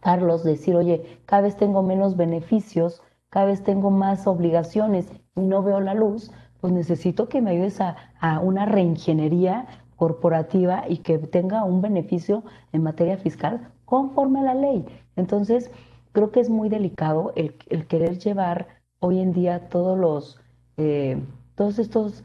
Carlos, 0.00 0.44
decir, 0.44 0.76
oye, 0.76 1.20
cada 1.26 1.42
vez 1.42 1.58
tengo 1.58 1.82
menos 1.82 2.16
beneficios 2.16 3.02
cada 3.28 3.46
vez 3.46 3.64
tengo 3.64 3.90
más 3.90 4.28
obligaciones 4.28 5.10
y 5.34 5.40
no 5.40 5.60
veo 5.64 5.80
la 5.80 5.92
luz, 5.92 6.30
pues 6.60 6.72
necesito 6.72 7.28
que 7.28 7.42
me 7.42 7.50
ayudes 7.50 7.80
a, 7.80 7.96
a 8.20 8.38
una 8.38 8.64
reingeniería 8.64 9.66
corporativa 9.96 10.84
y 10.88 10.98
que 10.98 11.18
tenga 11.18 11.64
un 11.64 11.82
beneficio 11.82 12.44
en 12.72 12.82
materia 12.82 13.16
fiscal 13.16 13.70
conforme 13.84 14.40
a 14.40 14.42
la 14.42 14.54
ley. 14.54 14.84
Entonces, 15.16 15.70
creo 16.12 16.30
que 16.30 16.40
es 16.40 16.50
muy 16.50 16.68
delicado 16.68 17.32
el, 17.36 17.54
el 17.68 17.86
querer 17.86 18.18
llevar 18.18 18.68
hoy 19.00 19.20
en 19.20 19.32
día 19.32 19.68
todos 19.68 19.98
los, 19.98 20.40
eh, 20.76 21.22
todos 21.54 21.78
estos 21.78 22.24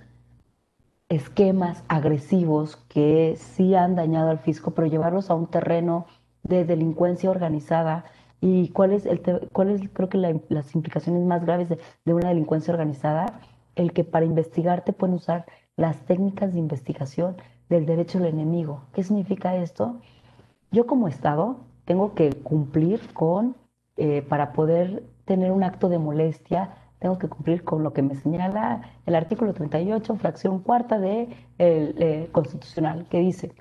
esquemas 1.10 1.84
agresivos 1.88 2.78
que 2.88 3.36
sí 3.36 3.76
han 3.76 3.96
dañado 3.96 4.30
al 4.30 4.40
fisco, 4.40 4.72
pero 4.72 4.88
llevarlos 4.88 5.30
a 5.30 5.36
un 5.36 5.48
terreno 5.48 6.06
de 6.44 6.66
delincuencia 6.66 7.30
organizada 7.30 8.06
y 8.42 8.70
cuál 8.70 8.94
es, 8.94 9.06
el 9.06 9.22
cuál 9.52 9.90
creo 9.92 10.08
que 10.08 10.18
las 10.18 10.76
implicaciones 10.76 11.24
más 11.24 11.44
graves 11.44 11.68
de, 11.68 11.80
de, 12.06 12.14
una 12.14 12.30
delincuencia 12.30 12.74
organizada, 12.74 13.42
el 13.76 13.92
que 13.92 14.04
para 14.04 14.26
investigarte 14.26 14.94
pueden 14.94 15.16
usar 15.16 15.46
las 15.76 16.06
técnicas 16.06 16.54
de 16.54 16.60
investigación 16.60 17.36
del 17.70 17.86
derecho 17.86 18.20
del 18.20 18.34
enemigo. 18.34 18.82
¿Qué 18.94 19.04
significa 19.04 19.56
esto? 19.56 20.02
Yo 20.72 20.86
como 20.88 21.08
Estado 21.08 21.58
tengo 21.86 22.14
que 22.14 22.32
cumplir 22.32 23.14
con, 23.14 23.56
eh, 23.98 24.22
para 24.24 24.52
poder 24.54 25.04
tener 25.26 25.52
un 25.52 25.64
acto 25.64 25.90
de 25.90 26.00
molestia, 26.00 26.74
tengo 27.00 27.18
que 27.18 27.30
cumplir 27.30 27.64
con 27.64 27.84
lo 27.84 27.94
que 27.94 28.02
me 28.02 28.16
señala 28.16 28.82
el 29.06 29.16
artículo 29.16 29.54
38, 29.54 30.16
fracción 30.16 30.60
cuarta 30.60 31.00
de 31.00 31.30
el, 31.58 31.96
eh, 32.02 32.30
constitucional, 32.32 33.08
que 33.10 33.20
dice, 33.20 33.54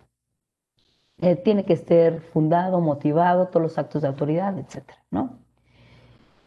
eh, 1.21 1.37
tiene 1.37 1.65
que 1.65 1.73
estar 1.75 2.21
fundado, 2.21 2.81
motivado, 2.81 3.49
todos 3.49 3.63
los 3.63 3.79
actos 3.79 4.03
de 4.03 4.09
autoridad, 4.09 4.59
etcétera, 4.59 5.03
¿no? 5.11 5.39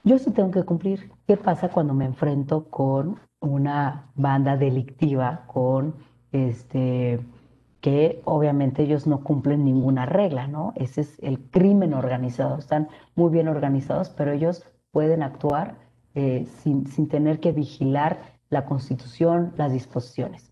Yo 0.03 0.17
sí 0.17 0.31
tengo 0.31 0.51
que 0.51 0.63
cumplir. 0.63 1.11
¿Qué 1.27 1.37
pasa 1.37 1.69
cuando 1.69 1.93
me 1.93 2.05
enfrento 2.05 2.65
con 2.69 3.19
una 3.39 4.09
banda 4.15 4.57
delictiva, 4.57 5.43
con 5.47 5.95
este 6.31 7.19
que 7.81 8.21
obviamente 8.25 8.83
ellos 8.83 9.07
no 9.07 9.23
cumplen 9.23 9.65
ninguna 9.65 10.05
regla, 10.05 10.47
¿no? 10.47 10.71
Ese 10.75 11.01
es 11.01 11.19
el 11.21 11.39
crimen 11.49 11.93
organizado. 11.93 12.57
Están 12.57 12.89
muy 13.15 13.31
bien 13.31 13.47
organizados, 13.47 14.09
pero 14.09 14.31
ellos 14.31 14.63
pueden 14.91 15.23
actuar 15.23 15.77
eh, 16.13 16.45
sin, 16.59 16.85
sin, 16.85 17.07
tener 17.07 17.39
que 17.39 17.51
vigilar 17.51 18.19
la 18.49 18.65
constitución, 18.65 19.53
las 19.57 19.73
disposiciones. 19.73 20.51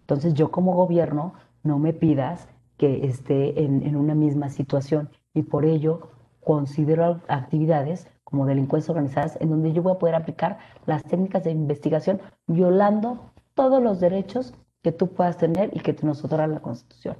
Entonces 0.00 0.34
yo 0.34 0.50
como 0.50 0.74
gobierno 0.74 1.34
no 1.62 1.78
me 1.78 1.92
pidas 1.92 2.48
que 2.78 3.06
esté 3.06 3.62
en, 3.62 3.82
en 3.82 3.96
una 3.96 4.14
misma 4.14 4.48
situación 4.48 5.10
y 5.34 5.42
por 5.42 5.66
ello 5.66 6.10
considero 6.42 7.20
actividades 7.28 8.08
como 8.24 8.46
delincuencias 8.46 8.90
organizadas 8.90 9.36
en 9.40 9.50
donde 9.50 9.72
yo 9.72 9.82
voy 9.82 9.92
a 9.92 9.98
poder 9.98 10.14
aplicar 10.14 10.58
las 10.86 11.02
técnicas 11.02 11.44
de 11.44 11.50
investigación 11.50 12.20
violando 12.46 13.32
todos 13.54 13.82
los 13.82 14.00
derechos 14.00 14.54
que 14.82 14.92
tú 14.92 15.08
puedas 15.08 15.36
tener 15.36 15.70
y 15.76 15.80
que 15.80 15.96
nos 16.02 16.24
otorga 16.24 16.46
la 16.46 16.60
Constitución. 16.60 17.16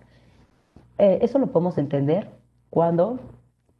Eh, 0.99 1.19
eso 1.23 1.39
lo 1.39 1.49
podemos 1.49 1.79
entender 1.79 2.31
cuando 2.71 3.19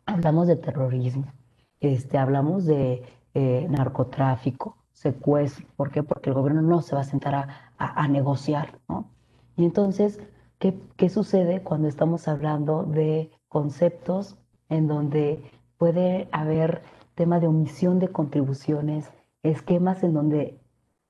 hablamos 0.07 0.47
de 0.47 0.57
terrorismo, 0.57 1.33
este, 1.81 2.19
hablamos 2.19 2.65
de 2.67 3.03
eh, 3.35 3.67
narcotráfico, 3.71 4.77
secuestro. 4.93 5.67
¿Por 5.77 5.91
qué? 5.91 6.03
Porque 6.03 6.31
el 6.31 6.35
gobierno 6.35 6.63
no 6.63 6.83
se 6.83 6.95
va 6.95 7.03
a 7.03 7.05
sentar 7.05 7.35
a, 7.35 7.73
a, 7.79 8.09
negociar. 8.09 8.79
¿no? 8.89 9.11
Y 9.57 9.65
entonces, 9.65 10.21
¿qué, 10.59 10.79
¿qué 10.97 11.09
sucede 11.09 11.63
cuando 11.63 11.89
estamos 11.89 12.27
hablando 12.29 12.85
de 12.85 13.31
conceptos 13.49 14.37
en 14.69 14.87
donde 14.87 15.43
puede 15.79 16.29
haber 16.33 16.83
tema 17.15 17.41
de 17.41 17.47
omisión 17.47 17.99
de 17.99 18.09
contribuciones, 18.09 19.11
esquemas 19.43 20.03
en 20.03 20.15
donde 20.15 20.61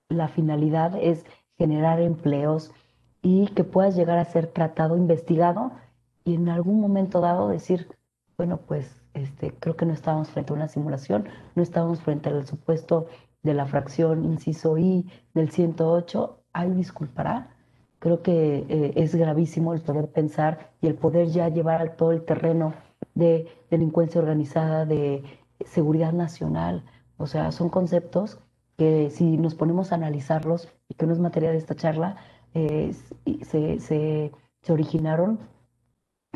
la 0.08 0.28
finalidad 0.28 0.96
es 1.00 1.24
generar 1.60 2.00
empleos 2.00 2.72
y 3.20 3.48
que 3.48 3.64
puedas 3.64 3.94
llegar 3.94 4.16
a 4.16 4.24
ser 4.24 4.46
tratado, 4.46 4.96
investigado 4.96 5.72
y 6.24 6.36
en 6.36 6.48
algún 6.48 6.80
momento 6.80 7.20
dado 7.20 7.50
decir, 7.50 7.86
bueno, 8.38 8.60
pues 8.66 9.02
este, 9.12 9.52
creo 9.60 9.76
que 9.76 9.84
no 9.84 9.92
estábamos 9.92 10.30
frente 10.30 10.54
a 10.54 10.56
una 10.56 10.68
simulación, 10.68 11.28
no 11.54 11.62
estábamos 11.62 12.00
frente 12.00 12.30
al 12.30 12.46
supuesto 12.46 13.08
de 13.42 13.52
la 13.52 13.66
fracción 13.66 14.24
inciso 14.24 14.78
I 14.78 15.04
del 15.34 15.50
108, 15.50 16.38
ahí 16.54 16.70
disculpará. 16.70 17.54
Creo 17.98 18.22
que 18.22 18.64
eh, 18.66 18.92
es 18.96 19.14
gravísimo 19.14 19.74
el 19.74 19.82
poder 19.82 20.10
pensar 20.10 20.70
y 20.80 20.86
el 20.86 20.94
poder 20.94 21.28
ya 21.28 21.50
llevar 21.50 21.82
al 21.82 21.94
todo 21.94 22.12
el 22.12 22.24
terreno 22.24 22.72
de 23.14 23.48
delincuencia 23.70 24.18
organizada, 24.18 24.86
de 24.86 25.24
seguridad 25.66 26.14
nacional. 26.14 26.84
O 27.18 27.26
sea, 27.26 27.52
son 27.52 27.68
conceptos 27.68 28.40
que 28.80 29.10
si 29.10 29.36
nos 29.36 29.54
ponemos 29.54 29.92
a 29.92 29.96
analizarlos, 29.96 30.72
y 30.88 30.94
que 30.94 31.04
no 31.04 31.12
es 31.12 31.18
materia 31.18 31.50
de 31.50 31.58
esta 31.58 31.74
charla, 31.74 32.16
eh, 32.54 32.94
se, 33.42 33.78
se, 33.78 34.32
se 34.62 34.72
originaron. 34.72 35.38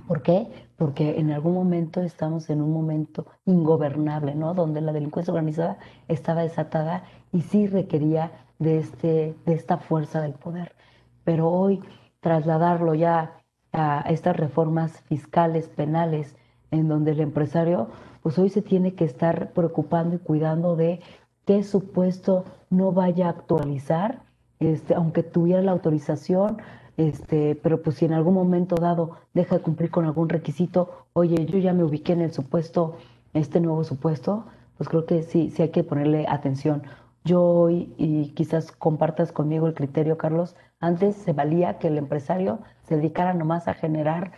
¿Por 0.06 0.20
qué? 0.20 0.48
Porque 0.76 1.18
en 1.18 1.30
algún 1.30 1.54
momento 1.54 2.02
estamos 2.02 2.50
en 2.50 2.60
un 2.60 2.70
momento 2.70 3.24
ingobernable, 3.46 4.34
¿no? 4.34 4.52
Donde 4.52 4.82
la 4.82 4.92
delincuencia 4.92 5.32
organizada 5.32 5.78
estaba 6.06 6.42
desatada 6.42 7.04
y 7.32 7.40
sí 7.40 7.66
requería 7.66 8.30
de, 8.58 8.76
este, 8.76 9.34
de 9.46 9.54
esta 9.54 9.78
fuerza 9.78 10.20
del 10.20 10.34
poder. 10.34 10.76
Pero 11.24 11.48
hoy 11.48 11.80
trasladarlo 12.20 12.92
ya 12.94 13.40
a 13.72 14.00
estas 14.10 14.36
reformas 14.36 15.00
fiscales, 15.08 15.68
penales, 15.68 16.36
en 16.70 16.88
donde 16.88 17.12
el 17.12 17.20
empresario, 17.20 17.88
pues 18.22 18.38
hoy 18.38 18.50
se 18.50 18.60
tiene 18.60 18.94
que 18.94 19.06
estar 19.06 19.52
preocupando 19.52 20.16
y 20.16 20.18
cuidando 20.18 20.76
de 20.76 21.00
qué 21.46 21.62
supuesto 21.62 22.44
no 22.70 22.92
vaya 22.92 23.26
a 23.26 23.30
actualizar, 23.30 24.22
este, 24.60 24.94
aunque 24.94 25.22
tuviera 25.22 25.62
la 25.62 25.72
autorización, 25.72 26.58
este, 26.96 27.56
pero 27.56 27.82
pues 27.82 27.96
si 27.96 28.04
en 28.04 28.12
algún 28.12 28.34
momento 28.34 28.76
dado 28.76 29.16
deja 29.34 29.56
de 29.56 29.62
cumplir 29.62 29.90
con 29.90 30.04
algún 30.04 30.28
requisito, 30.28 31.06
oye, 31.12 31.46
yo 31.46 31.58
ya 31.58 31.72
me 31.72 31.84
ubiqué 31.84 32.12
en 32.12 32.20
el 32.20 32.32
supuesto, 32.32 32.96
este 33.32 33.60
nuevo 33.60 33.84
supuesto, 33.84 34.46
pues 34.76 34.88
creo 34.88 35.06
que 35.06 35.22
sí, 35.22 35.50
sí 35.50 35.62
hay 35.62 35.70
que 35.70 35.84
ponerle 35.84 36.26
atención. 36.28 36.82
Yo 37.24 37.42
hoy, 37.42 37.94
y 37.96 38.28
quizás 38.30 38.70
compartas 38.70 39.32
conmigo 39.32 39.66
el 39.66 39.74
criterio, 39.74 40.18
Carlos, 40.18 40.56
antes 40.80 41.16
se 41.16 41.32
valía 41.32 41.78
que 41.78 41.88
el 41.88 41.98
empresario 41.98 42.60
se 42.82 42.96
dedicara 42.96 43.34
nomás 43.34 43.66
a 43.66 43.74
generar 43.74 44.32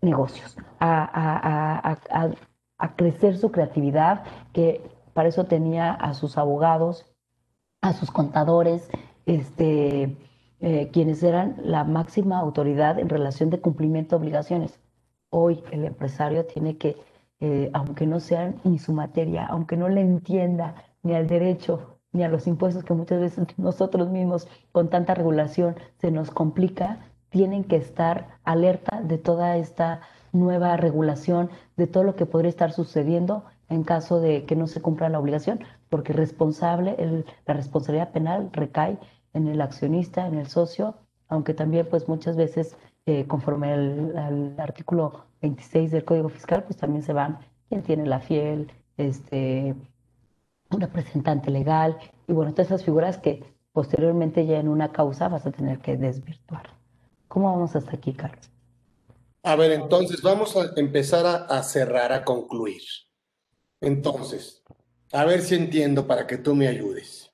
negocios, 0.00 0.56
a, 0.78 1.04
a, 1.04 1.92
a, 2.10 2.30
a 2.78 2.96
crecer 2.96 3.36
su 3.36 3.52
creatividad, 3.52 4.24
que 4.52 4.89
para 5.12 5.28
eso 5.28 5.44
tenía 5.44 5.92
a 5.92 6.14
sus 6.14 6.38
abogados, 6.38 7.06
a 7.80 7.92
sus 7.92 8.10
contadores, 8.10 8.88
este, 9.26 10.16
eh, 10.60 10.90
quienes 10.92 11.22
eran 11.22 11.56
la 11.62 11.84
máxima 11.84 12.38
autoridad 12.38 12.98
en 12.98 13.08
relación 13.08 13.50
de 13.50 13.60
cumplimiento 13.60 14.16
de 14.16 14.22
obligaciones. 14.22 14.78
Hoy 15.30 15.62
el 15.70 15.84
empresario 15.84 16.46
tiene 16.46 16.76
que, 16.76 16.96
eh, 17.40 17.70
aunque 17.72 18.06
no 18.06 18.20
sea 18.20 18.54
ni 18.64 18.78
su 18.78 18.92
materia, 18.92 19.46
aunque 19.46 19.76
no 19.76 19.88
le 19.88 20.00
entienda 20.00 20.74
ni 21.02 21.14
al 21.14 21.26
derecho 21.26 21.96
ni 22.12 22.24
a 22.24 22.28
los 22.28 22.46
impuestos 22.46 22.84
que 22.84 22.94
muchas 22.94 23.20
veces 23.20 23.46
nosotros 23.58 24.10
mismos 24.10 24.48
con 24.72 24.90
tanta 24.90 25.14
regulación 25.14 25.76
se 25.98 26.10
nos 26.10 26.30
complica, 26.30 26.98
tienen 27.30 27.64
que 27.64 27.76
estar 27.76 28.38
alerta 28.44 29.00
de 29.00 29.18
toda 29.18 29.56
esta 29.56 30.00
nueva 30.32 30.76
regulación, 30.76 31.50
de 31.76 31.86
todo 31.86 32.04
lo 32.04 32.16
que 32.16 32.26
podría 32.26 32.50
estar 32.50 32.72
sucediendo 32.72 33.44
en 33.70 33.84
caso 33.84 34.20
de 34.20 34.44
que 34.44 34.56
no 34.56 34.66
se 34.66 34.82
cumpla 34.82 35.08
la 35.08 35.20
obligación, 35.20 35.64
porque 35.88 36.12
responsable, 36.12 36.96
el, 36.98 37.24
la 37.46 37.54
responsabilidad 37.54 38.10
penal 38.12 38.50
recae 38.52 38.98
en 39.32 39.46
el 39.46 39.60
accionista, 39.60 40.26
en 40.26 40.34
el 40.34 40.48
socio, 40.48 40.96
aunque 41.28 41.54
también 41.54 41.86
pues 41.88 42.08
muchas 42.08 42.36
veces 42.36 42.76
eh, 43.06 43.26
conforme 43.26 43.72
al, 43.72 44.54
artículo 44.58 45.24
26 45.40 45.92
del 45.92 46.04
Código 46.04 46.28
Fiscal, 46.28 46.64
pues 46.64 46.76
también 46.76 47.02
se 47.02 47.12
van 47.12 47.38
quien 47.68 47.82
tiene 47.82 48.04
la 48.06 48.18
fiel, 48.18 48.72
este, 48.96 49.74
un 50.70 50.80
representante 50.80 51.50
legal 51.50 51.96
y 52.26 52.32
bueno, 52.32 52.52
todas 52.52 52.66
esas 52.66 52.84
figuras 52.84 53.18
que 53.18 53.44
posteriormente 53.72 54.46
ya 54.46 54.58
en 54.58 54.68
una 54.68 54.90
causa 54.90 55.28
vas 55.28 55.46
a 55.46 55.52
tener 55.52 55.78
que 55.78 55.96
desvirtuar. 55.96 56.70
¿Cómo 57.28 57.52
vamos 57.52 57.76
hasta 57.76 57.92
aquí, 57.92 58.12
Carlos? 58.12 58.50
A 59.44 59.54
ver, 59.54 59.70
entonces 59.70 60.20
vamos 60.22 60.56
a 60.56 60.72
empezar 60.76 61.24
a, 61.24 61.36
a 61.44 61.62
cerrar, 61.62 62.12
a 62.12 62.24
concluir. 62.24 62.82
Entonces, 63.80 64.62
a 65.12 65.24
ver 65.24 65.40
si 65.42 65.54
entiendo 65.54 66.06
para 66.06 66.26
que 66.26 66.38
tú 66.38 66.54
me 66.54 66.68
ayudes. 66.68 67.32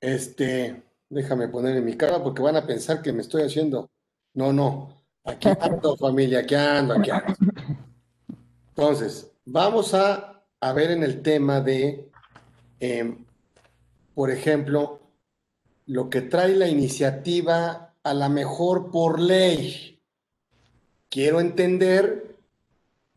Este, 0.00 0.82
déjame 1.08 1.48
poner 1.48 1.76
en 1.76 1.84
mi 1.84 1.96
cara 1.96 2.22
porque 2.22 2.42
van 2.42 2.56
a 2.56 2.66
pensar 2.66 3.02
que 3.02 3.12
me 3.12 3.22
estoy 3.22 3.42
haciendo. 3.42 3.90
No, 4.34 4.52
no. 4.52 5.04
Aquí 5.24 5.48
ando, 5.60 5.96
familia, 5.96 6.40
aquí 6.40 6.54
ando, 6.54 6.94
aquí 6.94 7.10
ando. 7.10 7.34
Entonces, 8.68 9.30
vamos 9.44 9.92
a, 9.94 10.42
a 10.60 10.72
ver 10.72 10.92
en 10.92 11.02
el 11.02 11.20
tema 11.22 11.60
de, 11.60 12.10
eh, 12.80 13.16
por 14.14 14.30
ejemplo, 14.30 15.00
lo 15.86 16.08
que 16.08 16.22
trae 16.22 16.54
la 16.54 16.68
iniciativa 16.68 17.94
a 18.02 18.14
la 18.14 18.28
mejor 18.28 18.90
por 18.90 19.20
ley. 19.20 20.00
Quiero 21.10 21.40
entender, 21.40 22.36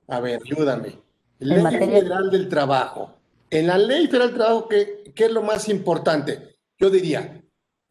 a 0.08 0.20
ver, 0.20 0.42
ayúdame 0.44 1.11
Ley 1.42 1.64
Federal 1.64 2.30
del 2.30 2.48
Trabajo. 2.48 3.18
En 3.50 3.68
la 3.68 3.78
ley 3.78 4.06
federal 4.08 4.30
del 4.30 4.38
trabajo, 4.38 4.70
¿qué, 4.70 5.12
¿qué 5.14 5.26
es 5.26 5.32
lo 5.32 5.42
más 5.42 5.68
importante? 5.68 6.56
Yo 6.78 6.90
diría, 6.90 7.44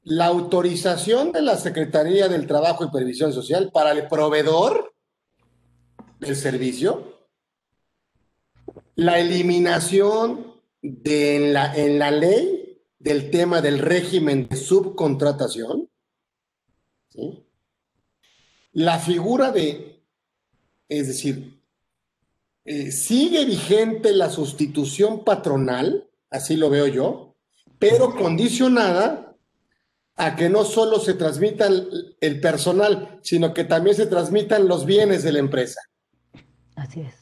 la 0.04 0.26
autorización 0.26 1.32
de 1.32 1.42
la 1.42 1.56
Secretaría 1.56 2.28
del 2.28 2.46
Trabajo 2.46 2.84
y 2.84 2.90
Previsión 2.90 3.32
Social 3.32 3.70
para 3.72 3.92
el 3.92 4.08
proveedor 4.08 4.94
del 6.20 6.36
servicio, 6.36 7.28
la 8.94 9.18
eliminación 9.18 10.54
de 10.80 11.36
en 11.36 11.52
la, 11.52 11.74
en 11.76 11.98
la 11.98 12.10
ley 12.10 12.80
del 12.98 13.30
tema 13.30 13.60
del 13.60 13.78
régimen 13.80 14.48
de 14.48 14.56
subcontratación, 14.56 15.90
¿sí? 17.08 17.44
la 18.72 18.98
figura 18.98 19.50
de, 19.50 20.04
es 20.88 21.08
decir, 21.08 21.59
eh, 22.64 22.92
sigue 22.92 23.44
vigente 23.44 24.12
la 24.12 24.30
sustitución 24.30 25.24
patronal, 25.24 26.08
así 26.30 26.56
lo 26.56 26.70
veo 26.70 26.86
yo, 26.86 27.36
pero 27.78 28.14
condicionada 28.14 29.36
a 30.16 30.36
que 30.36 30.50
no 30.50 30.64
solo 30.64 31.00
se 31.00 31.14
transmita 31.14 31.66
el, 31.66 32.40
personal, 32.40 33.18
sino 33.22 33.54
que 33.54 33.64
también 33.64 33.96
se 33.96 34.06
transmitan 34.06 34.68
los 34.68 34.84
bienes 34.84 35.22
de 35.22 35.32
la 35.32 35.38
empresa. 35.38 35.80
Así 36.76 37.00
es. 37.00 37.14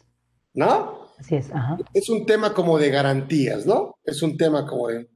¿No? 0.53 1.07
Así 1.16 1.36
es, 1.36 1.53
ajá. 1.53 1.78
Es 1.95 2.09
un 2.09 2.26
tema 2.26 2.53
como 2.53 2.76
de 2.76 2.91
garantías, 2.91 3.66
¿no? 3.66 3.99
Es 4.05 4.20
un 4.22 4.36
tema 4.36 4.66
como 4.66 4.89
de. 4.89 5.09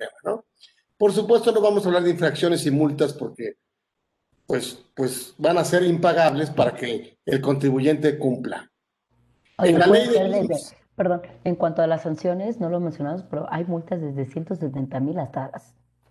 Por 0.97 1.13
supuesto, 1.13 1.51
no 1.51 1.61
vamos 1.61 1.85
a 1.85 1.89
hablar 1.89 2.05
de 2.05 2.11
infracciones 2.11 2.65
y 2.67 2.71
multas 2.71 3.13
porque, 3.13 3.55
pues, 4.47 4.79
pues 4.95 5.35
van 5.39 5.59
a 5.59 5.65
ser 5.65 5.83
impagables 5.83 6.51
para 6.51 6.77
que 6.77 7.19
el 7.25 7.41
contribuyente 7.41 8.19
cumpla. 8.19 8.72
Oye, 9.63 9.73
de 9.75 10.57
perdón, 10.95 11.23
en 11.45 11.57
cuanto 11.57 11.83
a 11.83 11.87
las 11.87 12.03
sanciones, 12.03 12.61
no 12.61 12.69
lo 12.69 12.79
mencionamos, 12.81 13.23
pero 13.25 13.47
hay 13.51 13.65
multas 13.65 14.01
desde 14.01 14.27
170 14.27 15.01
mil 15.01 15.19
hasta 15.19 15.51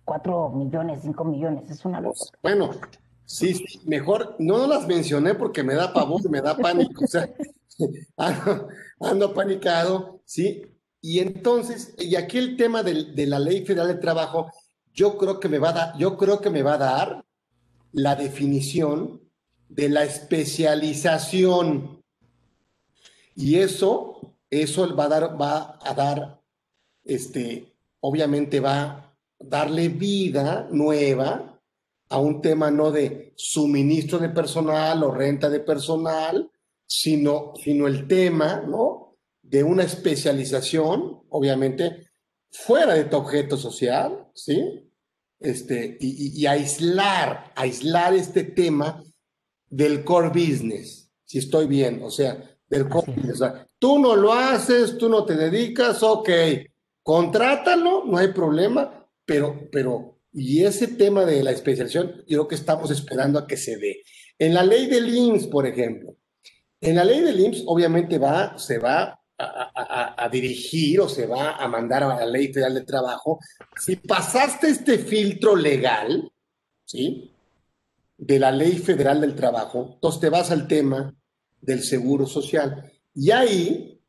4 0.04 0.50
millones, 0.50 1.00
5 1.02 1.24
millones, 1.24 1.70
es 1.70 1.84
una 1.84 2.00
locura. 2.00 2.30
Bueno, 2.42 2.70
sí, 3.24 3.54
sí, 3.54 3.80
mejor 3.86 4.34
no 4.38 4.66
las 4.66 4.86
mencioné 4.86 5.34
porque 5.34 5.62
me 5.62 5.74
da 5.74 5.92
pavor, 5.92 6.28
me 6.28 6.40
da 6.40 6.56
pánico, 6.56 7.04
o 7.04 7.06
sea, 7.06 7.28
ando, 8.16 8.68
ando 9.00 9.32
panicado, 9.34 10.20
¿sí? 10.24 10.62
Y 11.00 11.20
entonces, 11.20 11.94
y 11.98 12.16
aquí 12.16 12.38
el 12.38 12.56
tema 12.56 12.82
del- 12.82 13.14
de 13.14 13.26
la 13.26 13.38
Ley 13.38 13.64
Federal 13.64 13.88
del 13.88 14.00
Trabajo, 14.00 14.50
yo 14.92 15.16
creo 15.16 15.40
que 15.40 15.48
me 15.48 15.58
va 15.58 15.70
a 15.70 15.72
dar, 15.72 15.96
yo 15.98 16.16
creo 16.16 16.40
que 16.40 16.50
me 16.50 16.62
va 16.62 16.74
a 16.74 16.78
dar 16.78 17.24
la 17.92 18.14
definición 18.16 19.20
de 19.68 19.88
la 19.88 20.02
especialización. 20.04 22.01
Y 23.34 23.56
eso, 23.56 24.36
eso 24.50 24.94
va 24.94 25.04
a 25.04 25.08
dar, 25.08 25.40
va 25.40 25.78
a 25.82 25.94
dar, 25.94 26.40
este, 27.04 27.72
obviamente 28.00 28.60
va 28.60 28.82
a 28.82 29.16
darle 29.38 29.88
vida 29.88 30.68
nueva 30.70 31.60
a 32.08 32.18
un 32.18 32.42
tema 32.42 32.70
no 32.70 32.90
de 32.90 33.32
suministro 33.36 34.18
de 34.18 34.28
personal 34.28 35.02
o 35.02 35.10
renta 35.12 35.48
de 35.48 35.60
personal, 35.60 36.50
sino, 36.86 37.54
sino 37.62 37.86
el 37.86 38.06
tema, 38.06 38.60
¿no? 38.66 39.16
De 39.42 39.64
una 39.64 39.84
especialización, 39.84 41.22
obviamente, 41.30 42.08
fuera 42.50 42.94
de 42.94 43.04
tu 43.04 43.16
objeto 43.16 43.56
social, 43.56 44.28
¿sí? 44.34 44.90
Este, 45.40 45.96
y, 46.00 46.08
y- 46.38 46.40
y 46.42 46.46
aislar, 46.46 47.52
aislar 47.56 48.14
este 48.14 48.44
tema 48.44 49.02
del 49.68 50.04
core 50.04 50.28
business, 50.28 51.10
si 51.24 51.38
estoy 51.38 51.66
bien, 51.66 52.02
o 52.02 52.10
sea, 52.10 52.51
del. 52.72 52.86
O 52.92 53.34
sea, 53.34 53.66
tú 53.78 53.98
no 53.98 54.16
lo 54.16 54.32
haces, 54.32 54.96
tú 54.98 55.08
no 55.08 55.24
te 55.24 55.34
dedicas, 55.36 56.02
ok, 56.02 56.28
contrátalo, 57.02 58.04
no 58.04 58.18
hay 58.18 58.28
problema, 58.28 59.06
pero, 59.24 59.68
pero, 59.70 60.18
y 60.32 60.64
ese 60.64 60.88
tema 60.88 61.24
de 61.24 61.42
la 61.42 61.50
especialización, 61.50 62.16
yo 62.26 62.38
creo 62.38 62.48
que 62.48 62.54
estamos 62.54 62.90
esperando 62.90 63.38
a 63.38 63.46
que 63.46 63.56
se 63.56 63.76
dé. 63.76 64.02
En 64.38 64.54
la 64.54 64.62
ley 64.62 64.86
del 64.86 65.14
IMSS, 65.14 65.46
por 65.48 65.66
ejemplo, 65.66 66.16
en 66.80 66.96
la 66.96 67.04
ley 67.04 67.20
del 67.20 67.38
IMSS, 67.38 67.64
obviamente 67.66 68.18
va, 68.18 68.56
se 68.58 68.78
va 68.78 69.18
a- 69.38 70.14
a 70.24 70.28
dirigir 70.28 71.00
o 71.00 71.08
se 71.08 71.26
va 71.26 71.56
a 71.56 71.66
mandar 71.68 72.04
a 72.04 72.16
la 72.16 72.26
ley 72.26 72.52
federal 72.52 72.74
de 72.74 72.82
trabajo. 72.82 73.40
Si 73.76 73.96
pasaste 73.96 74.68
este 74.68 74.98
filtro 74.98 75.56
legal, 75.56 76.30
¿sí? 76.84 77.32
De 78.16 78.38
la 78.38 78.52
ley 78.52 78.78
federal 78.78 79.20
del 79.20 79.34
trabajo, 79.34 79.90
entonces 79.94 80.20
te 80.20 80.28
vas 80.28 80.50
al 80.52 80.68
tema 80.68 81.12
del 81.62 81.82
seguro 81.82 82.26
social. 82.26 82.92
Y 83.14 83.30
ahí 83.30 84.00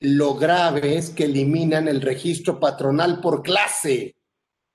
lo 0.00 0.34
grave 0.34 0.96
es 0.96 1.10
que 1.10 1.26
eliminan 1.26 1.86
el 1.86 2.00
registro 2.00 2.58
patronal 2.58 3.20
por 3.20 3.42
clase. 3.42 4.16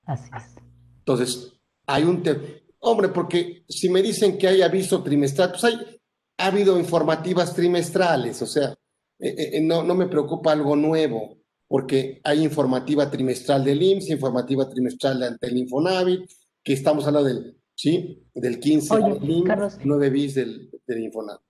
Así 0.06 0.30
es. 0.38 0.56
Entonces, 1.00 1.54
hay 1.86 2.04
un 2.04 2.24
tema. 2.24 2.42
Hombre, 2.80 3.10
porque 3.10 3.66
si 3.68 3.90
me 3.90 4.02
dicen 4.02 4.38
que 4.38 4.48
hay 4.48 4.62
aviso 4.62 5.04
trimestral, 5.04 5.52
pues 5.52 5.64
hay, 5.66 5.76
ha 6.38 6.46
habido 6.48 6.80
informativas 6.80 7.54
trimestrales, 7.54 8.42
o 8.42 8.46
sea, 8.46 8.76
eh, 9.20 9.50
eh, 9.54 9.62
no, 9.62 9.84
no 9.84 9.96
me 9.96 10.08
preocupa 10.08 10.52
algo 10.52 10.76
nuevo, 10.76 11.38
porque 11.68 12.22
hay 12.24 12.44
informativa 12.44 13.10
trimestral 13.10 13.64
del 13.64 13.82
IMSS, 13.82 14.12
informativa 14.12 14.70
trimestral 14.70 15.24
ante 15.24 15.48
el 15.48 15.58
Infonavit, 15.58 16.30
que 16.64 16.74
estamos 16.74 17.08
hablando 17.08 17.28
del, 17.28 17.58
¿sí? 17.76 18.24
Del 18.34 18.60
15 18.60 18.94
Oye, 18.94 19.20
del 19.20 19.30
IMSS, 19.30 19.48
Carlos. 19.48 19.78
9 19.84 20.10
bis 20.10 20.36
del, 20.36 20.70
del 20.86 21.04
Infonavit. 21.04 21.47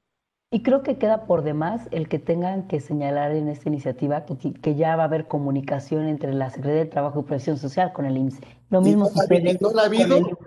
Y 0.50 0.64
creo 0.64 0.82
que 0.82 0.98
queda 0.98 1.26
por 1.26 1.44
demás 1.44 1.90
el 1.92 2.08
que 2.08 2.20
tengan 2.20 2.68
que 2.68 2.80
señalar 2.80 3.32
en 3.34 3.50
esta 3.50 3.68
iniciativa 3.68 4.24
que, 4.26 4.76
ya 4.76 4.96
va 4.96 5.04
a 5.04 5.06
haber 5.08 5.28
comunicación 5.28 6.08
entre 6.08 6.34
la 6.34 6.50
Secretaría 6.50 6.86
de 6.86 6.90
Trabajo 6.90 7.20
y 7.20 7.24
Previsión 7.24 7.58
Social 7.58 7.92
con 7.92 8.06
el 8.06 8.16
IMSS. 8.16 8.40
Lo 8.70 8.80
¿Y 8.80 8.86
mismo 8.86 9.08
sucede 9.08 9.58
no 9.60 9.72
la 9.72 9.82
ha 9.82 9.86
habido? 9.88 10.16
el- 10.16 10.38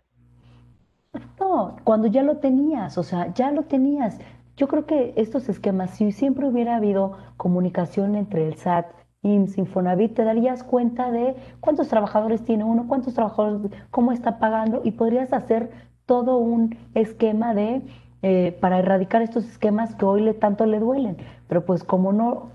No, 1.39 1.77
cuando 1.85 2.07
ya 2.07 2.23
lo 2.23 2.39
tenías, 2.39 2.97
o 2.97 3.03
sea, 3.03 3.35
ya 3.35 3.51
lo 3.51 3.65
tenías. 3.65 4.19
Yo 4.57 4.69
creo 4.69 4.87
que 4.87 5.13
estos 5.17 5.51
esquemas, 5.51 5.91
si 5.91 6.13
siempre 6.13 6.47
hubiera 6.47 6.77
habido 6.77 7.19
comunicación 7.37 8.17
entre 8.17 8.47
el 8.49 8.55
SAT, 8.55 8.87
IMSS, 9.23 9.59
Infonavit, 9.59 10.15
te 10.15 10.25
darías 10.25 10.63
cuenta 10.65 11.11
de 11.11 11.37
cuántos 11.61 11.89
trabajadores 11.89 12.43
tiene 12.43 12.65
uno, 12.65 12.87
cuántos 12.89 13.13
trabajadores, 13.13 13.71
cómo 13.91 14.13
está 14.13 14.39
pagando 14.39 14.81
y 14.83 14.93
podrías 14.93 15.35
hacer 15.35 15.71
todo 16.07 16.39
un 16.39 16.77
esquema 16.95 17.53
de 17.55 17.83
eh, 18.23 18.57
para 18.61 18.79
erradicar 18.79 19.23
estos 19.23 19.45
esquemas 19.45 19.95
que 19.95 20.05
hoy 20.05 20.21
le 20.23 20.35
tanto 20.35 20.67
le 20.67 20.79
duelen. 20.79 21.17
Pero 21.49 21.65
pues 21.65 21.85
como 21.85 22.13
no, 22.13 22.51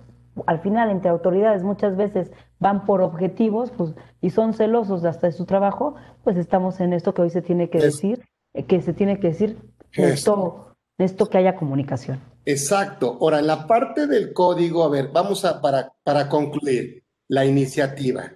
al 0.46 0.60
final 0.60 0.90
entre 0.90 1.10
autoridades 1.10 1.64
muchas 1.64 1.96
veces 1.98 2.32
van 2.60 2.86
por 2.86 3.02
objetivos, 3.02 3.72
pues 3.72 3.94
y 4.22 4.30
son 4.30 4.54
celosos 4.54 5.04
hasta 5.06 5.28
de 5.28 5.34
su 5.34 5.46
trabajo, 5.46 5.96
pues 6.24 6.38
estamos 6.38 6.80
en 6.80 6.94
esto 6.94 7.14
que 7.14 7.22
hoy 7.22 7.30
se 7.30 7.42
tiene 7.42 7.70
que 7.70 7.80
Es- 7.80 7.84
decir, 7.86 8.24
eh, 8.54 8.64
que 8.66 8.82
se 8.82 8.94
tiene 8.94 9.20
que 9.20 9.28
decir 9.30 9.58
Es- 9.94 10.14
esto, 10.20 10.76
esto 10.98 11.28
que 11.28 11.38
haya 11.38 11.56
comunicación. 11.56 12.20
Exacto. 12.46 13.18
Ahora, 13.20 13.40
en 13.40 13.48
la 13.48 13.66
parte 13.68 14.08
del 14.08 14.32
código, 14.34 14.84
a 14.84 14.90
ver, 14.90 15.10
vamos 15.12 15.46
a, 15.46 15.62
para, 15.62 15.92
para 16.04 16.30
concluir, 16.30 17.04
la 17.28 17.44
iniciativa, 17.44 18.34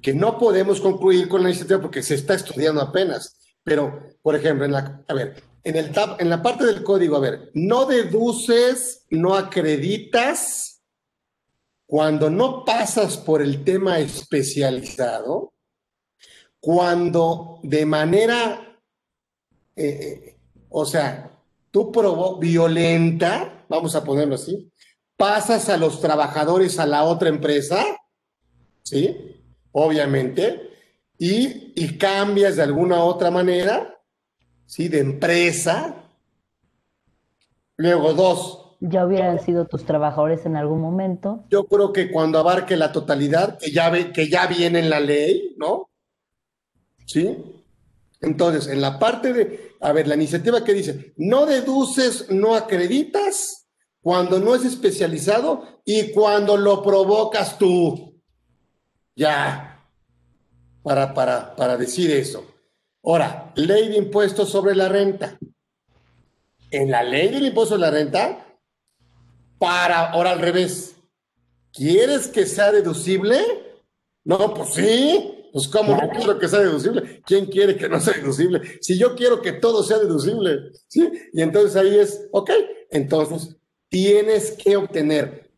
que 0.00 0.14
no 0.14 0.38
podemos 0.38 0.80
concluir 0.80 1.28
con 1.28 1.42
la 1.42 1.48
iniciativa 1.48 1.80
porque 1.80 2.02
se 2.02 2.14
está 2.14 2.34
estudiando 2.34 2.80
apenas, 2.80 3.36
pero, 3.64 4.00
por 4.22 4.36
ejemplo, 4.36 4.64
en 4.64 4.72
la, 4.72 5.00
a 5.08 5.14
ver, 5.14 5.42
en 5.68 5.76
el 5.76 5.92
tab, 5.92 6.16
en 6.18 6.30
la 6.30 6.42
parte 6.42 6.64
del 6.64 6.82
código, 6.82 7.16
a 7.16 7.20
ver, 7.20 7.50
no 7.52 7.84
deduces, 7.84 9.04
no 9.10 9.34
acreditas 9.34 10.82
cuando 11.84 12.30
no 12.30 12.64
pasas 12.64 13.18
por 13.18 13.42
el 13.42 13.64
tema 13.64 13.98
especializado, 13.98 15.52
cuando 16.58 17.60
de 17.62 17.84
manera, 17.84 18.80
eh, 19.76 19.86
eh, 19.86 20.38
o 20.70 20.86
sea, 20.86 21.38
tú 21.70 21.92
violenta, 22.40 23.66
vamos 23.68 23.94
a 23.94 24.02
ponerlo 24.02 24.36
así, 24.36 24.72
pasas 25.18 25.68
a 25.68 25.76
los 25.76 26.00
trabajadores 26.00 26.78
a 26.78 26.86
la 26.86 27.04
otra 27.04 27.28
empresa, 27.28 27.84
¿sí? 28.82 29.42
Obviamente, 29.72 30.70
y, 31.18 31.74
y 31.76 31.98
cambias 31.98 32.56
de 32.56 32.62
alguna 32.62 33.04
otra 33.04 33.30
manera, 33.30 33.97
¿sí? 34.68 34.88
De 34.88 35.00
empresa. 35.00 35.96
Luego, 37.76 38.12
dos, 38.12 38.76
Ya 38.80 39.04
hubieran 39.04 39.40
sido 39.40 39.66
tus 39.66 39.84
trabajadores 39.84 40.46
en 40.46 40.56
algún 40.56 40.80
momento. 40.80 41.44
yo 41.50 41.64
creo 41.64 41.92
que 41.92 42.10
cuando 42.12 42.38
abarque 42.38 42.76
la 42.76 42.92
totalidad, 42.92 43.58
que 43.58 43.72
ya, 43.72 43.90
ve, 43.90 44.12
que 44.12 44.28
ya 44.28 44.46
viene 44.46 44.78
en 44.78 44.90
la 44.90 45.00
ley, 45.00 45.56
¿no? 45.58 45.88
¿Sí? 47.06 47.36
Entonces, 48.20 48.66
en 48.68 48.80
la 48.80 48.98
parte 48.98 49.32
de, 49.32 49.72
a 49.80 49.92
ver, 49.92 50.06
la 50.06 50.14
iniciativa 50.16 50.62
que 50.64 50.74
dice, 50.74 51.14
no 51.16 51.46
deduces, 51.46 52.30
no 52.30 52.54
acreditas 52.54 53.66
cuando 54.00 54.38
no 54.38 54.54
es 54.54 54.64
especializado 54.64 55.80
y 55.84 56.12
cuando 56.12 56.56
lo 56.56 56.82
provocas 56.82 57.58
tú. 57.58 58.20
Ya, 59.14 59.84
para, 60.82 61.14
para, 61.14 61.54
para 61.56 61.76
decir 61.76 62.10
eso. 62.10 62.44
Ahora, 63.02 63.52
ley 63.56 63.88
de 63.88 63.96
impuestos 63.96 64.50
sobre 64.50 64.74
la 64.74 64.88
renta. 64.88 65.38
En 66.70 66.90
la 66.90 67.02
ley 67.02 67.28
del 67.28 67.46
impuesto 67.46 67.76
sobre 67.76 67.90
la 67.90 67.90
renta, 67.90 68.46
para, 69.58 70.10
ahora 70.10 70.32
al 70.32 70.40
revés, 70.40 70.96
¿quieres 71.72 72.28
que 72.28 72.46
sea 72.46 72.72
deducible? 72.72 73.40
No, 74.24 74.52
pues 74.54 74.74
sí. 74.74 75.34
Pues 75.52 75.68
cómo 75.68 75.96
no 75.96 76.10
quiero 76.10 76.38
que 76.38 76.48
sea 76.48 76.60
deducible. 76.60 77.22
¿Quién 77.24 77.46
quiere 77.46 77.76
que 77.76 77.88
no 77.88 78.00
sea 78.00 78.14
deducible? 78.14 78.60
Si 78.80 78.98
yo 78.98 79.16
quiero 79.16 79.40
que 79.40 79.52
todo 79.52 79.82
sea 79.82 79.98
deducible, 79.98 80.72
¿sí? 80.86 81.10
Y 81.32 81.40
entonces 81.40 81.74
ahí 81.76 81.98
es, 81.98 82.28
ok, 82.32 82.50
entonces 82.90 83.56
tienes 83.88 84.52
que 84.52 84.76
obtener 84.76 85.50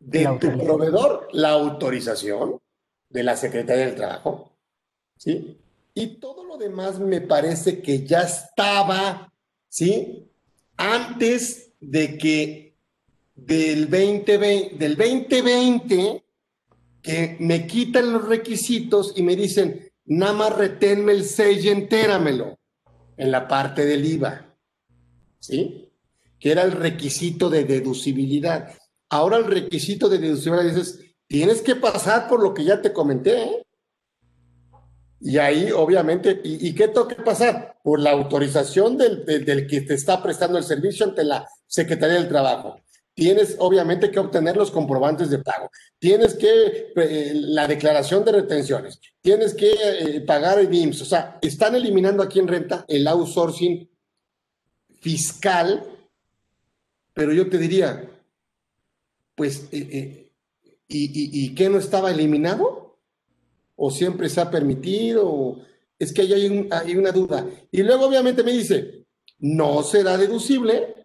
de 0.00 0.24
tu 0.40 0.58
proveedor 0.58 1.28
la 1.32 1.50
autorización 1.50 2.58
de 3.08 3.22
la 3.22 3.36
Secretaría 3.36 3.86
del 3.86 3.94
Trabajo, 3.94 4.52
¿sí? 5.16 5.58
Y 5.98 6.20
todo 6.20 6.44
lo 6.44 6.56
demás 6.56 7.00
me 7.00 7.20
parece 7.20 7.82
que 7.82 8.06
ya 8.06 8.20
estaba, 8.20 9.32
¿sí? 9.68 10.30
Antes 10.76 11.72
de 11.80 12.16
que 12.16 12.76
del 13.34 13.90
2020, 13.90 14.76
del 14.76 14.96
2020 14.96 16.24
que 17.02 17.36
me 17.40 17.66
quitan 17.66 18.12
los 18.12 18.28
requisitos 18.28 19.12
y 19.16 19.24
me 19.24 19.34
dicen, 19.34 19.90
nada 20.04 20.34
más 20.34 20.56
reténme 20.56 21.10
el 21.10 21.24
sello, 21.24 21.72
entéramelo 21.72 22.56
en 23.16 23.32
la 23.32 23.48
parte 23.48 23.84
del 23.84 24.04
IVA, 24.04 24.54
¿sí? 25.40 25.90
Que 26.38 26.52
era 26.52 26.62
el 26.62 26.70
requisito 26.70 27.50
de 27.50 27.64
deducibilidad. 27.64 28.72
Ahora 29.08 29.38
el 29.38 29.46
requisito 29.46 30.08
de 30.08 30.18
deducibilidad 30.18 30.72
dices, 30.72 31.00
tienes 31.26 31.60
que 31.60 31.74
pasar 31.74 32.28
por 32.28 32.40
lo 32.40 32.54
que 32.54 32.62
ya 32.62 32.80
te 32.80 32.92
comenté, 32.92 33.42
¿eh? 33.42 33.66
Y 35.20 35.38
ahí, 35.38 35.70
obviamente, 35.72 36.40
¿y, 36.44 36.72
qué 36.74 36.88
tengo 36.88 37.08
que 37.08 37.16
pasar? 37.16 37.76
Por 37.82 38.00
la 38.00 38.12
autorización 38.12 38.96
del, 38.96 39.24
del, 39.24 39.66
que 39.66 39.80
te 39.80 39.94
está 39.94 40.22
prestando 40.22 40.58
el 40.58 40.64
servicio 40.64 41.06
ante 41.06 41.24
la 41.24 41.48
Secretaría 41.66 42.16
del 42.16 42.28
Trabajo 42.28 42.80
tienes 43.18 43.56
obviamente 43.58 44.12
que 44.12 44.20
obtener 44.20 44.56
los 44.56 44.70
comprobantes 44.70 45.28
de 45.28 45.40
pago, 45.40 45.72
tienes 45.98 46.34
que 46.34 46.92
eh, 46.94 47.32
la 47.34 47.66
declaración 47.66 48.24
de 48.24 48.30
retenciones, 48.30 49.00
tienes 49.20 49.54
que 49.54 49.72
eh, 49.72 50.20
pagar 50.20 50.60
el 50.60 50.72
IMSS, 50.72 51.02
o 51.02 51.04
sea, 51.04 51.38
están 51.42 51.74
eliminando 51.74 52.22
aquí 52.22 52.38
en 52.38 52.46
renta 52.46 52.84
el 52.86 53.08
outsourcing 53.08 53.90
fiscal, 55.00 55.84
pero 57.12 57.32
yo 57.32 57.50
te 57.50 57.58
diría, 57.58 58.08
pues, 59.34 59.66
eh, 59.72 60.30
¿y, 60.86 61.44
y, 61.44 61.54
qué 61.56 61.68
no 61.68 61.78
estaba 61.78 62.12
eliminado? 62.12 62.87
¿O 63.80 63.90
siempre 63.90 64.28
se 64.28 64.40
ha 64.40 64.50
permitido? 64.50 65.60
Es 65.98 66.12
que 66.12 66.22
ahí 66.22 66.68
hay, 66.70 66.96
una 66.96 67.12
duda. 67.12 67.46
Y 67.70 67.82
luego 67.82 68.06
obviamente 68.06 68.42
me 68.42 68.52
dice, 68.52 69.06
no 69.38 69.82
será 69.82 70.18
deducible 70.18 70.98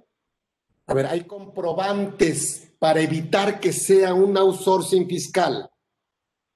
a 0.85 0.93
ver, 0.93 1.05
hay 1.05 1.23
comprobantes 1.23 2.73
para 2.77 3.01
evitar 3.01 3.59
que 3.59 3.71
sea 3.71 4.13
un 4.13 4.37
outsourcing 4.37 5.07
fiscal. 5.07 5.69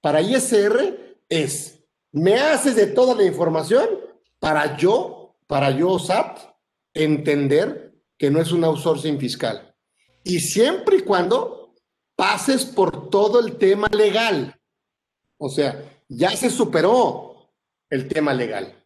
Para 0.02 0.22
ISR 0.22 1.18
es, 1.30 1.80
me 2.12 2.36
haces 2.36 2.76
de 2.76 2.88
toda 2.88 3.16
la 3.16 3.24
información 3.24 3.88
para 4.40 4.76
yo, 4.78 5.38
para 5.48 5.72
yo, 5.72 5.98
SAT, 5.98 6.40
entender 6.94 7.96
que 8.18 8.30
no 8.30 8.42
es 8.42 8.52
un 8.52 8.64
outsourcing 8.64 9.18
fiscal. 9.18 9.74
Y 10.24 10.40
siempre 10.40 10.98
y 10.98 11.02
cuando 11.02 11.74
pases 12.16 12.66
por 12.66 13.10
todo 13.10 13.40
el 13.40 13.58
tema 13.58 13.88
legal. 13.88 14.60
O 15.38 15.50
sea, 15.50 15.97
ya 16.10 16.32
se 16.32 16.50
superó 16.50 17.52
el 17.90 18.08
tema 18.08 18.34
legal, 18.34 18.84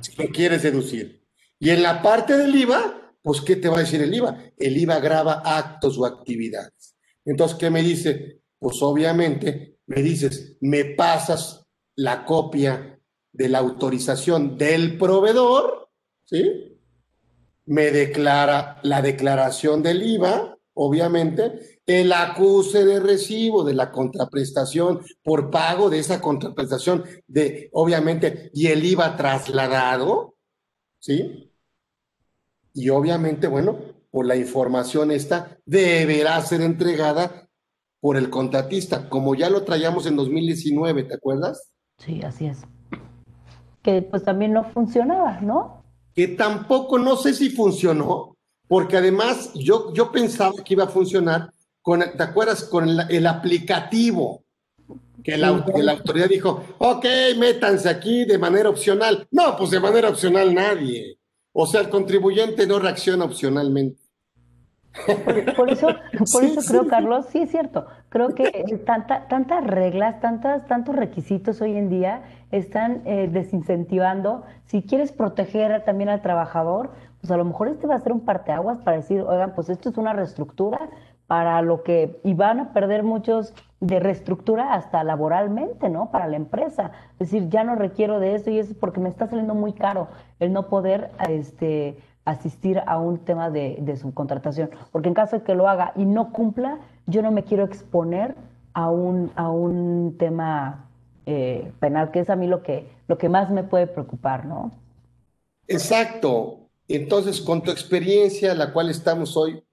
si 0.00 0.12
quieres 0.28 0.62
deducir. 0.62 1.26
Y 1.58 1.70
en 1.70 1.82
la 1.82 2.02
parte 2.02 2.36
del 2.36 2.54
IVA, 2.54 3.14
pues 3.22 3.40
¿qué 3.40 3.56
te 3.56 3.68
va 3.68 3.76
a 3.76 3.80
decir 3.80 4.02
el 4.02 4.14
IVA? 4.14 4.36
El 4.56 4.76
IVA 4.76 4.98
graba 5.00 5.42
actos 5.44 5.96
o 5.98 6.06
actividades. 6.06 6.96
Entonces, 7.24 7.56
¿qué 7.56 7.70
me 7.70 7.82
dice? 7.82 8.42
Pues 8.58 8.82
obviamente 8.82 9.78
me 9.86 10.02
dices, 10.02 10.56
me 10.60 10.84
pasas 10.84 11.66
la 11.94 12.24
copia 12.24 13.00
de 13.32 13.48
la 13.48 13.58
autorización 13.58 14.56
del 14.58 14.98
proveedor, 14.98 15.90
¿sí? 16.24 16.78
Me 17.64 17.90
declara 17.90 18.78
la 18.82 19.02
declaración 19.02 19.82
del 19.82 20.02
IVA, 20.02 20.58
obviamente, 20.74 21.71
el 21.86 22.12
acuse 22.12 22.84
de 22.84 23.00
recibo 23.00 23.64
de 23.64 23.74
la 23.74 23.90
contraprestación 23.90 25.00
por 25.22 25.50
pago 25.50 25.90
de 25.90 25.98
esa 25.98 26.20
contraprestación 26.20 27.04
de, 27.26 27.70
obviamente, 27.72 28.50
y 28.54 28.68
el 28.68 28.84
IVA 28.84 29.16
trasladado, 29.16 30.36
¿sí? 31.00 31.52
Y 32.74 32.88
obviamente, 32.88 33.48
bueno, 33.48 33.78
por 34.10 34.26
la 34.26 34.36
información 34.36 35.10
esta 35.10 35.58
deberá 35.64 36.40
ser 36.42 36.60
entregada 36.60 37.48
por 38.00 38.16
el 38.16 38.30
contratista, 38.30 39.08
como 39.08 39.34
ya 39.34 39.50
lo 39.50 39.62
traíamos 39.62 40.06
en 40.06 40.16
2019, 40.16 41.04
¿te 41.04 41.14
acuerdas? 41.14 41.72
Sí, 41.98 42.20
así 42.22 42.46
es. 42.46 42.62
Que 43.82 44.02
pues 44.02 44.24
también 44.24 44.52
no 44.52 44.64
funcionaba, 44.64 45.40
¿no? 45.40 45.84
Que 46.14 46.28
tampoco, 46.28 46.98
no 46.98 47.16
sé 47.16 47.32
si 47.32 47.50
funcionó, 47.50 48.36
porque 48.68 48.96
además 48.96 49.52
yo, 49.54 49.92
yo 49.94 50.12
pensaba 50.12 50.52
que 50.64 50.74
iba 50.74 50.84
a 50.84 50.88
funcionar 50.88 51.50
con, 51.82 52.00
¿te 52.00 52.22
acuerdas? 52.22 52.64
Con 52.64 52.88
el, 52.88 53.26
aplicativo, 53.26 54.44
que 55.22 55.36
la, 55.36 55.64
que 55.64 55.82
la, 55.82 55.92
autoridad 55.92 56.28
dijo, 56.28 56.64
ok, 56.78 57.04
métanse 57.38 57.88
aquí 57.88 58.24
de 58.24 58.38
manera 58.38 58.70
opcional. 58.70 59.26
No, 59.30 59.56
pues 59.56 59.70
de 59.70 59.80
manera 59.80 60.08
opcional 60.08 60.54
nadie. 60.54 61.18
O 61.52 61.66
sea, 61.66 61.80
el 61.80 61.90
contribuyente 61.90 62.66
no 62.66 62.78
reacciona 62.78 63.24
opcionalmente. 63.24 64.00
Por, 65.56 65.70
eso, 65.70 65.88
por 66.32 66.44
eso 66.44 66.60
creo, 66.68 66.86
Carlos, 66.86 67.26
sí 67.30 67.40
es 67.40 67.50
cierto. 67.50 67.86
Creo 68.10 68.34
que 68.34 68.50
tanta, 68.84 69.26
tantas 69.28 69.66
reglas, 69.66 70.20
tantas, 70.20 70.66
tantos 70.66 70.94
requisitos 70.94 71.60
hoy 71.60 71.76
en 71.76 71.88
día 71.88 72.22
están 72.50 73.02
eh, 73.06 73.28
desincentivando. 73.30 74.44
Si 74.66 74.82
quieres 74.82 75.12
proteger 75.12 75.84
también 75.84 76.10
al 76.10 76.20
trabajador, 76.20 76.90
pues 77.20 77.30
a 77.30 77.36
lo 77.36 77.44
mejor 77.44 77.68
este 77.68 77.86
va 77.86 77.94
a 77.94 78.00
ser 78.00 78.12
un 78.12 78.20
parteaguas 78.20 78.78
para 78.78 78.98
decir, 78.98 79.22
oigan, 79.22 79.54
pues 79.54 79.70
esto 79.70 79.88
es 79.88 79.96
una 79.96 80.12
reestructura 80.12 80.90
para 81.32 81.62
lo 81.62 81.82
que, 81.82 82.20
y 82.24 82.34
van 82.34 82.60
a 82.60 82.72
perder 82.74 83.04
muchos 83.04 83.54
de 83.80 84.00
reestructura 84.00 84.74
hasta 84.74 85.02
laboralmente, 85.02 85.88
¿no? 85.88 86.10
Para 86.10 86.28
la 86.28 86.36
empresa. 86.36 86.92
Es 87.18 87.30
decir, 87.30 87.48
ya 87.48 87.64
no 87.64 87.74
requiero 87.74 88.20
de 88.20 88.34
eso 88.34 88.50
y 88.50 88.58
es 88.58 88.74
porque 88.74 89.00
me 89.00 89.08
está 89.08 89.26
saliendo 89.26 89.54
muy 89.54 89.72
caro 89.72 90.08
el 90.40 90.52
no 90.52 90.68
poder 90.68 91.10
este, 91.30 91.96
asistir 92.26 92.82
a 92.84 92.98
un 92.98 93.16
tema 93.16 93.48
de, 93.48 93.78
de 93.80 93.96
subcontratación. 93.96 94.72
Porque 94.90 95.08
en 95.08 95.14
caso 95.14 95.38
de 95.38 95.42
que 95.42 95.54
lo 95.54 95.70
haga 95.70 95.94
y 95.96 96.04
no 96.04 96.32
cumpla, 96.32 96.80
yo 97.06 97.22
no 97.22 97.30
me 97.30 97.44
quiero 97.44 97.64
exponer 97.64 98.34
a 98.74 98.90
un, 98.90 99.32
a 99.34 99.48
un 99.48 100.16
tema 100.18 100.84
eh, 101.24 101.72
penal, 101.80 102.10
que 102.10 102.20
es 102.20 102.28
a 102.28 102.36
mí 102.36 102.46
lo 102.46 102.62
que, 102.62 102.90
lo 103.08 103.16
que 103.16 103.30
más 103.30 103.48
me 103.48 103.64
puede 103.64 103.86
preocupar, 103.86 104.44
¿no? 104.44 104.70
Exacto. 105.66 106.68
Entonces, 106.88 107.40
con 107.40 107.62
tu 107.62 107.70
experiencia, 107.70 108.54
la 108.54 108.74
cual 108.74 108.90
estamos 108.90 109.34
hoy, 109.34 109.64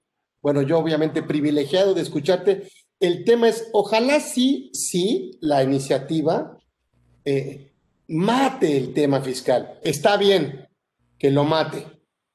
bueno, 0.41 0.61
yo 0.61 0.79
obviamente 0.79 1.23
privilegiado 1.23 1.93
de 1.93 2.01
escucharte, 2.01 2.69
el 2.99 3.23
tema 3.23 3.47
es, 3.47 3.69
ojalá 3.73 4.19
sí, 4.19 4.71
sí, 4.73 5.37
la 5.41 5.63
iniciativa 5.63 6.57
eh, 7.25 7.71
mate 8.07 8.77
el 8.77 8.93
tema 8.93 9.21
fiscal. 9.21 9.79
Está 9.81 10.17
bien 10.17 10.67
que 11.17 11.31
lo 11.31 11.43
mate, 11.43 11.85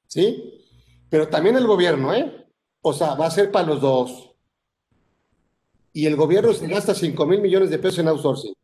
¿sí? 0.07 0.62
Pero 1.09 1.28
también 1.28 1.57
el 1.57 1.66
gobierno, 1.66 2.14
¿eh? 2.14 2.46
O 2.82 2.92
sea, 2.92 3.14
va 3.14 3.26
a 3.26 3.30
ser 3.30 3.50
para 3.50 3.66
los 3.66 3.80
dos. 3.80 4.30
Y 5.92 6.07
el 6.07 6.16
gobierno 6.16 6.52
se 6.52 6.66
gasta 6.66 6.94
5 6.94 7.26
mil 7.26 7.40
millones 7.40 7.70
de 7.70 7.78
pesos 7.78 8.00
en 8.00 8.09
outsourcing. 8.09 8.55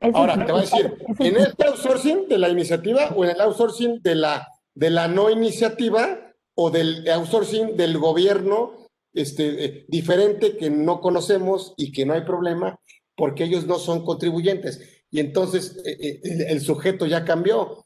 Ahora, 0.00 0.44
te 0.44 0.52
voy 0.52 0.60
a 0.60 0.64
decir, 0.64 0.96
¿en 1.18 1.36
este 1.36 1.66
outsourcing 1.66 2.28
de 2.28 2.38
la 2.38 2.48
iniciativa 2.48 3.08
o 3.16 3.24
en 3.24 3.30
el 3.30 3.40
outsourcing 3.40 4.00
de 4.00 4.14
la, 4.14 4.46
de 4.74 4.90
la 4.90 5.08
no 5.08 5.28
iniciativa 5.28 6.27
o 6.60 6.70
del 6.70 7.08
outsourcing 7.08 7.76
del 7.76 7.98
gobierno 7.98 8.88
este, 9.14 9.64
eh, 9.64 9.84
diferente 9.86 10.56
que 10.56 10.70
no 10.70 11.00
conocemos 11.00 11.72
y 11.76 11.92
que 11.92 12.04
no 12.04 12.14
hay 12.14 12.22
problema 12.22 12.80
porque 13.14 13.44
ellos 13.44 13.64
no 13.64 13.78
son 13.78 14.04
contribuyentes. 14.04 14.80
Y 15.08 15.20
entonces 15.20 15.80
eh, 15.86 15.96
eh, 16.00 16.46
el, 16.48 16.60
sujeto 16.60 17.06
ya 17.06 17.24
cambió. 17.24 17.84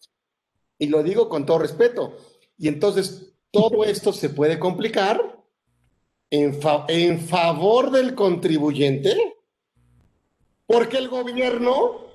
Y 0.79 0.87
lo 0.87 1.03
digo 1.03 1.29
con 1.29 1.45
todo 1.45 1.59
respeto. 1.59 2.17
Y 2.57 2.69
entonces 2.69 3.35
todo 3.51 3.85
esto 3.85 4.11
se 4.11 4.31
puede 4.31 4.59
complicar 4.59 5.39
en, 6.31 6.59
en 6.89 7.21
favor 7.21 7.91
del 7.91 8.15
contribuyente 8.15 9.35
porque 10.67 10.97
el 10.97 11.11
gobierno 11.11 12.07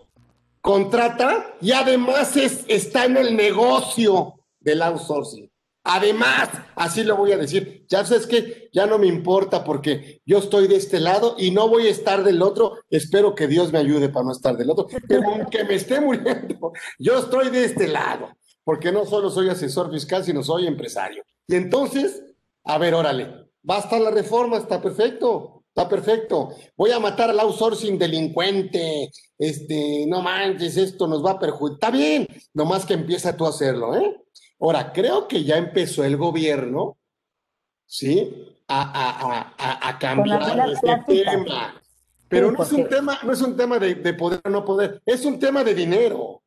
contrata 0.62 1.56
y 1.62 1.72
además 1.74 2.36
es, 2.36 2.66
está 2.68 3.06
en 3.06 3.18
el 3.18 3.36
negocio 3.36 4.40
del 4.60 4.82
outsourcing. 4.82 5.52
Además, 5.90 6.50
así 6.76 7.06
lo 7.06 7.16
voy 7.16 7.32
a 7.32 7.38
decir, 7.38 7.86
ya 7.88 8.04
sabes 8.04 8.28
que 8.28 8.70
ya 8.74 8.86
no 8.86 9.00
me 9.00 9.08
importa 9.08 9.64
porque 9.64 10.22
yo 10.26 10.40
estoy 10.40 10.68
de 10.68 10.76
este 10.76 11.00
lado 11.00 11.36
y 11.40 11.52
no 11.52 11.70
voy 11.70 11.88
a 11.88 11.92
estar 11.92 12.26
del 12.26 12.42
otro. 12.42 12.80
Espero 12.90 13.34
que 13.34 13.48
Dios 13.48 13.72
me 13.72 13.80
ayude 13.80 14.10
para 14.10 14.26
no 14.26 14.34
estar 14.34 14.58
del 14.58 14.70
otro, 14.70 14.88
pero 15.08 15.30
aunque 15.30 15.64
me 15.64 15.76
esté 15.76 16.02
muriendo, 16.02 16.74
yo 17.00 17.20
estoy 17.20 17.50
de 17.52 17.64
este 17.64 17.88
lado, 17.88 18.28
porque 18.66 18.92
no 18.92 19.06
solo 19.06 19.30
soy 19.30 19.48
asesor 19.48 19.90
fiscal, 19.90 20.26
sino 20.26 20.44
soy 20.44 20.68
empresario. 20.68 21.24
Y 21.48 21.56
entonces, 21.56 22.22
a 22.66 22.78
ver, 22.78 22.94
órale, 22.94 23.48
va 23.70 23.78
a 23.78 23.80
estar 23.80 24.02
la 24.02 24.12
reforma, 24.12 24.58
está 24.58 24.82
perfecto, 24.82 25.58
Está 25.78 25.88
perfecto. 25.88 26.56
Voy 26.76 26.90
a 26.90 27.00
matar 27.00 27.30
al 27.30 27.40
outsourcing 27.40 28.00
delincuente. 28.00 29.12
Este, 29.38 30.06
no 30.08 30.24
manches, 30.24 30.76
esto 30.76 31.06
nos 31.06 31.24
va 31.24 31.34
a 31.34 31.40
perjudicar. 31.40 31.76
Está 31.76 31.92
bien, 31.92 32.28
nomás 32.56 32.84
que 32.84 32.96
empieza 32.96 33.38
tú 33.38 33.46
a 33.46 33.50
hacerlo, 33.50 33.96
¿eh? 33.96 34.18
Ahora, 34.60 34.92
creo 34.92 35.28
que 35.28 35.44
ya 35.44 35.58
empezó 35.58 36.04
el 36.04 36.18
gobierno, 36.18 36.98
¿sí? 37.86 38.54
A, 38.68 39.56
a, 39.58 39.90
a, 39.90 40.00
cambiar 40.00 40.70
este 40.70 41.24
tema. 41.24 41.82
Pero 42.28 42.52
no, 42.52 42.62
es 42.62 42.72
un 42.74 42.90
tema, 42.90 43.20
no 43.24 43.32
es 43.32 43.42
un 43.42 43.56
tema 43.56 43.80
de, 43.80 43.96
de 43.96 44.14
poder 44.14 44.42
o 44.44 44.50
no 44.50 44.66
poder, 44.66 45.02
es 45.06 45.24
un 45.24 45.40
tema 45.40 45.64
de 45.64 45.74
dinero. 45.74 46.42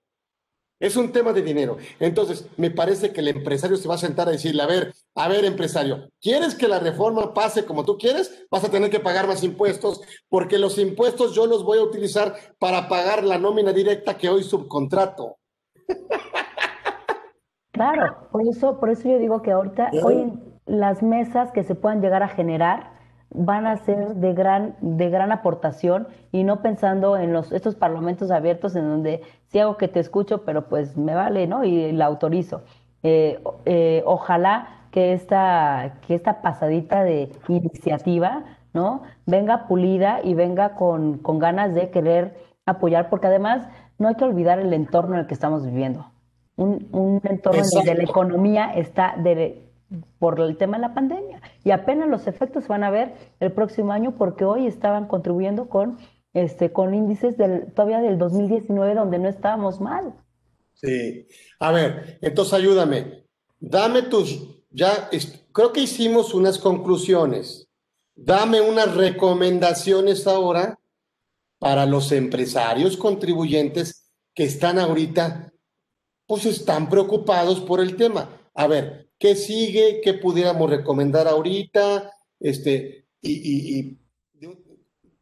Es 0.81 0.97
un 0.97 1.13
tema 1.13 1.35
de 1.35 1.43
dinero. 1.43 1.77
Entonces, 1.99 2.47
me 2.57 2.71
parece 2.71 3.13
que 3.13 3.21
el 3.21 3.29
empresario 3.29 3.77
se 3.77 3.87
va 3.87 3.97
a 3.97 3.99
sentar 3.99 4.29
a 4.29 4.33
decirle, 4.33 4.63
a 4.63 4.67
ver, 4.67 4.95
a 5.15 5.29
ver, 5.29 5.45
empresario, 5.45 6.11
¿quieres 6.23 6.55
que 6.55 6.69
la 6.69 6.79
reforma 6.79 7.35
pase 7.35 7.67
como 7.67 7.85
tú 7.85 7.99
quieres? 7.99 8.47
Vas 8.51 8.65
a 8.65 8.71
tener 8.71 8.89
que 8.89 8.99
pagar 8.99 9.27
más 9.27 9.43
impuestos, 9.45 10.01
porque 10.31 10.59
los 10.59 10.79
impuestos 10.79 11.35
yo 11.35 11.47
los 11.47 11.65
voy 11.65 11.79
a 11.79 11.83
utilizar 11.83 12.35
para 12.59 12.89
pagar 12.89 13.25
la 13.25 13.37
nómina 13.37 13.75
directa 13.75 14.17
que 14.17 14.31
hoy 14.31 14.43
subcontrato. 14.43 15.37
Claro, 17.73 18.29
por 18.31 18.43
eso, 18.43 18.79
por 18.79 18.91
eso 18.91 19.09
yo 19.09 19.18
digo 19.18 19.43
que 19.43 19.53
ahorita, 19.53 19.91
hoy 20.03 20.33
las 20.66 21.03
mesas 21.03 21.53
que 21.53 21.62
se 21.62 21.75
puedan 21.75 22.01
llegar 22.01 22.23
a 22.23 22.29
generar, 22.29 22.91
van 23.33 23.66
a 23.66 23.77
ser 23.77 24.16
de 24.16 24.35
gran, 24.35 24.77
de 24.81 25.09
gran 25.09 25.31
aportación 25.33 26.09
y 26.33 26.43
no 26.43 26.62
pensando 26.62 27.16
en 27.16 27.33
los, 27.33 27.53
estos 27.53 27.77
parlamentos 27.77 28.31
abiertos 28.31 28.75
en 28.75 28.89
donde 28.89 29.23
si 29.47 29.61
hago 29.61 29.77
que 29.77 29.89
te 29.89 30.01
escucho, 30.01 30.45
pero 30.45 30.68
pues 30.68 30.97
me 30.97 31.14
vale, 31.14 31.47
¿no? 31.47 31.64
Y 31.64 31.93
la 31.93 32.07
autorizo. 32.07 32.62
Eh, 33.03 33.41
eh, 33.66 34.03
ojalá 34.05 34.87
que 34.91 35.12
esta, 35.12 35.99
que 36.07 36.14
esta 36.16 36.43
pasadita 36.43 37.05
de 37.05 37.33
iniciativa, 37.49 38.45
¿no? 38.73 39.03
Venga 39.27 39.68
pulida 39.68 40.21
y 40.25 40.35
venga 40.35 40.75
con, 40.75 41.18
con 41.18 41.39
ganas 41.39 41.75
de 41.75 41.91
querer 41.91 42.37
apoyar, 42.66 43.09
porque 43.11 43.29
además 43.29 43.68
no 43.99 44.09
hay 44.09 44.16
que 44.16 44.25
olvidar 44.25 44.59
el 44.59 44.73
entorno 44.73 45.14
en 45.14 45.21
el 45.21 45.27
que 45.29 45.35
estamos 45.35 45.64
viviendo. 45.64 46.10
Un, 46.61 46.89
un 46.93 47.21
entorno 47.25 47.63
donde 47.73 47.95
la 47.95 48.03
economía 48.03 48.73
está 48.75 49.15
de, 49.17 49.71
por 50.19 50.39
el 50.41 50.57
tema 50.57 50.77
de 50.77 50.83
la 50.83 50.95
pandemia. 50.95 51.41
Y 51.65 51.71
apenas 51.71 52.09
los 52.09 52.27
efectos 52.27 52.69
van 52.69 52.85
a 52.85 52.91
ver 52.91 53.15
el 53.41 53.53
próximo 53.53 53.93
año 53.93 54.15
porque 54.17 54.45
hoy 54.45 54.67
estaban 54.67 55.07
contribuyendo 55.09 55.69
con, 55.69 55.99
este, 56.35 56.73
con 56.73 56.95
índices 56.95 57.37
del, 57.37 57.73
todavía 57.73 58.01
del 58.01 58.19
2019 58.19 58.95
donde 58.95 59.19
no 59.19 59.29
estábamos 59.29 59.81
mal. 59.81 60.15
Sí. 60.75 61.27
A 61.59 61.73
ver, 61.73 62.19
entonces 62.21 62.55
ayúdame. 62.55 63.25
Dame 63.59 64.03
tus, 64.03 64.65
ya 64.71 65.11
creo 65.53 65.73
que 65.73 65.83
hicimos 65.83 66.35
unas 66.35 66.59
conclusiones. 66.59 67.69
Dame 68.15 68.61
unas 68.61 68.95
recomendaciones 68.95 70.27
ahora 70.27 70.79
para 71.59 71.85
los 71.87 72.13
empresarios 72.13 72.97
contribuyentes 72.97 74.11
que 74.35 74.45
están 74.45 74.79
ahorita, 74.79 75.53
pues 76.31 76.47
están 76.47 76.89
preocupados 76.89 77.61
por 77.61 77.81
el 77.81 77.97
tema. 77.97 78.31
A 78.55 78.66
ver, 78.66 79.11
¿Qué 79.20 79.37
sigue? 79.37 80.01
¿Qué 80.03 80.14
pudiéramos 80.14 80.70
recomendar 80.70 81.28
ahorita? 81.28 82.11
Este, 82.41 83.05
y, 83.20 83.99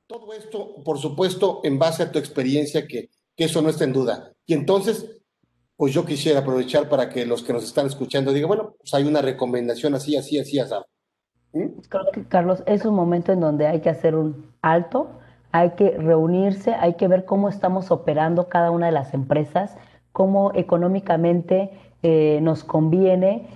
todo 0.06 0.32
esto, 0.32 0.82
por 0.84 0.98
supuesto, 0.98 1.60
en 1.64 1.78
base 1.78 2.04
a 2.04 2.10
tu 2.10 2.18
experiencia, 2.18 2.86
que, 2.86 3.10
eso 3.36 3.60
no 3.60 3.68
está 3.68 3.84
en 3.84 3.92
duda. 3.92 4.32
Y 4.46 4.54
entonces, 4.54 5.20
pues 5.76 5.92
yo 5.92 6.06
quisiera 6.06 6.40
aprovechar 6.40 6.88
para 6.88 7.10
que 7.10 7.26
los 7.26 7.42
que 7.42 7.52
nos 7.52 7.64
están 7.64 7.86
escuchando 7.86 8.32
digan, 8.32 8.48
bueno, 8.48 8.74
pues 8.78 8.94
hay 8.94 9.04
una 9.04 9.20
recomendación 9.20 9.94
así, 9.94 10.16
así, 10.16 10.38
así, 10.38 10.60
así. 10.60 10.74
¿Mm? 11.52 11.80
Creo 11.88 12.04
que, 12.12 12.24
Carlos, 12.24 12.62
es 12.66 12.84
un 12.84 12.94
momento 12.94 13.32
en 13.32 13.40
donde 13.40 13.66
hay 13.66 13.80
que 13.80 13.90
hacer 13.90 14.14
un 14.14 14.52
alto, 14.62 15.10
hay 15.50 15.72
que 15.72 15.90
reunirse, 15.90 16.72
hay 16.72 16.94
que 16.94 17.08
ver 17.08 17.24
cómo 17.24 17.48
estamos 17.48 17.90
operando 17.90 18.48
cada 18.48 18.70
una 18.70 18.86
de 18.86 18.92
las 18.92 19.12
empresas, 19.12 19.76
cómo 20.18 20.50
económicamente 20.54 21.70
eh, 22.02 22.40
nos 22.42 22.64
conviene 22.64 23.46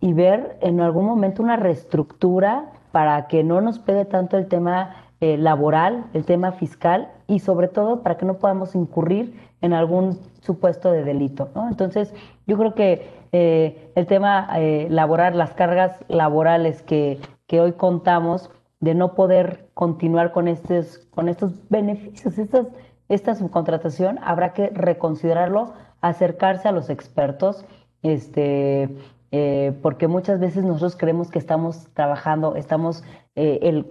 y 0.00 0.14
ver 0.14 0.58
en 0.62 0.80
algún 0.80 1.04
momento 1.04 1.44
una 1.44 1.54
reestructura 1.54 2.72
para 2.90 3.28
que 3.28 3.44
no 3.44 3.60
nos 3.60 3.78
pegue 3.78 4.04
tanto 4.04 4.36
el 4.36 4.48
tema 4.48 4.96
eh, 5.20 5.36
laboral, 5.36 6.06
el 6.14 6.24
tema 6.24 6.50
fiscal 6.50 7.12
y 7.28 7.38
sobre 7.38 7.68
todo 7.68 8.02
para 8.02 8.16
que 8.16 8.26
no 8.26 8.38
podamos 8.38 8.74
incurrir 8.74 9.32
en 9.60 9.72
algún 9.74 10.18
supuesto 10.40 10.90
de 10.90 11.04
delito. 11.04 11.50
Entonces, 11.70 12.12
yo 12.48 12.58
creo 12.58 12.74
que 12.74 13.06
eh, 13.30 13.92
el 13.94 14.06
tema 14.06 14.48
eh, 14.56 14.88
laboral, 14.90 15.38
las 15.38 15.54
cargas 15.54 16.04
laborales 16.08 16.82
que, 16.82 17.20
que, 17.46 17.60
hoy 17.60 17.74
contamos 17.74 18.50
de 18.80 18.96
no 18.96 19.14
poder 19.14 19.68
continuar 19.72 20.32
con 20.32 20.48
estos, 20.48 20.98
con 21.14 21.28
estos 21.28 21.52
beneficios, 21.68 22.38
estas, 22.38 22.66
esta 23.08 23.36
subcontratación, 23.36 24.18
habrá 24.24 24.52
que 24.52 24.70
reconsiderarlo, 24.70 25.74
acercarse 26.00 26.68
a 26.68 26.72
los 26.72 26.90
expertos, 26.90 27.64
este, 28.02 28.88
eh, 29.30 29.78
porque 29.82 30.08
muchas 30.08 30.40
veces 30.40 30.64
nosotros 30.64 30.96
creemos 30.96 31.30
que 31.30 31.38
estamos 31.38 31.88
trabajando, 31.94 32.56
estamos 32.56 33.04
eh, 33.34 33.84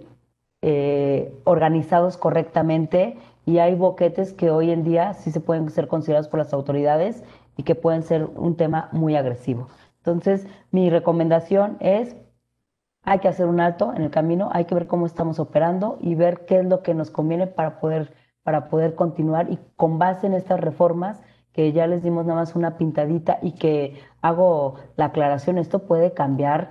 eh, 0.62 1.32
organizados 1.44 2.16
correctamente 2.16 3.16
y 3.46 3.58
hay 3.58 3.74
boquetes 3.74 4.32
que 4.32 4.50
hoy 4.50 4.70
en 4.70 4.84
día 4.84 5.14
sí 5.14 5.30
se 5.30 5.40
pueden 5.40 5.70
ser 5.70 5.88
considerados 5.88 6.28
por 6.28 6.38
las 6.38 6.52
autoridades 6.52 7.22
y 7.56 7.62
que 7.62 7.74
pueden 7.74 8.02
ser 8.02 8.24
un 8.24 8.56
tema 8.56 8.88
muy 8.92 9.16
agresivo. 9.16 9.68
Entonces, 9.98 10.46
mi 10.70 10.90
recomendación 10.90 11.76
es, 11.80 12.16
hay 13.02 13.20
que 13.20 13.28
hacer 13.28 13.46
un 13.46 13.60
alto 13.60 13.92
en 13.94 14.02
el 14.02 14.10
camino, 14.10 14.48
hay 14.52 14.64
que 14.64 14.74
ver 14.74 14.86
cómo 14.86 15.06
estamos 15.06 15.38
operando 15.38 15.98
y 16.00 16.14
ver 16.14 16.46
qué 16.46 16.58
es 16.58 16.64
lo 16.66 16.82
que 16.82 16.94
nos 16.94 17.10
conviene 17.10 17.46
para 17.46 17.78
poder, 17.78 18.14
para 18.42 18.68
poder 18.68 18.94
continuar 18.94 19.50
y 19.50 19.58
con 19.76 19.98
base 19.98 20.26
en 20.26 20.34
estas 20.34 20.60
reformas 20.60 21.20
que 21.58 21.72
ya 21.72 21.88
les 21.88 22.04
dimos 22.04 22.24
nada 22.24 22.38
más 22.38 22.54
una 22.54 22.76
pintadita 22.76 23.40
y 23.42 23.50
que 23.50 24.00
hago 24.22 24.76
la 24.94 25.06
aclaración, 25.06 25.58
esto 25.58 25.80
puede 25.80 26.12
cambiar 26.12 26.68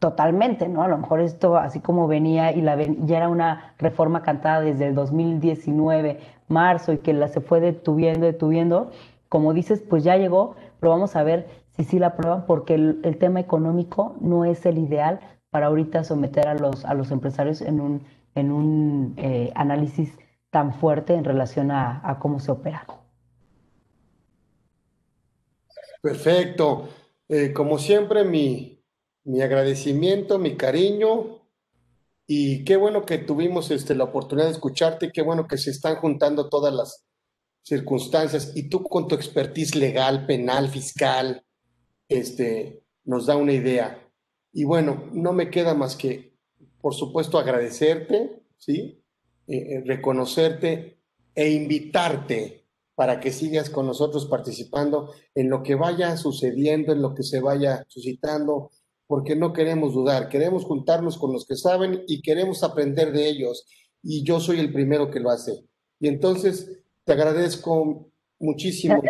totalmente, 0.00 0.68
¿no? 0.68 0.82
A 0.82 0.88
lo 0.88 0.98
mejor 0.98 1.20
esto, 1.20 1.56
así 1.56 1.80
como 1.80 2.06
venía 2.06 2.52
y 2.52 2.60
la 2.60 2.76
ya 2.76 3.16
era 3.16 3.30
una 3.30 3.72
reforma 3.78 4.20
cantada 4.20 4.60
desde 4.60 4.88
el 4.88 4.94
2019, 4.94 6.20
marzo, 6.46 6.92
y 6.92 6.98
que 6.98 7.14
la 7.14 7.28
se 7.28 7.40
fue 7.40 7.60
detuviendo, 7.60 8.26
detuviendo, 8.26 8.90
como 9.30 9.54
dices, 9.54 9.80
pues 9.80 10.04
ya 10.04 10.18
llegó, 10.18 10.56
pero 10.78 10.90
vamos 10.90 11.16
a 11.16 11.22
ver 11.22 11.46
si 11.70 11.84
sí 11.84 11.98
la 11.98 12.08
aprueban, 12.08 12.44
porque 12.44 12.74
el, 12.74 13.16
tema 13.18 13.40
económico 13.40 14.14
no 14.20 14.44
es 14.44 14.66
el 14.66 14.76
ideal 14.76 15.20
para 15.48 15.68
ahorita 15.68 16.04
someter 16.04 16.48
a 16.48 16.54
los, 16.54 16.84
a 16.84 16.92
los 16.92 17.10
empresarios 17.12 17.62
en 17.62 17.80
un, 17.80 18.02
en 18.34 18.52
un 18.52 19.14
eh, 19.16 19.52
análisis 19.54 20.18
tan 20.50 20.74
fuerte 20.74 21.14
en 21.14 21.24
relación 21.24 21.70
a 21.70 22.18
cómo 22.20 22.40
se 22.40 22.52
opera. 22.52 22.84
Perfecto. 26.06 26.88
Eh, 27.28 27.52
como 27.52 27.80
siempre, 27.80 28.22
mi, 28.22 28.80
mi, 29.24 29.40
agradecimiento, 29.42 30.38
mi 30.38 30.56
cariño. 30.56 31.42
Y 32.28 32.64
qué 32.64 32.76
bueno 32.76 33.04
que 33.04 33.18
tuvimos 33.18 33.72
este, 33.72 33.96
la 33.96 34.04
oportunidad 34.04 34.46
de 34.46 34.52
escucharte, 34.52 35.10
qué 35.12 35.22
bueno 35.22 35.48
que 35.48 35.58
se 35.58 35.70
están 35.70 35.96
juntando 35.96 36.48
todas 36.48 36.72
las 36.72 37.04
circunstancias 37.64 38.52
y 38.54 38.68
tú 38.68 38.84
con 38.84 39.08
tu 39.08 39.16
expertise 39.16 39.74
legal, 39.74 40.26
penal, 40.26 40.68
fiscal, 40.68 41.44
este, 42.08 42.84
nos 43.04 43.26
da 43.26 43.34
una 43.34 43.54
idea. 43.54 44.00
Y 44.52 44.62
bueno, 44.62 45.10
no 45.12 45.32
me 45.32 45.50
queda 45.50 45.74
más 45.74 45.96
que, 45.96 46.36
por 46.80 46.94
supuesto, 46.94 47.36
agradecerte, 47.36 48.44
¿sí? 48.58 49.02
Eh, 49.48 49.56
eh, 49.56 49.82
reconocerte 49.84 51.00
e 51.34 51.50
invitarte 51.50 52.65
para 52.96 53.20
que 53.20 53.30
sigas 53.30 53.70
con 53.70 53.86
nosotros 53.86 54.26
participando 54.26 55.12
en 55.34 55.48
lo 55.50 55.62
que 55.62 55.76
vaya 55.76 56.16
sucediendo, 56.16 56.92
en 56.92 57.02
lo 57.02 57.14
que 57.14 57.22
se 57.22 57.40
vaya 57.40 57.84
suscitando, 57.86 58.70
porque 59.06 59.36
no 59.36 59.52
queremos 59.52 59.94
dudar, 59.94 60.28
queremos 60.28 60.64
juntarnos 60.64 61.18
con 61.18 61.32
los 61.32 61.46
que 61.46 61.56
saben 61.56 62.02
y 62.08 62.22
queremos 62.22 62.64
aprender 62.64 63.12
de 63.12 63.28
ellos. 63.28 63.66
Y 64.02 64.24
yo 64.24 64.40
soy 64.40 64.58
el 64.60 64.72
primero 64.72 65.10
que 65.10 65.20
lo 65.20 65.30
hace. 65.30 65.52
Y 66.00 66.08
entonces 66.08 66.82
te 67.04 67.12
agradezco 67.12 68.08
muchísimo. 68.40 69.00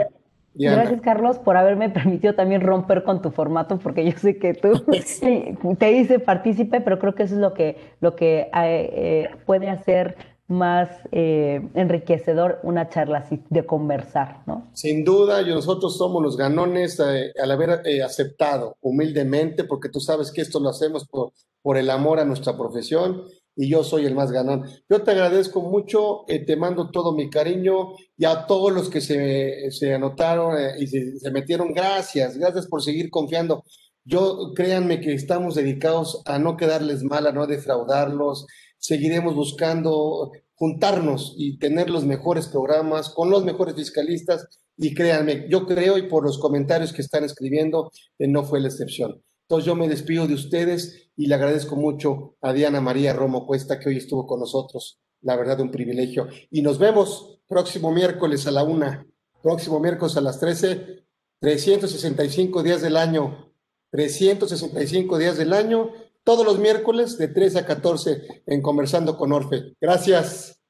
Gracias, 0.59 1.01
Carlos, 1.03 1.39
por 1.39 1.57
haberme 1.57 1.91
permitido 1.91 2.35
también 2.35 2.63
romper 2.63 3.05
con 3.05 3.23
tu 3.23 3.31
formato, 3.31 3.79
porque 3.79 4.05
yo 4.05 4.19
sé 4.19 4.39
que 4.39 4.55
tú 4.55 4.73
te 5.79 5.93
hice 5.93 6.19
partícipe, 6.19 6.81
pero 6.81 6.99
creo 6.99 7.15
que 7.15 7.25
eso 7.25 7.35
es 7.35 7.41
lo 7.41 7.55
que, 7.55 7.77
lo 8.01 8.17
que 8.17 8.41
eh, 8.41 8.51
eh, 8.55 9.31
puede 9.45 9.69
hacer 9.69 10.17
más 10.49 10.89
eh, 11.11 11.69
enriquecedor 11.75 12.61
una 12.63 12.89
charla 12.89 13.19
así 13.19 13.41
de 13.51 13.67
conversar, 13.67 14.43
¿no? 14.47 14.71
Sin 14.75 15.05
duda, 15.05 15.43
nosotros 15.43 15.97
somos 15.97 16.23
los 16.23 16.37
ganones 16.37 17.01
eh, 17.01 17.33
al 17.43 17.51
haber 17.51 17.83
eh, 17.85 18.03
aceptado 18.03 18.77
humildemente, 18.81 19.65
porque 19.65 19.89
tú 19.89 20.01
sabes 20.01 20.31
que 20.31 20.43
esto 20.43 20.61
lo 20.61 20.69
hacemos 20.69 21.07
por, 21.07 21.33
por 21.63 21.77
el 21.77 21.91
amor 21.91 22.21
a 22.21 22.25
nuestra 22.25 22.57
profesión 22.57 23.25
y 23.57 23.69
yo 23.69 23.83
soy 23.83 24.07
el 24.07 24.15
más 24.15 24.31
ganón. 24.31 24.67
Yo 24.89 25.03
te 25.03 25.13
agradezco 25.13 25.63
mucho, 25.63 26.25
te 26.27 26.57
mando 26.57 26.91
todo 26.91 27.13
mi 27.13 27.31
cariño 27.31 27.95
y 28.17 28.27
a 28.27 28.47
todos 28.47 28.71
los 28.71 28.91
que 28.91 29.01
se, 29.01 29.71
se 29.71 29.95
anotaron 29.95 30.55
y 30.79 30.87
se, 30.87 31.19
se 31.19 31.31
metieron, 31.31 31.73
gracias, 31.73 32.37
gracias 32.37 32.67
por 32.67 32.83
seguir 32.83 33.09
confiando. 33.11 33.65
Yo 34.05 34.53
créanme 34.55 35.01
que 35.01 35.15
estamos 35.15 35.55
dedicados 35.55 36.23
a 36.27 36.39
no 36.39 36.57
quedarles 36.57 37.03
mal, 37.03 37.27
a 37.27 37.33
no 37.33 37.47
defraudarlos, 37.47 38.47
seguiremos 38.79 39.35
buscando 39.35 40.33
juntarnos 40.55 41.35
y 41.37 41.59
tener 41.59 41.91
los 41.91 42.05
mejores 42.05 42.49
programas 42.49 43.11
con 43.11 43.31
los 43.31 43.45
mejores 43.45 43.75
fiscalistas 43.75 44.47
y 44.77 44.95
créanme, 44.95 45.47
yo 45.49 45.67
creo 45.67 45.99
y 45.99 46.03
por 46.03 46.25
los 46.25 46.39
comentarios 46.39 46.93
que 46.93 47.03
están 47.03 47.25
escribiendo, 47.25 47.91
eh, 48.19 48.29
no 48.29 48.45
fue 48.45 48.61
la 48.61 48.69
excepción. 48.69 49.23
Entonces 49.43 49.67
yo 49.67 49.75
me 49.75 49.89
despido 49.89 50.27
de 50.27 50.35
ustedes 50.35 51.11
y 51.17 51.27
le 51.27 51.35
agradezco 51.35 51.77
mucho 51.77 52.37
a 52.41 52.53
Diana 52.53 52.81
María 52.81 53.13
Romo 53.13 53.47
Cuesta 53.47 53.79
que 53.79 53.89
hoy 53.89 53.97
estuvo 53.97 54.27
con 54.27 54.41
nosotros. 54.41 55.01
La 55.23 55.37
verdad, 55.37 55.61
un 55.61 55.71
privilegio. 55.71 56.29
Y 56.51 56.63
nos 56.63 56.79
vemos 56.79 57.41
próximo 57.49 57.93
miércoles 57.93 58.47
a 58.47 58.51
la 58.51 58.65
una, 58.65 59.07
próximo 59.43 59.81
miércoles 59.81 60.17
a 60.17 60.21
las 60.21 60.41
13, 60.41 61.05
365 61.41 62.63
días 62.63 62.83
del 62.83 62.97
año, 62.97 63.53
365 63.91 65.19
días 65.19 65.39
del 65.39 65.53
año, 65.53 65.91
todos 66.27 66.45
los 66.45 66.59
miércoles 66.59 67.19
de 67.19 67.29
3 67.29 67.55
a 67.55 67.65
14 67.65 68.43
en 68.47 68.61
Conversando 68.61 69.17
con 69.17 69.31
Orfe. 69.33 69.75
Gracias. 69.81 70.61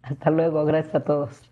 Hasta 0.00 0.30
luego, 0.30 0.64
gracias 0.64 0.94
a 0.94 1.04
todos. 1.04 1.51